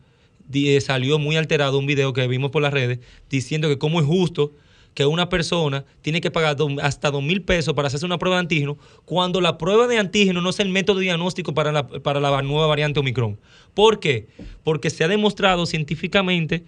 [0.54, 3.00] eh, salió muy alterado un video que vimos por las redes
[3.32, 4.54] diciendo que cómo es justo
[4.98, 8.40] que una persona tiene que pagar hasta dos mil pesos para hacerse una prueba de
[8.40, 12.42] antígeno, cuando la prueba de antígeno no es el método diagnóstico para la, para la
[12.42, 13.38] nueva variante Omicron.
[13.76, 14.26] ¿Por qué?
[14.64, 16.64] Porque se ha demostrado científicamente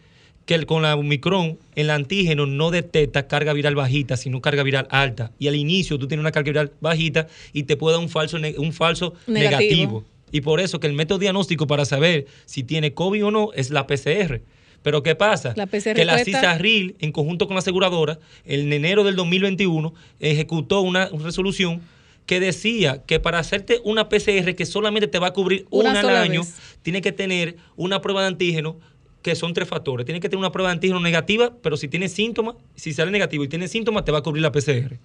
[0.45, 4.87] que el, con la Omicron el antígeno no detecta carga viral bajita, sino carga viral
[4.91, 5.31] alta.
[5.39, 8.37] Y al inicio tú tienes una carga viral bajita y te puede dar un falso,
[8.37, 9.57] un falso negativo.
[9.71, 10.05] negativo.
[10.31, 13.71] Y por eso que el método diagnóstico para saber si tiene COVID o no es
[13.71, 14.43] la PCR.
[14.81, 15.53] Pero ¿qué pasa?
[15.53, 21.81] que la CISARRIL, en conjunto con la aseguradora, en enero del 2021, ejecutó una resolución
[22.25, 26.09] que decía que para hacerte una PCR que solamente te va a cubrir una, al
[26.09, 26.43] año,
[26.83, 28.77] tiene que tener una prueba de antígeno
[29.21, 30.05] que son tres factores.
[30.05, 33.43] Tiene que tener una prueba de antígeno negativa, pero si tiene síntomas, si sale negativo
[33.43, 34.97] y tiene síntomas, te va a cubrir la PCR.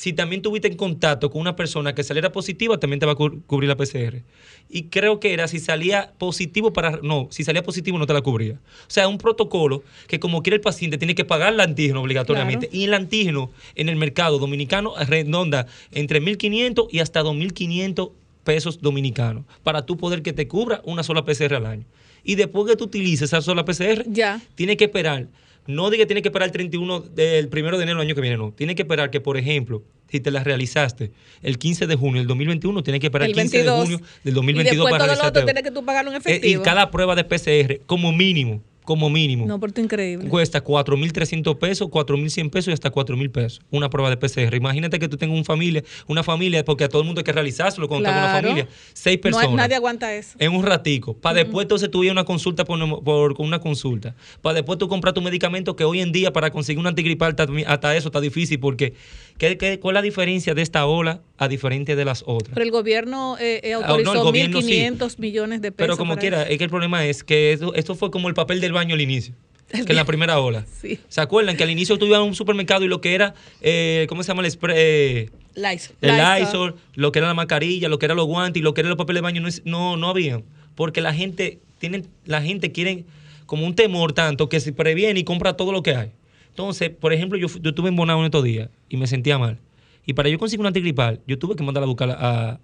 [0.00, 3.16] Si también tuviste en contacto con una persona que saliera positiva, también te va a
[3.16, 4.22] cubrir la PCR.
[4.70, 7.00] Y creo que era si salía positivo para.
[7.02, 8.54] No, si salía positivo no te la cubría.
[8.54, 12.70] O sea, un protocolo que, como quiere el paciente, tiene que pagar el antígeno obligatoriamente.
[12.72, 18.10] Y el antígeno en el mercado dominicano redonda entre 1.500 y hasta 2.500
[18.42, 21.84] pesos dominicanos para tú poder que te cubra una sola PCR al año.
[22.24, 24.40] Y después que tú utilices esa sola PCR, ya.
[24.54, 25.26] tienes que esperar
[25.66, 28.20] no diga que tiene que esperar el 31 del primero de enero del año que
[28.20, 28.52] viene, no.
[28.52, 31.12] Tiene que esperar que, por ejemplo, si te la realizaste
[31.42, 34.90] el 15 de junio del 2021, tiene que esperar el, 15 de junio del 2022
[34.90, 35.42] para realizarte.
[35.42, 36.60] Tienes que tú pagarlo en efectivo.
[36.60, 39.46] Y cada prueba de PCR, como mínimo, como mínimo.
[39.46, 40.28] No, porque increíble.
[40.28, 43.62] Cuesta 4.300 pesos, 4.100 pesos y hasta 4.000 pesos.
[43.70, 44.56] Una prueba de PCR.
[44.56, 47.30] Imagínate que tú tengas una familia, una familia, porque a todo el mundo hay que
[47.30, 48.18] realizárselo cuando claro.
[48.18, 48.68] una familia.
[48.92, 49.52] Seis personas.
[49.52, 50.36] nadie aguanta eso.
[50.40, 51.14] En un ratico.
[51.14, 54.16] Para después entonces tú ir a una consulta por, una consulta.
[54.42, 57.36] Para después tú comprar tu medicamento que hoy en día para conseguir un antigripal
[57.68, 58.94] hasta eso está difícil porque
[59.40, 62.52] ¿qué, qué, cuál es la diferencia de esta ola a diferente de las otras?
[62.54, 65.88] Pero el gobierno eh, eh autorizó no, 1.500 millones de pesos.
[65.88, 68.60] Pero como quiera, es que el problema es que esto, esto fue como el papel
[68.60, 69.34] del baño al inicio.
[69.70, 70.66] Que en la primera ola.
[70.80, 70.98] Sí.
[71.08, 74.06] ¿Se acuerdan que al inicio tú ibas a un supermercado y lo que era, eh,
[74.08, 74.76] ¿cómo se llama el spray?
[74.76, 75.96] Eh, Lysol.
[76.00, 78.80] El Lysol, lo que era la mascarilla, lo que era los guantes y lo que
[78.80, 80.42] era los papeles de baño no, no, no había.
[80.74, 83.04] Porque la gente, tiene, la gente quiere
[83.46, 86.10] como un temor tanto que se previene y compra todo lo que hay.
[86.50, 89.58] Entonces, por ejemplo, yo, yo estuve en Bonao en estos días y me sentía mal.
[90.06, 92.60] Y para yo conseguir un antigripal, yo tuve que mandar a buscar a,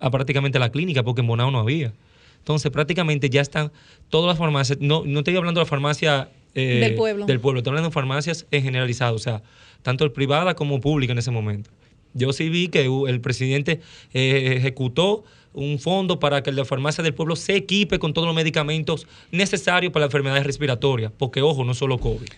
[0.00, 1.92] a prácticamente la clínica porque en Bonao no había.
[2.38, 3.70] Entonces, prácticamente ya están
[4.10, 7.26] todas las farmacias, no, no estoy hablando de la farmacia eh, del pueblo.
[7.26, 9.42] Del pueblo, estoy hablando de farmacias en generalizado, o sea,
[9.82, 11.70] tanto el privada como pública en ese momento.
[12.14, 13.80] Yo sí vi que el presidente
[14.12, 15.24] eh, ejecutó
[15.54, 19.92] un fondo para que la farmacia del pueblo se equipe con todos los medicamentos necesarios
[19.92, 22.28] para las enfermedades respiratorias, porque ojo, no solo COVID.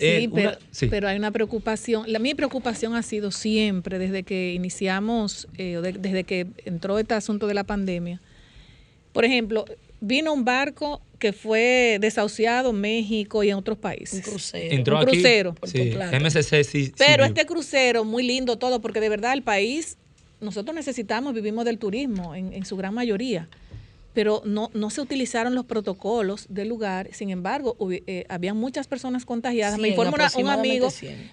[0.00, 2.10] Sí, eh, pero, sí, pero, hay una preocupación.
[2.10, 7.54] La, mi preocupación ha sido siempre, desde que iniciamos, desde que entró este asunto de
[7.54, 8.20] la pandemia,
[9.12, 9.64] por ejemplo,
[10.00, 14.14] vino un barco que fue desahuciado en México y en otros países.
[14.14, 14.74] Un crucero.
[14.74, 15.54] Entró un crucero.
[15.64, 16.92] sí, MSC sí.
[16.96, 19.98] Pero este crucero, muy lindo todo, porque de verdad el país,
[20.40, 23.48] nosotros necesitamos, vivimos del turismo en, su gran mayoría,
[24.12, 27.08] pero no, no se utilizaron los protocolos del lugar.
[27.12, 29.78] Sin embargo, eh, había muchas personas contagiadas.
[29.78, 30.88] me informa un amigo,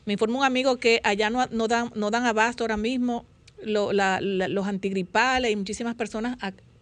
[0.06, 3.26] me informa un amigo que allá no, no, dan, no dan abasto ahora mismo
[3.64, 6.38] los antigripales y muchísimas personas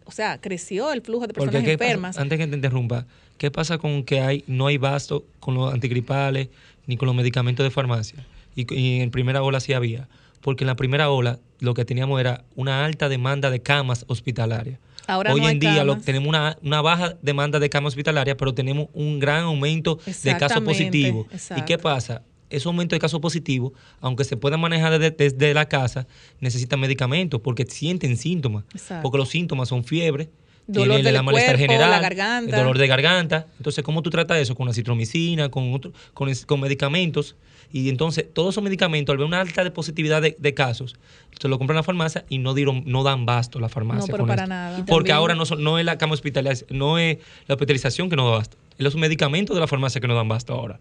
[0.07, 2.17] o sea, creció el flujo de personas enfermas.
[2.17, 3.07] antes que te interrumpa,
[3.37, 6.49] ¿qué pasa con que hay no hay basto con los antigripales
[6.85, 8.25] ni con los medicamentos de farmacia?
[8.55, 10.07] y, en primera ola sí había,
[10.41, 14.79] porque en la primera ola lo que teníamos era una alta demanda de camas hospitalarias.
[15.07, 18.53] Ahora Hoy no en día lo, tenemos una, una, baja demanda de camas hospitalarias, pero
[18.53, 21.27] tenemos un gran aumento de casos positivos.
[21.55, 22.23] ¿Y qué pasa?
[22.49, 26.07] Ese aumento de casos positivos, aunque se pueda manejar desde, la casa,
[26.39, 28.63] necesitan medicamentos porque sienten síntomas.
[29.01, 30.29] Porque los síntomas son fiebre,
[30.67, 32.57] dolor de la malestar general, la garganta.
[32.57, 33.47] dolor de garganta.
[33.57, 34.55] Entonces, ¿cómo tú tratas eso?
[34.55, 37.35] Con acitromicina, con, otro, con, con medicamentos.
[37.71, 40.95] Y entonces, todos esos medicamentos, al ver una alta de positividad de, casos,
[41.39, 44.07] se lo compran en la farmacia y no, dieron, no dan basto la farmacia.
[44.07, 44.85] No, pero para nada.
[44.85, 47.17] Porque ahora no, no es la cama hospitalaria, no es
[47.47, 50.29] la hospitalización que no da basto, es los medicamentos de la farmacia que no dan
[50.29, 50.79] basto ahora.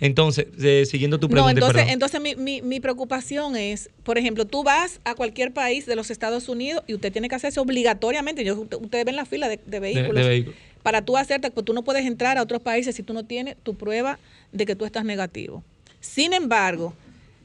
[0.00, 1.60] Entonces, eh, siguiendo tu pregunta.
[1.60, 5.86] No, entonces, entonces mi, mi, mi, preocupación es, por ejemplo, tú vas a cualquier país
[5.86, 8.44] de los Estados Unidos y usted tiene que hacerse obligatoriamente.
[8.44, 10.54] Yo, ustedes ven la fila de, vehículos.
[10.84, 13.56] Para tú hacerte, pues tú no puedes entrar a otros países si tú no tienes
[13.62, 14.18] tu prueba
[14.52, 15.64] de que tú estás negativo.
[16.00, 16.94] Sin embargo,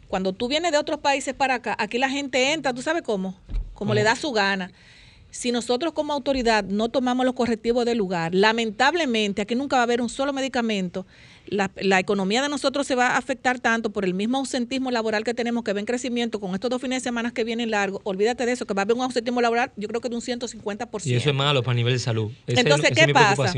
[0.07, 3.35] cuando tú vienes de otros países para acá, aquí la gente entra, ¿tú sabes cómo?
[3.73, 4.71] Como le da su gana
[5.34, 9.84] si nosotros como autoridad no tomamos los correctivos del lugar, lamentablemente aquí nunca va a
[9.84, 11.07] haber un solo medicamento.
[11.53, 15.34] La, economía de nosotros se va a afectar tanto por el mismo ausentismo laboral que
[15.34, 18.01] tenemos, que ve en crecimiento con estos dos fines de semana que vienen largos.
[18.03, 20.21] Olvídate de eso, que va a haber un ausentismo laboral, yo creo que de un
[20.21, 21.05] 150%.
[21.05, 22.31] Y eso es malo para el nivel de salud.
[22.47, 23.53] Entonces, ¿qué pasa?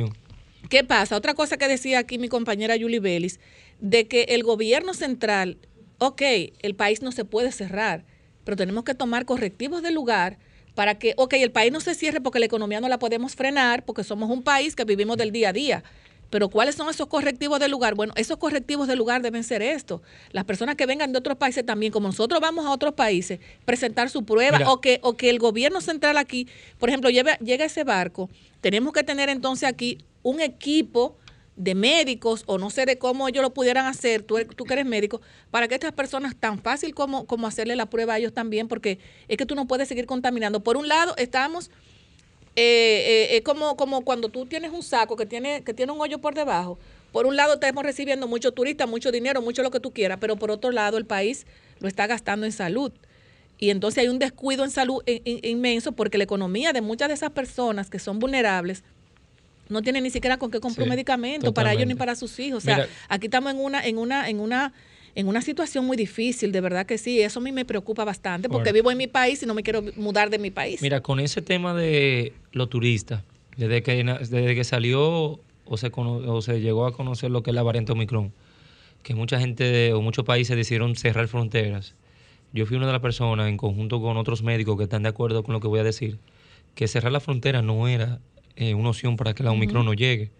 [0.70, 1.16] ¿Qué pasa?
[1.16, 3.40] Otra cosa que decía aquí mi compañera Julie Vélez,
[3.80, 5.58] de que el gobierno central,
[6.00, 6.22] ok,
[6.60, 8.04] el país no se puede cerrar,
[8.44, 10.38] pero tenemos que tomar correctivos del lugar
[10.76, 13.86] para que, ok, el país no se cierre porque la economía no la podemos frenar,
[13.86, 15.84] porque somos un país que vivimos del día a día.
[16.30, 17.96] Pero ¿cuáles son esos correctivos del lugar?
[17.96, 20.02] Bueno, esos correctivos del lugar deben ser estos.
[20.32, 24.10] Las personas que vengan de otros países también, como nosotros vamos a otros países, presentar
[24.10, 26.48] su prueba o que, o que el gobierno central aquí,
[26.78, 28.30] por ejemplo, lleve, llega ese barco,
[28.62, 31.18] tenemos que tener entonces aquí un equipo
[31.56, 34.86] de médicos o no sé de cómo ellos lo pudieran hacer, tú, tú que eres
[34.86, 35.22] médico,
[35.52, 39.00] para que estas personas tan fácil como, como hacerle la prueba a ellos también, porque
[39.28, 40.62] es que tú no puedes seguir contaminando.
[40.62, 41.72] Por un lado, estamos,
[42.56, 46.02] eh, eh, es como, como cuando tú tienes un saco que tiene, que tiene un
[46.02, 46.78] hoyo por debajo.
[47.12, 50.36] Por un lado, estamos recibiendo muchos turistas, mucho dinero, mucho lo que tú quieras, pero
[50.36, 51.46] por otro lado, el país
[51.80, 52.92] lo está gastando en salud.
[53.58, 57.32] Y entonces hay un descuido en salud inmenso porque la economía de muchas de esas
[57.32, 58.84] personas que son vulnerables
[59.70, 62.64] no tiene ni siquiera con qué comprar un medicamento para ellos ni para sus hijos.
[62.64, 64.74] O sea, aquí estamos en una, en una, en una,
[65.16, 67.22] en una situación muy difícil, de verdad que sí.
[67.22, 69.84] Eso a mí me preocupa bastante porque vivo en mi país y no me quiero
[69.96, 70.82] mudar de mi país.
[70.82, 73.24] Mira, con ese tema de los turistas,
[73.56, 77.56] desde que, desde que salió o se, o se llegó a conocer lo que es
[77.56, 78.34] la variante Omicron,
[79.04, 81.96] que mucha gente o muchos países decidieron cerrar fronteras.
[82.52, 85.44] Yo fui una de las personas, en conjunto con otros médicos que están de acuerdo
[85.44, 86.20] con lo que voy a decir,
[86.74, 88.20] que cerrar la frontera no era
[88.56, 90.32] eh, una opción para que la Omicron no llegue.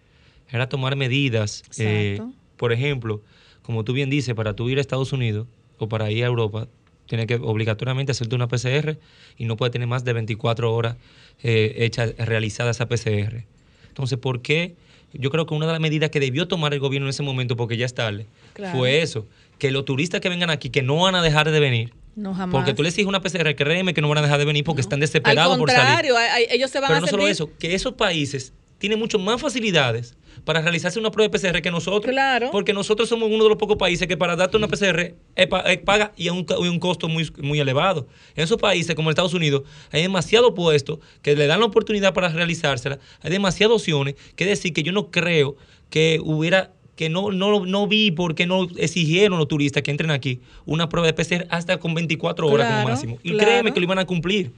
[0.50, 2.20] Era tomar medidas, eh,
[2.56, 3.22] por ejemplo,
[3.66, 5.48] como tú bien dices, para tú ir a Estados Unidos
[5.78, 6.68] o para ir a Europa,
[7.06, 8.96] tienes que obligatoriamente hacerte una PCR
[9.36, 10.96] y no puede tener más de 24 horas
[11.42, 13.44] eh, hecha, realizada esa PCR.
[13.88, 14.76] Entonces, ¿por qué?
[15.12, 17.56] Yo creo que una de las medidas que debió tomar el gobierno en ese momento,
[17.56, 18.26] porque ya es tarde,
[18.72, 19.26] fue eso,
[19.58, 22.54] que los turistas que vengan aquí, que no van a dejar de venir, no, jamás.
[22.54, 24.80] Porque tú le exiges una PCR, créeme que no van a dejar de venir porque
[24.80, 25.86] están desesperados por salir.
[25.86, 26.16] Al contrario,
[26.50, 30.14] ellos se van Pero a no solo eso, que esos países tienen mucho más facilidades
[30.46, 32.12] para realizarse una prueba de PCR que nosotros.
[32.12, 32.50] Claro.
[32.52, 35.46] Porque nosotros somos uno de los pocos países que para darte una PCR es,
[35.84, 38.06] paga y a un, un, costo muy, muy elevado.
[38.36, 42.28] En esos países como Estados Unidos hay demasiado puestos que le dan la oportunidad para
[42.28, 43.00] realizársela.
[43.22, 44.14] Hay demasiadas opciones.
[44.36, 45.56] Que decir que yo no creo
[45.90, 50.12] que hubiera que no, no, no vi por qué no exigieron los turistas que entren
[50.12, 53.18] aquí una prueba de PCR hasta con 24 horas como máximo.
[53.24, 54.52] Y créeme que lo iban a cumplir.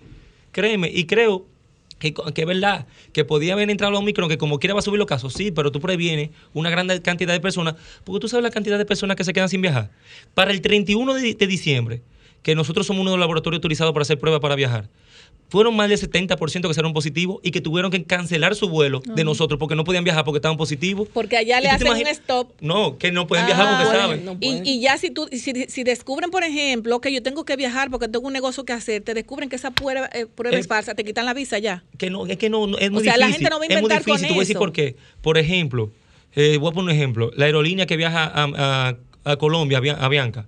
[0.52, 0.90] Créeme.
[0.92, 1.46] Y creo
[1.98, 4.98] que, es verdad, que podía haber entrado a Omicron, que como quiera va a subir
[4.98, 8.50] los casos, sí, pero tú previenes una gran cantidad de personas, porque tú sabes la
[8.50, 9.90] cantidad de personas que se quedan sin viajar.
[10.34, 12.02] Para el 31 de, de diciembre,
[12.42, 14.88] que nosotros somos uno de los laboratorios autorizados para hacer pruebas para viajar,
[15.48, 19.24] fueron más del 70% que salieron positivos y que tuvieron que cancelar su vuelo de
[19.24, 21.08] nosotros porque no podían viajar porque estaban positivos.
[21.12, 22.52] Porque allá le hacen un stop.
[22.60, 24.38] No, que no pueden viajar porque ah, saben.
[24.40, 28.26] y, ya si tú si, descubren, por ejemplo, que yo tengo que viajar porque tengo
[28.26, 31.34] un negocio que hacer, te descubren que esa prueba, eh, es, falsa, te quitan la
[31.34, 31.82] visa ya.
[31.96, 34.00] Que no, es que no, es muy o sea, la gente no va a inventar
[34.00, 34.28] es muy difícil.
[34.28, 34.96] Te voy a decir por qué.
[35.22, 35.90] Por ejemplo,
[36.34, 37.30] eh, voy a poner un ejemplo.
[37.36, 40.46] La aerolínea que viaja a, a Colombia, a Bianca,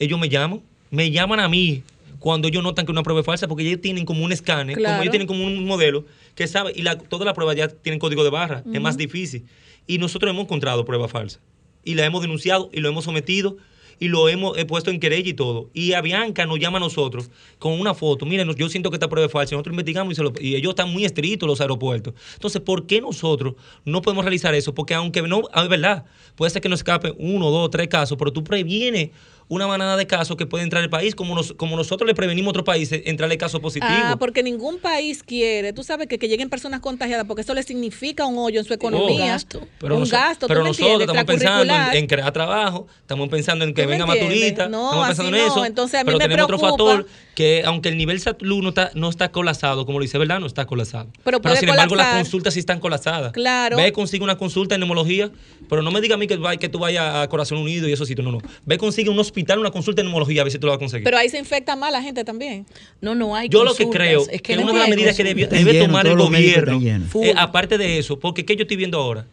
[0.00, 0.60] ellos me llaman,
[0.90, 1.84] me llaman a mí
[2.22, 5.02] cuando ellos notan que una prueba es falsa, porque ellos tienen como un escáner, como
[5.02, 6.04] ellos tienen como un modelo
[6.34, 9.44] que sabe, y la, toda la prueba ya tienen código de barra, es más difícil.
[9.86, 11.40] Y nosotros hemos encontrado pruebas falsas.
[11.84, 13.56] Y la hemos denunciado y lo hemos sometido
[13.98, 15.70] y lo hemos puesto en querella y todo.
[15.74, 18.24] Y a Bianca nos llama a nosotros con una foto.
[18.24, 19.54] Miren, yo siento que esta prueba es falsa.
[19.54, 22.14] Nosotros investigamos y, y ellos están muy estrictos los aeropuertos.
[22.34, 23.54] Entonces, ¿por qué nosotros
[23.84, 24.74] no podemos realizar eso?
[24.74, 26.04] Porque aunque no, es verdad,
[26.36, 29.10] puede ser que nos escape uno, dos, tres casos, pero tú previenes
[29.52, 32.48] una manada de casos que puede entrar al país, como, nos, como nosotros le prevenimos
[32.48, 33.94] a otros países entrarle casos positivos.
[33.94, 37.62] Ah, porque ningún país quiere, tú sabes que, que lleguen personas contagiadas, porque eso le
[37.62, 39.24] significa un hoyo en su economía.
[39.24, 39.68] un gasto.
[39.78, 44.06] Pero un gasto, pero nosotros estamos pensando en, crear trabajo, estamos pensando en que venga
[44.06, 45.64] más turistas, estamos pensando en eso.
[45.66, 46.72] Entonces a mí pero me tenemos preocupa.
[46.72, 50.16] otro factor que aunque el nivel salud no está, no está colapsado, como lo dice,
[50.16, 50.40] ¿verdad?
[50.40, 51.08] No está colapsado.
[51.24, 53.32] Pero, sin embargo las consultas sí están colapsadas.
[53.32, 53.76] Claro.
[53.76, 55.30] Ve, consigue una consulta en neumología,
[55.68, 58.06] pero no me diga a mí que, que tú vayas a Corazón Unido y eso
[58.06, 58.38] sí, no, no.
[58.64, 60.80] Ve, consigue un hospital, una consulta en neumología, a ver si tú lo vas a
[60.80, 61.04] conseguir.
[61.04, 62.66] Pero ahí se infecta más la gente también.
[63.00, 65.46] No, no hay Yo lo que creo es que, una de las medidas que debe,
[65.80, 66.80] tomar el gobierno,
[67.22, 69.26] eh, aparte de eso, porque ¿qué yo estoy viendo ahora?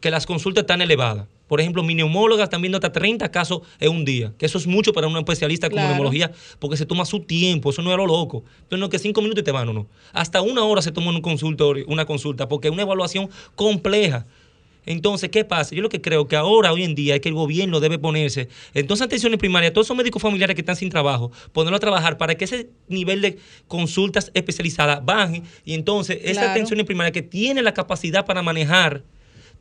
[0.00, 1.26] Que las consultas están elevadas.
[1.46, 4.66] Por ejemplo, mi neumóloga están viendo hasta 30 casos en un día, que eso es
[4.66, 8.06] mucho para un especialista como neumología, porque se toma su tiempo, eso no es lo
[8.06, 8.44] loco.
[8.62, 9.86] Entonces, no que cinco minutos y te van o no.
[10.12, 14.26] Hasta una hora se toma un consultorio, una consulta, porque es una evaluación compleja.
[14.86, 15.74] Entonces, ¿qué pasa?
[15.74, 18.48] Yo lo que creo que ahora, hoy en día, es que el gobierno debe ponerse,
[18.74, 22.34] entonces atenciones primarias, todos esos médicos familiares que están sin trabajo, ponerlo a trabajar para
[22.34, 23.38] que ese nivel de
[23.68, 29.04] consultas especializadas baje y entonces esa atención primaria que tiene la capacidad para manejar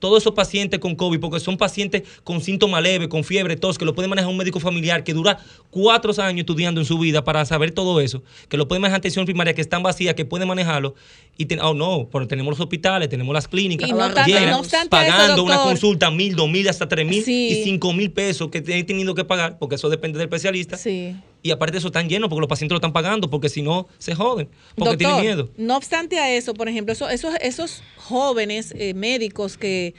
[0.04, 3.86] todos esos pacientes con COVID, porque son pacientes con síntomas leves, con fiebre, tos, que
[3.86, 5.40] lo puede manejar un médico familiar que dura
[5.70, 9.24] cuatro años estudiando en su vida para saber todo eso, que lo puede manejar atención
[9.24, 10.94] primaria, que están vacías, que puede manejarlo.
[11.38, 15.62] Y oh, no, pero tenemos los hospitales, tenemos las clínicas, y no obstante, pagando una
[15.64, 19.24] consulta mil, dos mil, hasta tres mil y cinco mil pesos que he tenido que
[19.24, 20.76] pagar, porque eso depende del especialista.
[20.76, 21.16] Sí.
[21.44, 23.88] Y aparte de eso están llenos porque los pacientes lo están pagando, porque si no,
[23.98, 25.50] se joden, porque tienen miedo.
[25.58, 29.94] No obstante a eso, por ejemplo, esos, esos jóvenes eh, médicos que,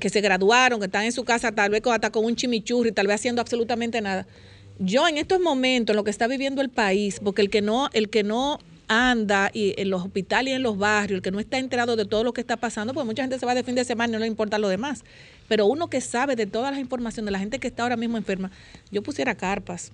[0.00, 3.06] que se graduaron, que están en su casa tal vez hasta con un chimichurri, tal
[3.06, 4.26] vez haciendo absolutamente nada.
[4.80, 7.90] Yo en estos momentos, en lo que está viviendo el país, porque el que no,
[7.92, 8.58] el que no
[8.88, 12.06] anda y en los hospitales y en los barrios, el que no está enterado de
[12.06, 14.12] todo lo que está pasando, pues mucha gente se va de fin de semana y
[14.14, 15.04] no le importa lo demás.
[15.46, 18.16] Pero uno que sabe de todas las informaciones de la gente que está ahora mismo
[18.16, 18.50] enferma,
[18.90, 19.92] yo pusiera carpas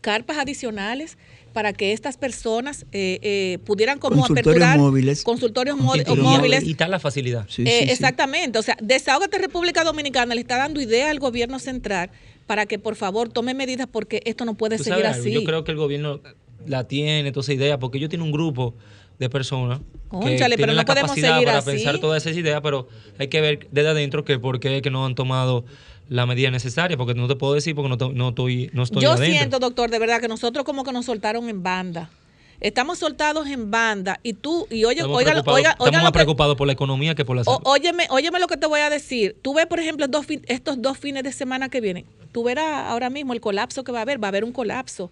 [0.00, 1.18] carpas adicionales
[1.52, 5.22] para que estas personas eh, eh, pudieran como aperturar móviles.
[5.22, 6.64] consultorios móviles.
[6.64, 7.46] Y tal la facilidad.
[7.58, 8.58] Eh, exactamente.
[8.58, 12.10] O sea, Desahogate República Dominicana le está dando idea al gobierno central
[12.46, 15.32] para que por favor tome medidas porque esto no puede seguir así.
[15.32, 16.20] Yo creo que el gobierno
[16.66, 18.74] la tiene, toda esa idea, porque yo tiene un grupo
[19.18, 23.68] de personas que tienen la capacidad para pensar todas esas ideas, pero hay que ver
[23.70, 25.64] desde adentro que por qué que no han tomado
[26.10, 29.16] la medida necesaria, porque no te puedo decir porque no, no estoy, no estoy Yo
[29.16, 32.10] siento, doctor, de verdad que nosotros como que nos soltaron en banda.
[32.60, 36.66] Estamos soltados en banda y tú, y oye, estamos oiga, oiga, Estamos más preocupados por
[36.66, 37.60] la economía que por la salud.
[37.62, 39.36] óyeme, óyeme lo que te voy a decir.
[39.40, 42.04] Tú ves, por ejemplo, dos estos dos fines de semana que vienen.
[42.32, 44.22] Tú verás ahora mismo el colapso que va a haber.
[44.22, 45.10] Va a haber un colapso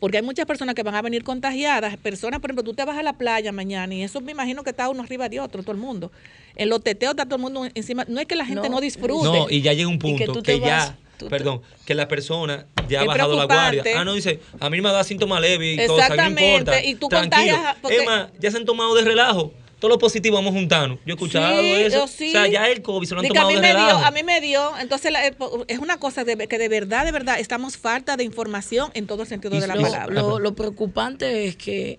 [0.00, 1.96] porque hay muchas personas que van a venir contagiadas.
[1.98, 4.70] Personas, por ejemplo, tú te vas a la playa mañana y eso me imagino que
[4.70, 6.10] está uno arriba de otro, todo el mundo.
[6.56, 8.04] En los teteos está todo el mundo encima.
[8.08, 9.24] No es que la gente no, disfrute.
[9.24, 10.96] No, y ya llega un punto que, ya,
[11.28, 13.84] perdón, que la persona ya ha bajado la guardia.
[13.94, 16.82] Ah, no, dice, a mí me da síntomas leves y cosas, no importa.
[16.82, 17.58] Y tú Tranquilo.
[17.82, 18.06] Porque...
[18.40, 20.96] ya se han tomado de relajo todo lo positivo vamos juntando.
[21.06, 22.04] Yo he escuchado eso.
[22.04, 24.22] O sea, ya el COVID se lo han tomado a mí me dio, A mí
[24.22, 24.78] me dio.
[24.78, 25.34] Entonces, eh,
[25.68, 29.22] es una cosa de, que de verdad, de verdad, estamos falta de información en todo
[29.22, 30.06] el sentido de la palabra.
[30.14, 31.98] Lo, lo preocupante es que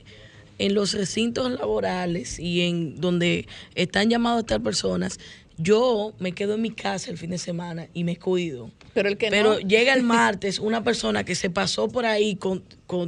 [0.59, 5.19] en los recintos laborales y en donde están llamados a estar personas,
[5.57, 8.71] yo me quedo en mi casa el fin de semana y me cuido.
[8.93, 12.63] Pero el que Pero llega el martes una persona que se pasó por ahí con,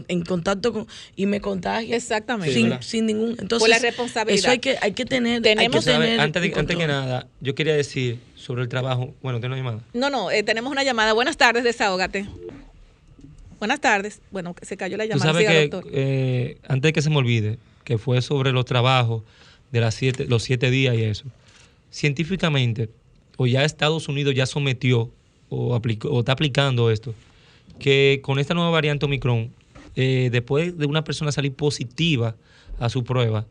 [0.07, 1.95] en contacto con y me contagia.
[1.95, 2.53] Exactamente.
[2.53, 3.31] Sin, sin ningún.
[3.31, 4.39] Entonces, por la responsabilidad.
[4.39, 5.41] Eso hay que, hay que tener.
[5.41, 9.14] Tenemos antes, de, antes que nada, yo quería decir sobre el trabajo.
[9.22, 9.84] Bueno, ¿tengo una llamada?
[9.93, 11.14] No, no, eh, tenemos una llamada.
[11.14, 12.27] Buenas tardes, desahógate.
[13.60, 14.19] Buenas tardes.
[14.31, 15.31] Bueno, se cayó la llamada.
[15.31, 19.23] Tú sabes que, eh, antes de que se me olvide, que fue sobre los trabajos
[19.72, 21.26] de las siete, los siete días y eso
[21.93, 22.89] científicamente,
[23.38, 25.11] o ya Estados Unidos ya sometió
[25.49, 27.14] o, o está aplicando esto,
[27.80, 29.51] que con esta nueva variante Omicron,
[29.95, 32.35] eh, después de una persona salir positiva
[32.79, 33.45] a su prueba,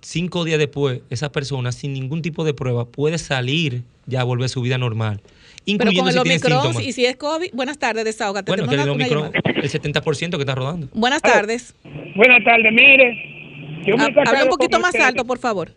[0.00, 4.46] cinco días después, esa persona sin ningún tipo de prueba puede salir ya a volver
[4.46, 5.20] a su vida normal.
[5.64, 8.50] Incluyendo Pero con el Omicron y si es COVID, buenas tardes, desahógate.
[8.50, 10.88] Bueno, que el Omicron, el 70% que está rodando.
[10.94, 11.74] Buenas tardes.
[12.14, 13.82] Buenas tardes, mire.
[13.84, 15.72] Yo me ha, habla un poquito más alto, por favor.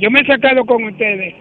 [0.00, 1.34] Yo me he sacado con ustedes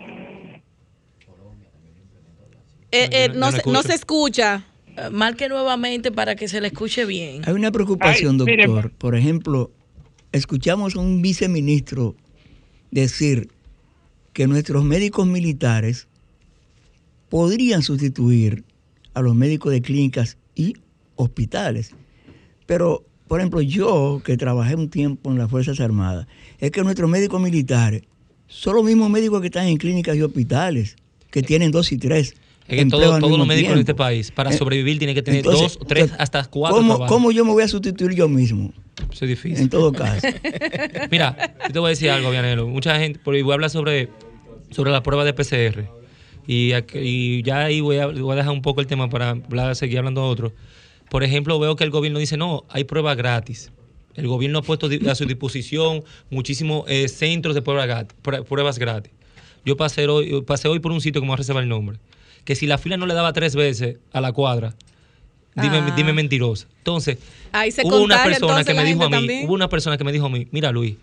[2.91, 4.63] eh, eh, no, se, escucha.
[5.11, 7.43] Marque nuevamente para que se le escuche bien.
[7.45, 8.91] Hay una preocupación, doctor.
[8.91, 9.71] Por ejemplo,
[10.31, 12.15] escuchamos a un viceministro
[12.91, 13.49] decir
[14.33, 16.07] que nuestros médicos militares
[17.29, 18.63] podrían sustituir
[19.13, 20.75] a los médicos de clínicas y
[21.15, 21.91] hospitales.
[22.65, 26.27] Pero, por ejemplo, yo que trabajé un tiempo en las Fuerzas Armadas,
[26.59, 28.03] es que nuestros médicos militares
[28.47, 30.95] son los mismos médicos que están en clínicas y hospitales,
[31.31, 32.35] que tienen dos y tres.
[32.67, 35.43] Es que todo, todos los médicos en este país, para eh, sobrevivir, tiene que tener
[35.43, 38.73] dos, tres, hasta cuatro ¿cómo, ¿Cómo yo me voy a sustituir yo mismo?
[39.09, 39.61] Eso es difícil.
[39.61, 40.27] En todo caso.
[41.11, 42.67] Mira, yo te voy a decir algo, Vianelo.
[42.67, 44.09] Mucha gente, porque voy a hablar sobre,
[44.71, 45.85] sobre la prueba de PCR.
[46.45, 49.73] Y, y ya ahí voy a, voy a dejar un poco el tema para hablar,
[49.77, 50.53] seguir hablando de otro.
[51.09, 53.71] Por ejemplo, veo que el gobierno dice, no, hay pruebas gratis.
[54.15, 59.13] El gobierno ha puesto a su disposición muchísimos eh, centros de pruebas gratis.
[59.63, 61.99] Yo pasé hoy, pasé hoy por un sitio que me voy a reservar el nombre
[62.47, 64.73] que si la fila no le daba tres veces a la cuadra,
[65.53, 65.93] dime, ah.
[65.97, 66.65] dime mentirosa.
[66.77, 67.17] Entonces,
[67.83, 70.29] hubo una persona que me dijo a mí, hubo una persona que me dijo a
[70.29, 70.95] mí, mira Luis,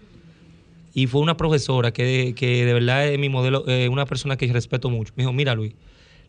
[0.94, 4.38] y fue una profesora que de, que de verdad es mi modelo, eh, una persona
[4.38, 5.12] que respeto mucho.
[5.16, 5.74] Me dijo, mira Luis,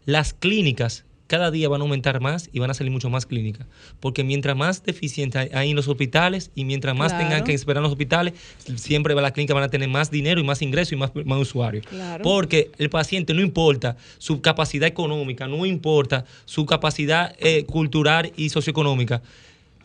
[0.06, 3.68] las clínicas cada día van a aumentar más y van a salir mucho más clínicas.
[4.00, 7.84] Porque mientras más deficientes hay en los hospitales y mientras más tengan que esperar en
[7.84, 8.34] los hospitales,
[8.76, 11.86] siempre las clínicas van a tener más dinero y más ingresos y más, más usuarios.
[12.22, 18.50] Porque el paciente no importa su capacidad económica, no importa su capacidad eh, cultural y
[18.50, 19.22] socioeconómica.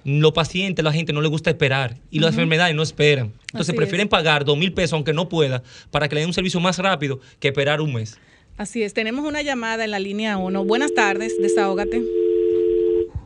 [0.04, 3.32] Los pacientes, la gente no le gusta esperar y las enfermedades no esperan.
[3.52, 6.58] Entonces prefieren pagar dos mil pesos aunque no pueda para que le den un servicio
[6.60, 8.18] más rápido que esperar un mes.
[8.60, 10.66] Así es, tenemos una llamada en la línea 1.
[10.66, 12.02] Buenas tardes, desahógate.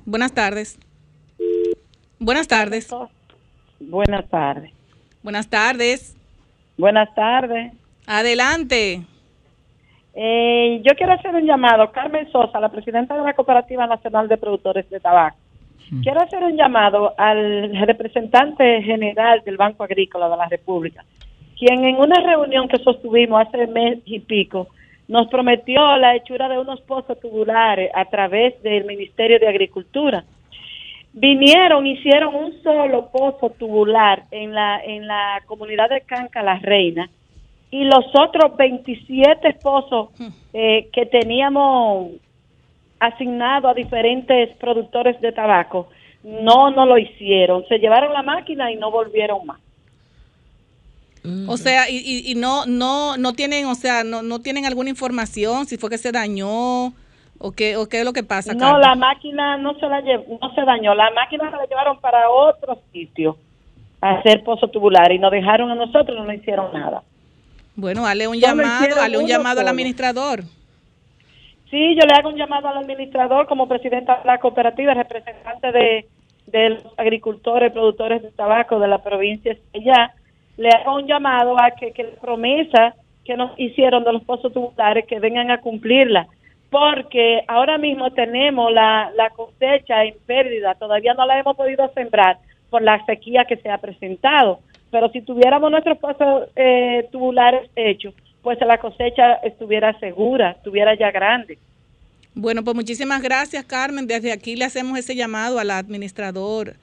[0.04, 0.78] Buenas tardes.
[2.20, 2.88] Buenas tardes.
[3.80, 4.72] Buenas tardes.
[5.24, 6.16] Buenas tardes.
[6.78, 7.72] Buenas tardes.
[8.06, 9.02] Adelante.
[10.14, 14.36] Eh, yo quiero hacer un llamado, Carmen Sosa, la presidenta de la Cooperativa Nacional de
[14.36, 15.36] Productores de Tabaco.
[16.04, 21.04] Quiero hacer un llamado al representante general del Banco Agrícola de la República,
[21.58, 24.68] quien en una reunión que sostuvimos hace mes y pico
[25.08, 30.24] nos prometió la hechura de unos pozos tubulares a través del Ministerio de Agricultura.
[31.12, 37.08] Vinieron, hicieron un solo pozo tubular en la, en la comunidad de Canca La Reina
[37.70, 40.08] y los otros 27 pozos
[40.52, 42.12] eh, que teníamos
[42.98, 45.88] asignados a diferentes productores de tabaco
[46.24, 47.64] no, no lo hicieron.
[47.68, 49.60] Se llevaron la máquina y no volvieron más.
[51.48, 55.64] O sea, y, y, no, no, no tienen, o sea, no, no tienen alguna información
[55.64, 56.92] si fue que se dañó
[57.38, 58.52] o qué, o qué es lo que pasa.
[58.52, 62.28] No, la máquina no se la no se dañó, la máquina se la llevaron para
[62.28, 63.38] otro sitio
[64.02, 67.02] a hacer pozo tubular y nos dejaron a nosotros, no nos hicieron nada.
[67.74, 70.42] Bueno, hale un llamado, hale un llamado al administrador.
[71.70, 76.06] Sí, yo le hago un llamado al administrador como presidenta de la cooperativa, representante de,
[76.48, 80.14] de los agricultores, productores de tabaco de la provincia de allá
[80.56, 82.94] le hago un llamado a que, que la promesa
[83.24, 86.26] que nos hicieron de los pozos tubulares que vengan a cumplirla,
[86.70, 92.38] porque ahora mismo tenemos la, la cosecha en pérdida, todavía no la hemos podido sembrar
[92.70, 94.60] por la sequía que se ha presentado,
[94.90, 101.10] pero si tuviéramos nuestros pozos eh, tubulares hechos, pues la cosecha estuviera segura, estuviera ya
[101.10, 101.58] grande.
[102.34, 104.06] Bueno, pues muchísimas gracias, Carmen.
[104.06, 106.74] Desde aquí le hacemos ese llamado al administrador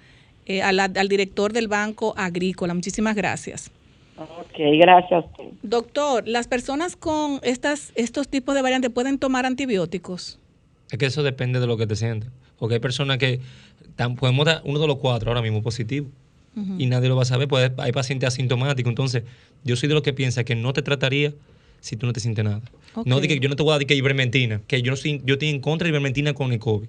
[0.57, 2.73] eh, al director del Banco Agrícola.
[2.73, 3.71] Muchísimas gracias.
[4.17, 5.25] Ok, gracias.
[5.63, 10.39] Doctor, ¿las personas con estas, estos tipos de variantes pueden tomar antibióticos?
[10.91, 12.29] Es que eso depende de lo que te sientes.
[12.59, 13.39] Porque hay personas que
[14.19, 16.07] podemos dar uno de los cuatro ahora mismo positivo
[16.77, 17.47] y nadie lo va a saber.
[17.47, 18.89] Pues hay pacientes asintomáticos.
[18.89, 19.23] Entonces,
[19.63, 21.33] yo soy de los que piensa que no te trataría
[21.79, 22.61] si tú no te sientes nada.
[23.05, 25.33] No que yo no te voy a dar que ivermectina, que yo no soy, yo
[25.35, 26.87] estoy en contra de ivermectina con el COVID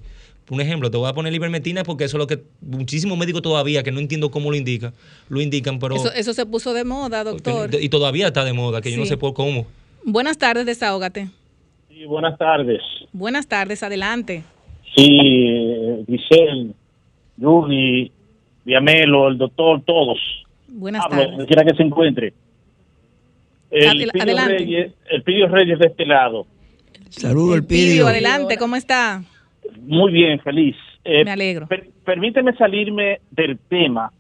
[0.52, 3.82] un ejemplo, te voy a poner ivermectina porque eso es lo que muchísimos médicos todavía,
[3.82, 4.92] que no entiendo cómo lo indican,
[5.30, 5.96] lo indican, pero...
[5.96, 7.70] Eso, se puso de moda, doctor.
[7.80, 9.66] y todavía está de moda, que yo no sé por cómo.
[10.04, 11.28] Buenas tardes, desahógate.
[11.88, 12.82] Sí, buenas tardes.
[13.12, 14.44] Buenas tardes, adelante.
[14.94, 16.72] Sí, Giselle,
[17.38, 18.12] Rudy,
[18.66, 20.18] Viamelo, el doctor, todos.
[20.68, 21.30] Buenas tardes.
[21.30, 22.34] Donde quiera que se encuentre.
[23.70, 24.58] El adelante.
[24.58, 26.46] Reyes, el Pidio Reyes de este lado.
[27.08, 28.06] Saludos, el Pidio.
[28.06, 29.22] Adelante, ¿cómo está?
[29.80, 30.76] Muy bien, feliz.
[31.04, 31.66] Eh, Me alegro.
[32.04, 34.10] permíteme salirme del tema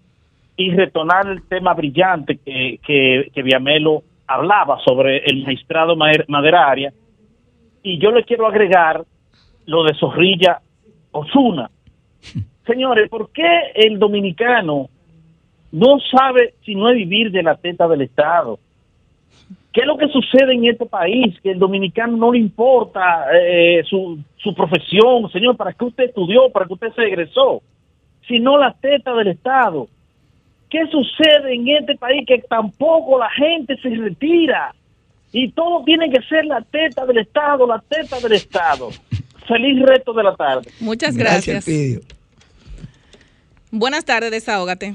[0.56, 6.92] y retornar el tema brillante que, que, que Viamelo hablaba sobre el magistrado maderaria.
[7.82, 9.04] Y yo le quiero agregar
[9.66, 10.60] lo de Zorrilla
[11.10, 11.70] Osuna.
[12.66, 14.88] Señores, ¿por qué el dominicano
[15.72, 18.58] no sabe si no es vivir de la teta del Estado?
[19.72, 21.34] ¿Qué es lo que sucede en este país?
[21.42, 26.50] Que el dominicano no le importa eh, su, su profesión, señor, para qué usted estudió,
[26.50, 27.62] para qué usted se egresó,
[28.28, 29.88] sino la teta del Estado.
[30.68, 32.24] ¿Qué sucede en este país?
[32.26, 34.74] Que tampoco la gente se retira
[35.32, 38.90] y todo tiene que ser la teta del Estado, la teta del Estado.
[39.48, 40.70] Feliz resto de la tarde.
[40.80, 41.66] Muchas gracias.
[43.70, 44.94] Buenas tardes, desahógate.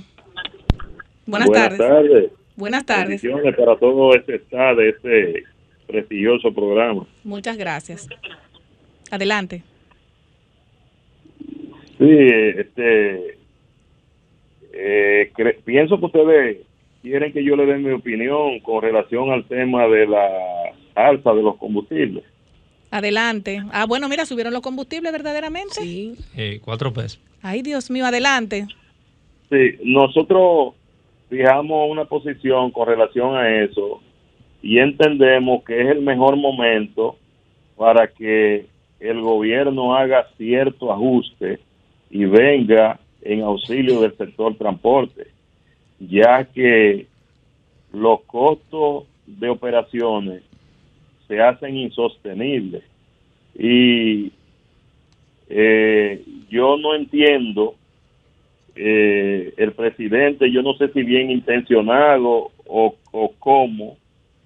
[1.25, 2.31] Buenas, Buenas tardes.
[2.57, 3.21] Buenas tardes.
[3.55, 5.43] para todo este estado, este
[5.85, 7.05] prestigioso programa.
[7.23, 8.09] Muchas gracias.
[9.11, 9.63] Adelante.
[11.99, 13.38] Sí, este,
[14.73, 15.31] eh,
[15.63, 16.57] pienso que ustedes
[17.03, 20.27] quieren que yo le dé mi opinión con relación al tema de la
[20.95, 22.23] alza de los combustibles.
[22.89, 23.63] Adelante.
[23.71, 25.75] Ah, bueno, mira, subieron los combustibles verdaderamente.
[25.75, 26.15] Sí.
[26.63, 27.19] cuatro pesos.
[27.41, 28.65] Ay, Dios mío, adelante.
[29.49, 30.73] Sí, nosotros
[31.29, 34.01] fijamos una posición con relación a eso
[34.61, 37.17] y entendemos que es el mejor momento
[37.75, 38.65] para que
[38.99, 41.59] el gobierno haga cierto ajuste
[42.09, 45.27] y venga en auxilio del sector transporte,
[45.99, 47.07] ya que
[47.93, 50.43] los costos de operaciones
[51.27, 52.83] se hacen insostenibles.
[53.57, 54.31] Y
[55.49, 57.75] eh, yo no entiendo,
[58.79, 62.95] eh, el presidente, yo no sé si bien intencionado o,
[63.39, 63.97] cómo,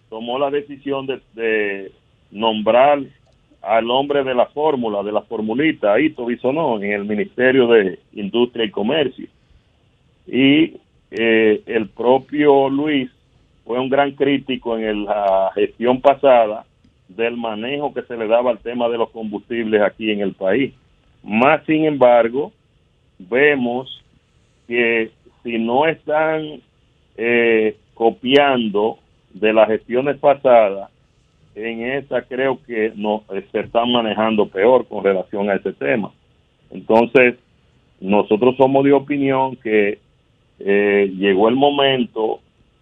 [0.09, 1.91] tomó la decisión de,
[2.31, 2.99] nombrar
[3.61, 8.65] al hombre de la fórmula, de la formulita, Ito Bisonó, en el Ministerio de Industria
[8.65, 9.27] y Comercio.
[10.27, 10.77] Y
[11.11, 13.11] eh, el propio Luis
[13.65, 16.65] fue un gran crítico en la gestión pasada
[17.09, 20.73] del manejo que se le daba al tema de los combustibles aquí en el país.
[21.21, 22.53] Más sin embargo,
[23.19, 24.00] vemos
[24.71, 25.11] que
[25.43, 26.61] si no están
[27.17, 28.99] eh, copiando
[29.33, 30.89] de las gestiones pasadas,
[31.55, 36.13] en esta creo que no, se están manejando peor con relación a ese tema.
[36.69, 37.35] Entonces,
[37.99, 39.99] nosotros somos de opinión que
[40.59, 42.39] eh, llegó el momento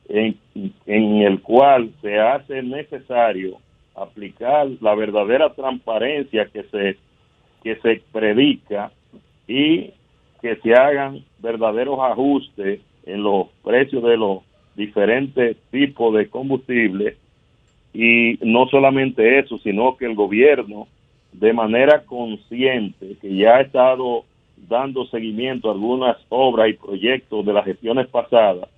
[0.09, 0.37] en,
[0.85, 3.57] en el cual se hace necesario
[3.95, 6.97] aplicar la verdadera transparencia que se
[7.63, 8.91] que se predica
[9.47, 9.91] y
[10.41, 14.39] que se hagan verdaderos ajustes en los precios de los
[14.75, 17.17] diferentes tipos de combustible
[17.93, 20.87] y no solamente eso, sino que el gobierno
[21.33, 24.23] de manera consciente que ya ha estado
[24.67, 28.69] dando seguimiento a algunas obras y proyectos de las gestiones pasadas,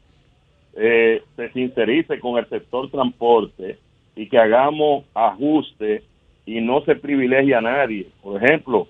[0.74, 3.78] eh, se sincerice con el sector transporte
[4.16, 6.04] y que hagamos ajustes
[6.46, 8.08] y no se privilegie a nadie.
[8.22, 8.88] Por ejemplo,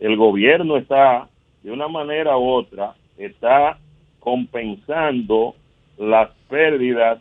[0.00, 1.28] el gobierno está,
[1.64, 3.78] de una manera u otra, está
[4.20, 5.54] compensando
[5.98, 7.20] las pérdidas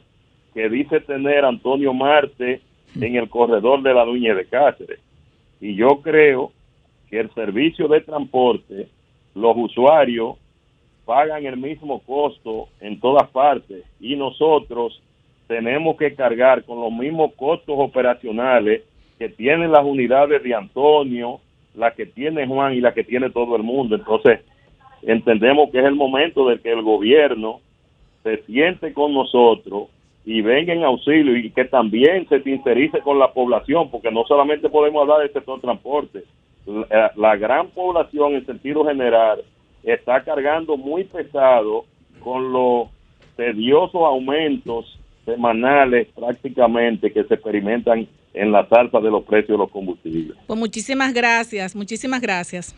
[0.54, 2.62] que dice tener Antonio Marte
[2.96, 5.00] en el corredor de la Duña de Cáceres.
[5.62, 6.52] Y yo creo
[7.10, 8.90] que el servicio de transporte,
[9.34, 10.36] los usuarios
[11.06, 15.02] pagan el mismo costo en todas partes y nosotros
[15.48, 18.84] tenemos que cargar con los mismos costos operacionales
[19.18, 21.40] que tienen las unidades de Antonio,
[21.76, 23.96] la que tiene Juan y la que tiene todo el mundo.
[23.96, 24.42] Entonces,
[25.02, 27.60] entendemos que es el momento de que el gobierno
[28.24, 29.90] se siente con nosotros
[30.26, 34.70] y venga en auxilio y que también se sincerice con la población, porque no solamente
[34.70, 36.24] podemos hablar del sector transporte,
[36.66, 39.42] la, la gran población en sentido general
[39.84, 41.84] está cargando muy pesado
[42.22, 42.88] con los
[43.36, 49.72] tediosos aumentos semanales prácticamente que se experimentan en la salsa de los precios de los
[49.72, 50.38] combustibles.
[50.48, 52.76] Pues muchísimas gracias, muchísimas gracias.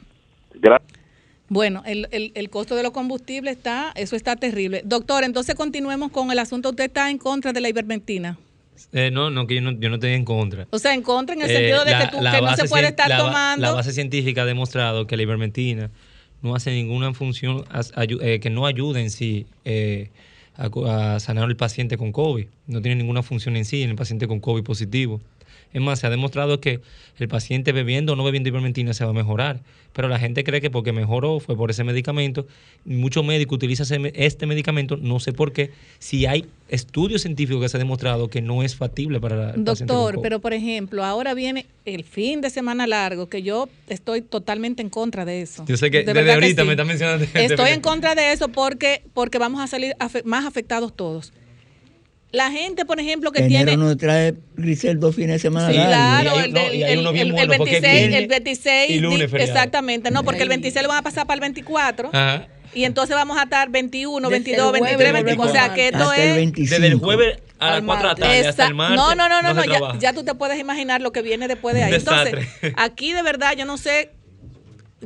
[0.53, 0.99] Gracias.
[1.48, 4.82] Bueno, el, el, el, costo de los combustibles está, eso está terrible.
[4.84, 6.69] Doctor, entonces continuemos con el asunto.
[6.69, 8.38] ¿Usted está en contra de la ivermectina?
[8.91, 10.68] Eh, no, no, que yo no, yo no estoy en contra.
[10.72, 12.88] O sea, en contra en el sentido de eh, que, tú, que no se puede
[12.88, 13.61] estar tomando.
[13.61, 15.91] La base científica ha demostrado que la ivermectina
[16.41, 17.64] no hace ninguna función
[17.98, 19.45] eh, que no ayude en sí
[20.57, 22.48] a, sanar al paciente con COVID.
[22.68, 25.22] No tiene ninguna función en sí en el paciente con COVID positivo.
[25.73, 26.80] Es más, se ha demostrado que
[27.18, 29.61] el paciente bebiendo o no bebiendo ivermectina se va a mejorar.
[29.94, 32.45] Pero la gente cree que porque mejoró fue por ese medicamento.
[32.84, 37.77] Muchos médicos utilizan este medicamento, no sé por qué, si hay estudios científicos que se
[37.77, 42.03] ha demostrado que no es factible para el Doctor, pero por ejemplo, ahora viene el
[42.03, 45.64] fin de semana largo, que yo estoy totalmente en contra de eso.
[45.65, 47.26] Yo sé que desde ahorita me está mencionando.
[47.34, 49.95] Estoy en contra de eso porque, porque vamos a salir
[50.26, 51.32] más afectados todos.
[52.32, 53.78] La gente, por ejemplo, que Enero tiene.
[53.78, 55.70] nos trae Grisel dos fines de semana.
[55.70, 60.98] Sí, claro, el, el, 26, el 26 lunes exactamente, no, porque el 26 lo van
[60.98, 62.10] a pasar para el 24.
[62.12, 62.48] Ajá.
[62.76, 65.50] Y entonces vamos a estar 21, 22, 23, 24.
[65.50, 66.52] O sea, que esto es.
[66.54, 68.98] Desde el jueves a las 4 de la tarde hasta el martes.
[68.98, 71.74] No, no, no, no, no ya, ya, tú te puedes imaginar lo que viene después
[71.74, 71.94] de ahí.
[71.96, 74.12] Entonces, aquí de verdad, yo no sé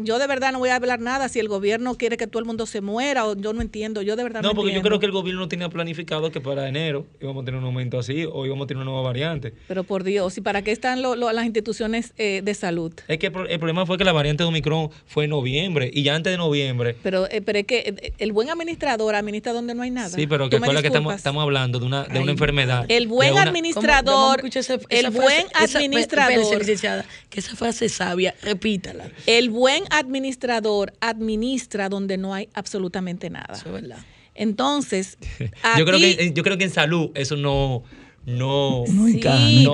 [0.03, 2.45] yo de verdad no voy a hablar nada si el gobierno quiere que todo el
[2.45, 4.99] mundo se muera o yo no entiendo, yo de verdad no No, porque yo creo
[4.99, 8.25] que el gobierno no tenía planificado que para enero íbamos a tener un aumento así
[8.31, 9.53] o íbamos a tener una nueva variante.
[9.67, 12.93] Pero por Dios, ¿y para qué están las instituciones eh, de salud?
[13.07, 16.15] Es que el problema fue que la variante de Omicron fue en noviembre y ya
[16.15, 16.95] antes de noviembre.
[17.03, 20.09] Pero, eh, pero es que eh, el buen administrador administra donde no hay nada.
[20.09, 22.85] Sí, pero que recuerda que estamos, estamos hablando de una, de una enfermedad.
[22.87, 24.41] El buen administrador,
[24.89, 27.05] el buen administrador.
[27.29, 29.09] que esa frase sabia, repítala.
[29.25, 33.53] El buen administrador administra donde no hay absolutamente nada.
[33.53, 33.99] Eso es verdad.
[34.35, 35.17] Entonces,
[35.77, 37.83] yo, creo que, yo creo que en salud eso no
[38.25, 39.19] no, sí,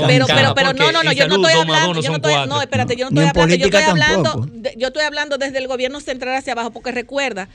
[0.07, 2.95] pero, pero, pero no, no, no, yo no estoy hablando, yo no, estoy, no, espérate,
[2.95, 6.53] yo no estoy hablando, yo estoy hablando, yo estoy hablando desde el gobierno central hacia
[6.53, 7.49] abajo, porque recuerda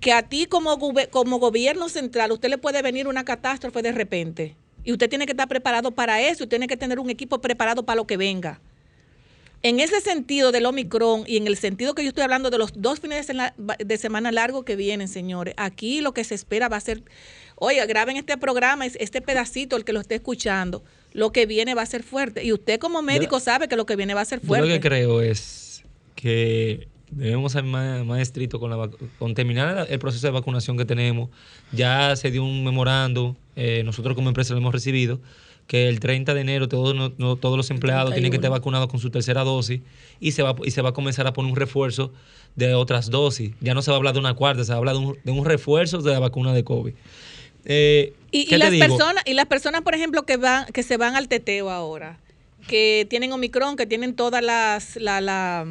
[0.00, 0.78] que a ti como,
[1.10, 5.32] como gobierno central, usted le puede venir una catástrofe de repente, y usted tiene que
[5.32, 8.60] estar preparado para eso, usted tiene que tener un equipo preparado para lo que venga.
[9.64, 12.72] En ese sentido del Omicron y en el sentido que yo estoy hablando de los
[12.74, 16.80] dos fines de semana largos que vienen, señores, aquí lo que se espera va a
[16.80, 17.02] ser,
[17.54, 20.82] oye, graben este programa, este pedacito, el que lo esté escuchando,
[21.12, 22.44] lo que viene va a ser fuerte.
[22.44, 24.66] Y usted como médico sabe que lo que viene va a ser fuerte.
[24.66, 25.84] Yo lo que creo es
[26.16, 28.90] que debemos ser más, más estrictos con, la,
[29.20, 31.30] con terminar el proceso de vacunación que tenemos.
[31.70, 35.20] Ya se dio un memorando, eh, nosotros como empresa lo hemos recibido
[35.72, 39.00] que el 30 de enero todos, no, todos los empleados tienen que estar vacunados con
[39.00, 39.80] su tercera dosis
[40.20, 42.12] y se, va, y se va a comenzar a poner un refuerzo
[42.56, 43.52] de otras dosis.
[43.62, 45.18] Ya no se va a hablar de una cuarta, se va a hablar de un,
[45.24, 46.92] de un refuerzo de la vacuna de COVID.
[47.64, 51.28] Eh, y, las personas, y las personas, por ejemplo, que van, que se van al
[51.28, 52.18] teteo ahora,
[52.68, 55.66] que tienen Omicron, que tienen todas las, la, la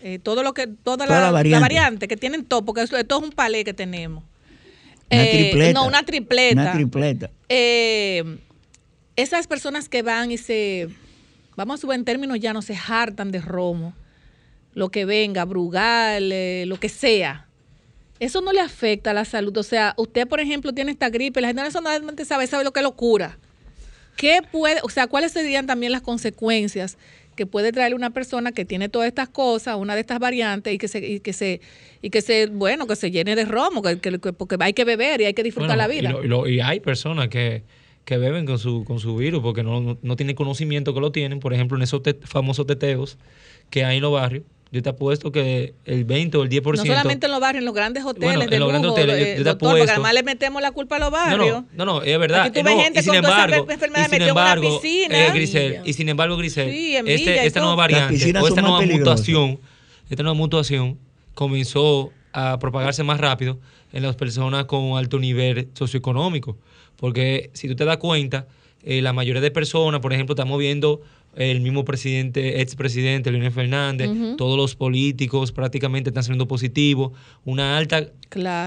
[0.00, 2.06] eh, todo lo que, toda, la, variante.
[2.06, 4.22] que tienen todo, porque esto, es un palé que tenemos.
[5.10, 5.80] Una eh, tripleta.
[5.80, 6.62] No, una tripleta.
[6.62, 7.30] Una tripleta.
[7.48, 8.38] Eh,
[9.16, 10.88] esas personas que van y se,
[11.56, 13.94] vamos a subir en términos ya no se hartan de romo,
[14.74, 17.46] lo que venga, Brugal, eh, lo que sea,
[18.20, 19.56] eso no le afecta a la salud.
[19.56, 22.82] O sea, usted, por ejemplo, tiene esta gripe, la gente no sabe, sabe lo que
[22.82, 23.38] lo cura.
[24.16, 26.96] ¿Qué puede, o sea, cuáles serían también las consecuencias
[27.34, 30.78] que puede traer una persona que tiene todas estas cosas, una de estas variantes, y
[30.78, 31.60] que se, y que se,
[32.00, 35.24] y que se, bueno, que se llene de romo, que, porque hay que beber y
[35.24, 36.14] hay que disfrutar la vida.
[36.46, 37.64] y hay personas que,
[38.04, 41.40] que beben con su, con su virus porque no, no, tienen conocimiento que lo tienen.
[41.40, 43.18] Por ejemplo, en esos famosos teteos
[43.70, 46.76] que hay en los barrios, yo te apuesto que el 20 o el 10%.
[46.76, 48.50] No solamente en los barrios, en los grandes hoteles.
[48.50, 50.98] de en los grandes hoteles, yo, te apuesto, porque además le metemos la culpa a
[50.98, 51.62] los barrios.
[51.72, 52.42] No, no, es verdad.
[52.42, 56.08] Aquí tú ves gente y sin con embargo, y sin embargo, eh, Grisel, y sin
[56.08, 56.68] embargo, Grisel,
[57.06, 59.60] este, esta nueva variante o esta nueva mutación,
[60.10, 60.98] esta nueva mutación
[61.34, 63.60] comenzó a propagarse más rápido
[63.94, 66.58] en las personas con alto nivel socioeconómico.
[66.96, 68.46] Porque si tú te das cuenta,
[68.82, 71.00] eh, la mayoría de personas, por ejemplo, estamos viendo
[71.36, 77.12] el mismo presidente, expresidente Leonel Fernández, todos los políticos prácticamente están siendo positivos,
[77.44, 78.08] una alta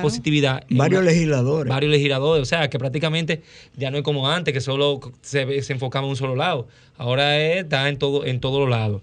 [0.02, 0.66] positividad.
[0.70, 1.70] Varios legisladores.
[1.70, 3.41] Varios legisladores, o sea, que prácticamente
[3.78, 6.68] ya no es como antes, que solo se, se enfocaba en un solo lado.
[6.98, 9.02] Ahora está en, todo, en todos los lados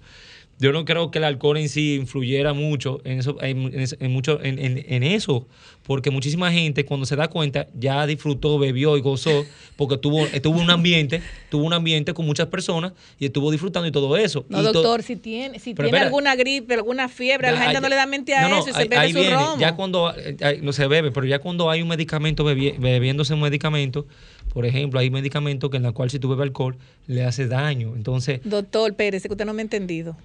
[0.58, 5.02] yo no creo que el alcohol en sí influyera mucho en eso, en, mucho, en,
[5.02, 5.46] eso,
[5.84, 9.44] porque muchísima gente cuando se da cuenta ya disfrutó, bebió y gozó,
[9.76, 13.92] porque tuvo, tuvo un ambiente, tuvo un ambiente con muchas personas y estuvo disfrutando y
[13.92, 14.44] todo eso.
[14.48, 17.96] No, doctor, si tiene, si tiene alguna gripe, alguna fiebre, a la gente no le
[17.96, 19.58] da mente a eso y se bebe su romo.
[19.58, 20.14] Ya cuando,
[20.62, 24.06] no se bebe, pero ya cuando hay un medicamento, bebiéndose un medicamento,
[24.52, 26.76] por ejemplo, hay medicamentos que en la cual si tú bebes alcohol
[27.08, 27.94] le hace daño.
[27.96, 30.16] Entonces, doctor Pérez, que usted no me ha entendido.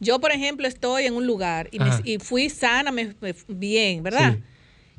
[0.00, 1.68] Yo, por ejemplo, estoy en un lugar
[2.04, 3.14] y, fui sana, me,
[3.48, 4.38] bien, ¿verdad?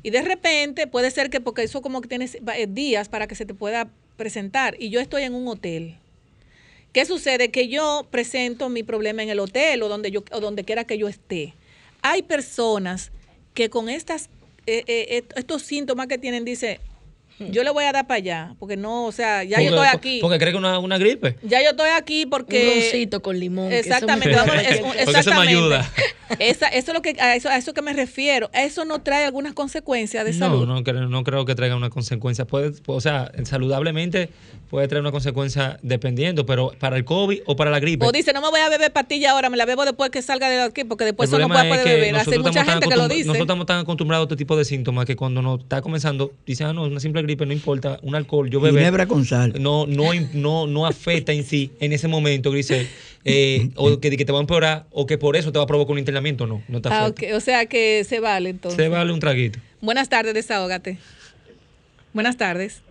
[0.04, 3.34] Y de repente puede ser que, porque eso como que tienes eh, días para que
[3.34, 5.96] se te pueda presentar, y yo estoy en un hotel.
[6.92, 7.50] ¿Qué sucede?
[7.50, 10.98] Que yo presento mi problema en el hotel o donde, yo, o donde quiera que
[10.98, 11.54] yo esté.
[12.02, 13.10] Hay personas
[13.54, 14.28] que con estas,
[14.66, 16.80] eh, eh, estos síntomas que tienen, dice,
[17.38, 20.18] yo le voy a dar para allá, porque no, o sea, ya yo estoy aquí.
[20.20, 21.36] Porque cree que una, una gripe.
[21.42, 22.68] Ya yo estoy aquí porque...
[22.68, 23.72] Un roncito con limón.
[23.72, 24.30] Exactamente.
[24.30, 25.20] Eso me, exactamente.
[25.20, 25.90] eso me ayuda.
[26.38, 28.50] Esa, eso es lo que, a, eso, a eso que me refiero.
[28.52, 30.66] ¿Eso no trae algunas consecuencias de salud?
[30.66, 32.46] No, no, no creo que traiga una consecuencia.
[32.46, 34.30] Puede, o sea, saludablemente
[34.72, 38.06] puede traer una consecuencia dependiendo, pero para el COVID o para la gripe.
[38.06, 40.48] O dice, no me voy a beber pastilla ahora, me la bebo después que salga
[40.48, 42.16] de aquí, porque después eso no puede, poder beber.
[42.16, 43.26] Hace mucha gente que lo dice.
[43.26, 46.68] Nosotros estamos tan acostumbrados a este tipo de síntomas que cuando nos está comenzando, dicen,
[46.68, 48.78] ah, no, una simple gripe, no importa, un alcohol, yo bebo.
[48.78, 49.52] Ginebra con sal.
[49.60, 52.88] No, no, no, no afecta en sí, en ese momento, Grisel.
[53.24, 55.68] Eh, o que, que, te va a empeorar, o que por eso te va a
[55.68, 57.12] provocar un internamiento, no, no te ah.
[57.34, 58.82] O sea que se vale entonces.
[58.82, 59.60] Se vale un traguito.
[59.80, 60.98] Buenas tardes, desahógate.
[62.12, 62.82] Buenas tardes.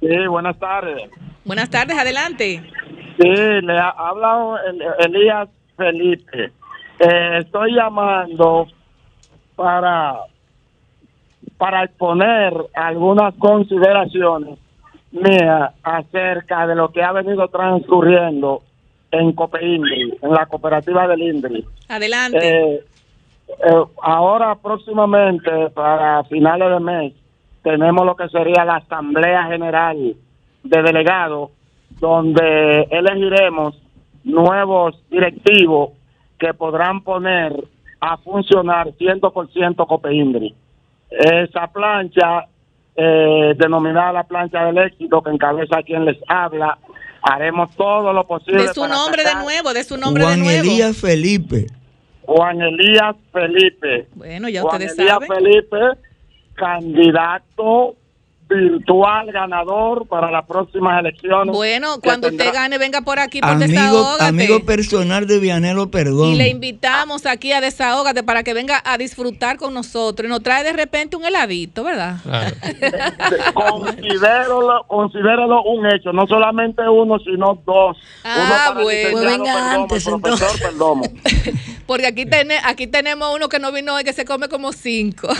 [0.00, 1.10] Sí, buenas tardes.
[1.44, 2.62] Buenas tardes, adelante.
[3.18, 4.56] Sí, le ha hablado
[4.98, 6.52] Elías Felipe.
[6.98, 8.66] Eh, estoy llamando
[9.56, 10.18] para,
[11.56, 14.58] para exponer algunas consideraciones
[15.10, 18.62] mías acerca de lo que ha venido transcurriendo
[19.10, 21.64] en Copeindri, en la cooperativa del Indri.
[21.88, 22.38] Adelante.
[22.38, 22.84] Eh,
[23.48, 27.12] eh, ahora próximamente, para finales de mes,
[27.62, 30.16] tenemos lo que sería la Asamblea General
[30.62, 31.50] de Delegados,
[31.98, 33.80] donde elegiremos
[34.24, 35.90] nuevos directivos
[36.38, 37.52] que podrán poner
[38.00, 40.54] a funcionar 100% Copeindri.
[41.10, 42.46] Esa plancha,
[42.96, 46.78] eh, denominada la plancha del éxito, que encabeza quien les habla,
[47.22, 48.62] haremos todo lo posible.
[48.62, 50.70] De su nombre de nuevo, de su nombre Juan de nuevo.
[50.70, 51.66] Elías Felipe.
[52.26, 54.08] Juan Elías Felipe.
[54.14, 55.28] Bueno, ya Juan ustedes Elías saben.
[55.28, 55.76] Felipe,
[56.54, 57.96] candidato
[58.50, 61.54] virtual ganador para las próximas elecciones.
[61.54, 64.24] Bueno, cuando tendrá- usted gane, venga por aquí por Amigo, Desahógate.
[64.24, 66.30] amigo personal de Vianelo Perdón.
[66.30, 70.26] Y le invitamos aquí a Desahógate para que venga a disfrutar con nosotros.
[70.26, 72.16] Y nos trae de repente un heladito, ¿verdad?
[73.54, 77.96] Considéralo, considéralo un hecho, no solamente uno, sino dos.
[78.24, 79.08] Ah, uno bueno.
[79.12, 79.86] Pues venga
[80.60, 81.20] Perdomo, antes.
[81.86, 85.28] Porque aquí, tiene, aquí tenemos uno que no vino hoy que se come como cinco.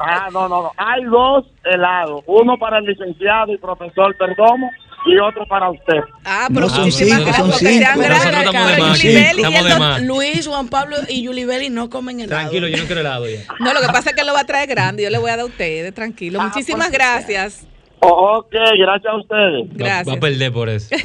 [0.00, 0.72] Ah, no, no, no.
[0.76, 4.70] Hay dos helados, uno para el licenciado y profesor Perdomo
[5.06, 6.00] y otro para usted.
[6.24, 7.86] Ah, No, son cinco, son cinco.
[7.96, 8.98] Nosotros estamos de más.
[8.98, 10.02] aquí, Estamos de más.
[10.02, 12.40] Luis, Juan Pablo y Yulibeli no comen helado.
[12.42, 13.40] Tranquilo, yo no quiero helado ya.
[13.60, 15.02] No, lo que pasa es que él lo va a traer grande.
[15.04, 16.40] Yo le voy a dar a ustedes, tranquilo.
[16.40, 17.67] Muchísimas gracias.
[18.00, 19.68] Ok, gracias a ustedes.
[19.70, 20.08] Va- Gracias.
[20.08, 20.88] Va, a perder por eso.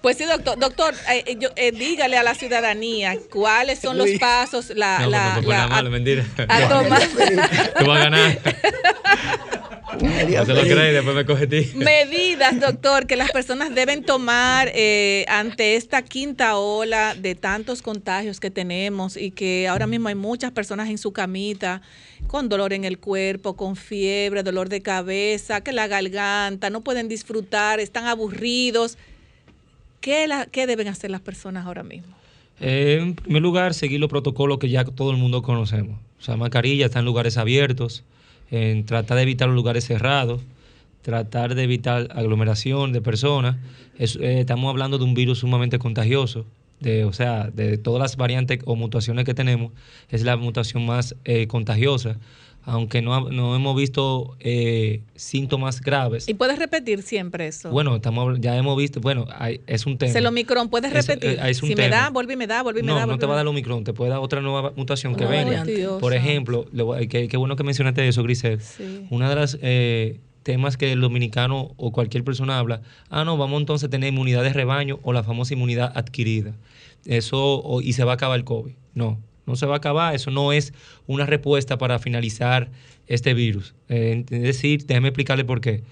[0.00, 0.56] Pues sí, doctor.
[0.60, 5.10] Doctor, eh, eh, yo- eh, dígale a la ciudadanía cuáles son los pasos, la, No,
[5.10, 6.24] la, no, la- malo, mentira.
[6.48, 7.02] a tomar
[7.76, 8.38] Tú vas a ganar.
[10.00, 11.72] No te lo crees, después me coge a ti.
[11.74, 18.38] medidas, doctor, que las personas deben tomar eh, ante esta quinta ola de tantos contagios
[18.38, 21.82] que tenemos y que ahora mismo hay muchas personas en su camita
[22.28, 27.08] con dolor en el cuerpo, con fiebre, dolor de cabeza, que la garganta, no pueden
[27.08, 28.96] disfrutar, están aburridos.
[30.00, 32.14] ¿Qué, la- qué deben hacer las personas ahora mismo?
[32.60, 35.98] Eh, en primer lugar, seguir los protocolos que ya todo el mundo conocemos.
[36.20, 38.04] O sea, mascarilla, está en lugares abiertos,
[38.50, 40.40] en tratar de evitar los lugares cerrados,
[41.02, 43.56] tratar de evitar aglomeración de personas.
[43.98, 46.44] Eh, estamos hablando de un virus sumamente contagioso.
[46.80, 49.72] De, o sea, de todas las variantes o mutaciones que tenemos,
[50.10, 52.18] es la mutación más eh, contagiosa.
[52.64, 56.28] Aunque no, no hemos visto eh, síntomas graves.
[56.28, 57.70] Y puedes repetir siempre eso.
[57.70, 60.12] Bueno, estamos, ya hemos visto, bueno, hay- es un tema.
[60.12, 61.38] Se lo micrón, puedes Es- repetir.
[61.42, 63.00] eh, es un si me da, vuelve y me da, vuelve y me No, da.
[63.02, 63.50] no vuelve te va a dar da.
[63.50, 65.64] Omicron, te puede dar otra nueva mutación que venga.
[65.64, 66.66] Dios Por ejemplo,
[67.08, 68.60] qué bueno que mencionaste eso, Grisel.
[69.08, 72.80] Una de las eh, temas que el dominicano o cualquier persona habla,
[73.10, 76.54] ah, no, vamos entonces a tener inmunidad de rebaño o la famosa inmunidad adquirida.
[77.04, 78.72] Eso, o- y se va a acabar el COVID.
[78.94, 80.14] No, no se va a acabar.
[80.14, 80.72] Eso no es
[81.06, 82.70] una respuesta para finalizar
[83.08, 83.74] este virus.
[83.90, 85.82] Eh, es decir, déjeme explicarle por qué.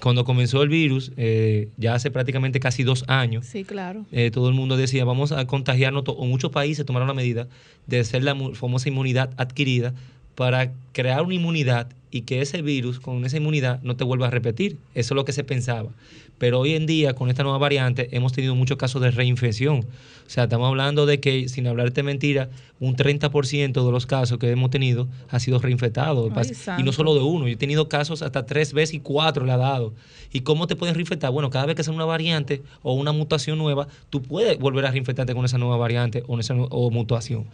[0.00, 4.06] Cuando comenzó el virus, eh, ya hace prácticamente casi dos años, Sí, claro.
[4.12, 7.48] eh, todo el mundo decía, vamos a contagiarnos, o muchos países tomaron la medida
[7.86, 9.92] de hacer la famosa inmunidad adquirida
[10.34, 14.30] para crear una inmunidad y que ese virus, con esa inmunidad, no te vuelva a
[14.30, 14.78] repetir.
[14.94, 15.90] Eso es lo que se pensaba.
[16.38, 19.84] Pero hoy en día, con esta nueva variante, hemos tenido muchos casos de reinfección.
[20.26, 22.48] O sea, estamos hablando de que, sin hablarte mentira,
[22.80, 26.30] un 30% de los casos que hemos tenido ha sido reinfectado.
[26.34, 27.46] Ay, y no solo de uno.
[27.46, 29.94] Yo he tenido casos hasta tres veces y cuatro le ha dado.
[30.32, 31.30] ¿Y cómo te pueden reinfectar?
[31.30, 34.90] Bueno, cada vez que sale una variante o una mutación nueva, tú puedes volver a
[34.90, 37.46] reinfectarte con esa nueva variante o, esa o mutación.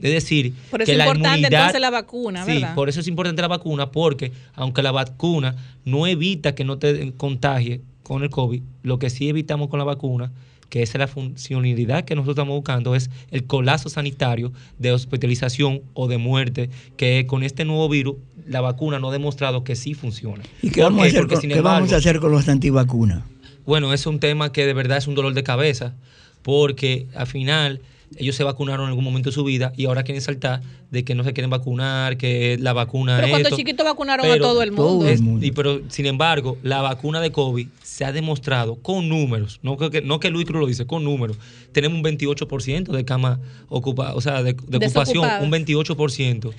[0.00, 2.74] Es decir, Por eso que es la importante inmunidad- entonces la vacuna, Sí, ¿verdad?
[2.76, 7.12] por eso es importante la vacuna, porque aunque la vacuna no evita que no te
[7.16, 10.32] contagie con el COVID, lo que sí evitamos con la vacuna,
[10.70, 15.82] que esa es la funcionalidad que nosotros estamos buscando, es el colapso sanitario de hospitalización
[15.92, 18.16] o de muerte, que con este nuevo virus
[18.46, 20.42] la vacuna no ha demostrado que sí funciona.
[20.62, 21.08] ¿Y qué, ¿Por vamos a, qué?
[21.18, 23.22] hacer con, sin qué vamos a hacer con los antivacunas?
[23.66, 25.94] bueno, es un tema que de verdad es un dolor de cabeza,
[26.42, 27.82] porque al final
[28.16, 31.14] ellos se vacunaron en algún momento de su vida y ahora quieren saltar de que
[31.14, 33.56] no se quieren vacunar, que la vacuna Pero cuando esto.
[33.56, 35.06] chiquitos vacunaron a todo el mundo.
[35.08, 39.76] Es- y pero, sin embargo, la vacuna de COVID se ha demostrado con números, no
[39.76, 41.38] que, no que Luis Cruz lo dice, con números.
[41.72, 43.38] Tenemos un 28% de cama
[43.68, 46.52] ocupada, o sea, de, de ocupación, un 28%.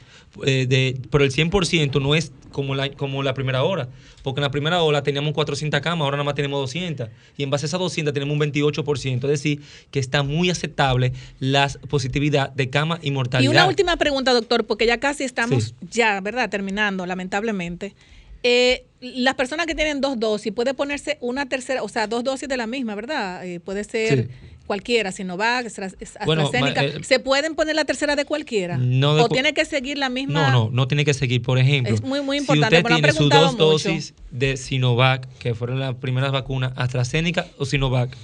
[0.46, 3.90] eh, de, pero el 100% no es como la, como la primera hora,
[4.24, 7.10] porque en la primera hora teníamos 400 camas, ahora nada más tenemos 200.
[7.38, 11.12] Y en base a esas 200 tenemos un 28%, es decir, que está muy aceptable
[11.42, 13.52] la positividad de cama y Y mortalidad.
[13.52, 15.74] una última pregunta, doctor, porque ya casi estamos Sí.
[15.90, 16.52] ya, ¿verdad?
[16.52, 17.96] Terminando, lamentablemente.
[18.44, 22.48] Eh, las personas que tienen dos dosis, puede ponerse una tercera, o sea, dos dosis
[22.48, 23.44] de la misma, ¿verdad?
[23.44, 24.30] Eh, puede ser
[24.68, 26.84] cualquiera, Sinovac, AstraZeneca.
[26.84, 28.78] Eh, ¿Se pueden poner la tercera de cualquiera?
[28.78, 30.52] No ¿O tiene que seguir la misma?
[30.52, 31.42] No, no, no tiene que seguir.
[31.42, 32.76] Por ejemplo, es muy, muy importante.
[32.78, 37.66] Si usted tiene sus dos dosis de Sinovac, que fueron las primeras vacunas, AstraZeneca o
[37.66, 38.16] Sinovac,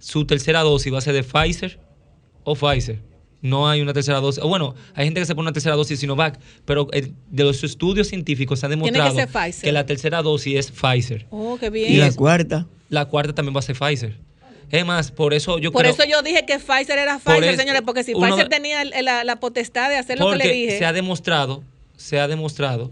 [0.00, 1.85] su tercera dosis va a ser de Pfizer
[2.46, 3.00] o Pfizer
[3.42, 4.42] no hay una tercera dosis.
[4.42, 7.62] Bueno, hay gente que se pone una tercera dosis de Sinovac, pero eh, de los
[7.62, 9.14] estudios científicos se ha demostrado
[9.60, 11.26] que, la tercera dosis es Pfizer.
[11.30, 11.92] Oh, qué bien.
[11.92, 12.66] ¿Y la cuarta?
[12.88, 14.16] La cuarta también va a ser Pfizer.
[14.70, 18.02] Es más, por eso yo Por eso yo dije que Pfizer era Pfizer, señores, porque
[18.02, 20.78] si Pfizer tenía la, potestad de hacer lo que le dije.
[20.78, 21.62] Se ha demostrado,
[21.96, 22.90] se ha demostrado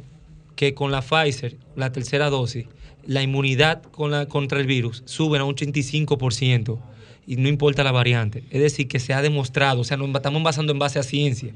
[0.57, 2.67] que con la Pfizer, la tercera dosis,
[3.07, 6.79] la inmunidad con la, contra el virus sube a un 85%
[7.27, 8.45] y no importa la variante.
[8.51, 11.53] Es decir, que se ha demostrado, o sea, nos estamos basando en base a ciencia.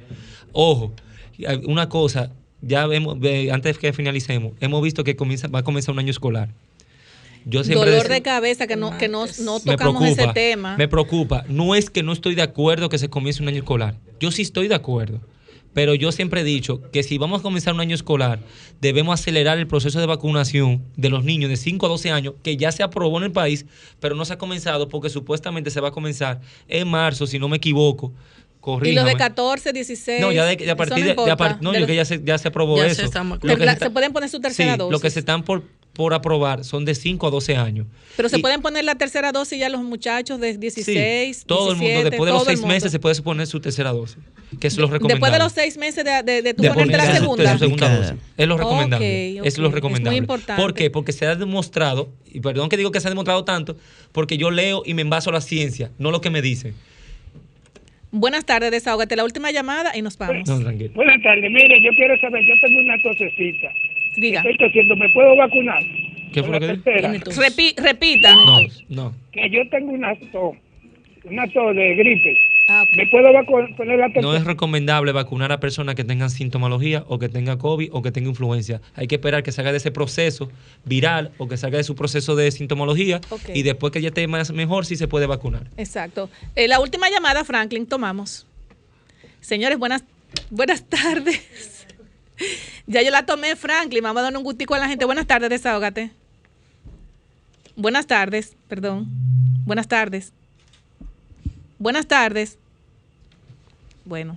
[0.52, 0.92] Ojo,
[1.66, 3.14] una cosa, ya vemos,
[3.52, 6.48] antes de que finalicemos, hemos visto que comienza, va a comenzar un año escolar.
[7.44, 10.76] Dolor de cabeza que no, que no, no tocamos ese tema.
[10.76, 11.44] Me preocupa.
[11.48, 13.94] No es que no estoy de acuerdo que se comience un año escolar.
[14.20, 15.20] Yo sí estoy de acuerdo.
[15.78, 18.40] Pero yo siempre he dicho que si vamos a comenzar un año escolar,
[18.80, 22.56] debemos acelerar el proceso de vacunación de los niños de 5 a 12 años, que
[22.56, 23.64] ya se aprobó en el país,
[24.00, 27.48] pero no se ha comenzado porque supuestamente se va a comenzar en marzo, si no
[27.48, 28.12] me equivoco.
[28.82, 30.20] Y los de 14, 16.
[30.20, 31.14] No, ya de, a partir de,
[31.60, 33.06] no, que ya se, ya se aprobó eso.
[33.06, 34.92] Se, pueden poner su tercera dosis.
[34.92, 35.62] Lo que se están por
[35.98, 37.88] por aprobar son de 5 a 12 años.
[38.16, 41.76] Pero se pueden poner la tercera dosis ya los muchachos de 16, sí, todo el
[41.76, 42.08] mundo.
[42.08, 44.18] Después de los 6 meses se puede poner su tercera dosis,
[44.60, 45.14] que es lo recomendable.
[45.14, 47.52] Después de los 6 meses de, de, de tu ponerte la segunda.
[47.52, 48.14] De segunda dosis.
[48.36, 49.38] Es lo recomendable.
[49.38, 50.16] Es lo recomendable.
[50.16, 50.62] Es muy importante.
[50.62, 50.88] ¿Por qué?
[50.88, 53.76] Porque se ha demostrado, y perdón que digo que se ha demostrado tanto,
[54.12, 56.76] porque yo leo y me envaso a la ciencia, no lo que me dicen.
[58.10, 60.48] Buenas tardes, desahógate la última llamada y nos vamos.
[60.48, 60.58] No.
[60.94, 63.72] Buenas tardes, mire, yo quiero saber, yo tengo una tosecita.
[64.16, 64.40] Diga.
[64.40, 65.82] Estoy tosiendo, ¿me puedo vacunar?
[66.32, 66.66] ¿Qué fue lo que
[67.76, 68.34] repita.
[68.34, 69.14] No, no.
[69.32, 70.56] Que yo tengo una tos,
[71.24, 72.38] una tos de gripe.
[72.70, 73.24] Ah, ¿Me puedo
[73.78, 77.88] poner la No es recomendable vacunar a personas que tengan sintomología o que tengan COVID
[77.92, 78.82] o que tengan influencia.
[78.94, 80.50] Hay que esperar que salga de ese proceso
[80.84, 83.22] viral o que salga de su proceso de sintomología
[83.54, 85.62] y después que ya esté más mejor, sí se puede vacunar.
[85.78, 86.28] Exacto.
[86.56, 88.46] Eh, la última llamada, Franklin, tomamos.
[89.40, 90.04] Señores, buenas,
[90.50, 91.86] buenas tardes.
[92.86, 94.02] Ya yo la tomé, Franklin.
[94.02, 95.04] Vamos a dar un gustico a la gente.
[95.04, 96.12] Buenas tardes, desahógate.
[97.74, 99.08] Buenas tardes, perdón.
[99.66, 100.32] Buenas tardes.
[101.78, 102.58] Buenas tardes.
[104.04, 104.36] Bueno.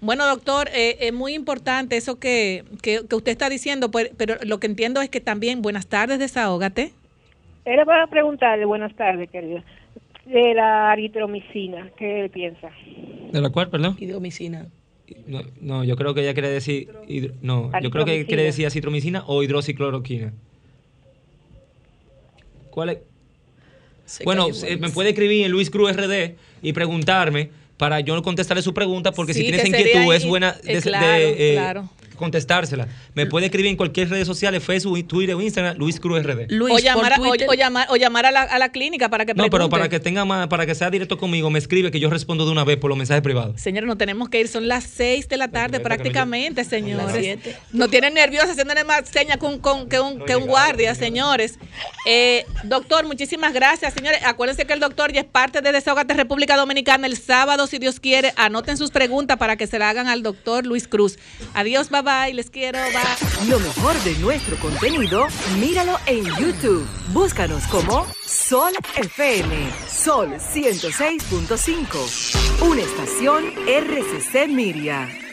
[0.00, 4.60] Bueno, doctor, eh, es muy importante eso que, que, usted está diciendo, pues, pero lo
[4.60, 6.92] que entiendo es que también, buenas tardes, desahógate.
[7.64, 9.64] Era para preguntarle, buenas tardes, querida,
[10.26, 12.70] de la eritromicina, ¿qué piensa?
[13.32, 13.96] ¿De la cual, perdón?
[13.98, 14.66] Hidromicina.
[15.26, 16.92] No, no, yo creo que ella quiere decir.
[17.42, 20.32] no, yo creo que quiere decir acitromicina o hidroxicloroquina.
[22.70, 22.98] ¿Cuál es?
[24.24, 29.12] Bueno, me puede escribir en Luis Cruz RD y preguntarme para yo contestarle su pregunta,
[29.12, 32.88] porque si tienes inquietud es buena de, eh, claro contestársela.
[33.14, 36.52] Me puede escribir en cualquier redes sociales, Facebook, Twitter o Instagram, Luis Cruz RD.
[36.60, 39.48] o, llamar a, o, llamar, o llamar a la, a la clínica para que No,
[39.50, 42.44] pero para que tenga más, para que sea directo conmigo, me escribe que yo respondo
[42.44, 43.60] de una vez por los mensajes privados.
[43.60, 47.38] Señores, no tenemos que ir, son las 6 de la tarde prácticamente, señores.
[47.72, 51.58] No tienen nerviosos haciéndole más señas que un, que un, que un guardia, señores.
[52.06, 54.20] Eh, doctor, muchísimas gracias, señores.
[54.24, 58.00] Acuérdense que el doctor ya es parte de Desahogate República Dominicana el sábado, si Dios
[58.00, 58.32] quiere.
[58.36, 61.18] Anoten sus preguntas para que se la hagan al doctor Luis Cruz.
[61.54, 63.48] Adiós, bye bye, les quiero, bye.
[63.48, 65.26] Lo mejor de nuestro contenido,
[65.58, 66.86] míralo en YouTube.
[67.12, 75.25] Búscanos como Sol FM, Sol 106.5, una estación RCC Miria.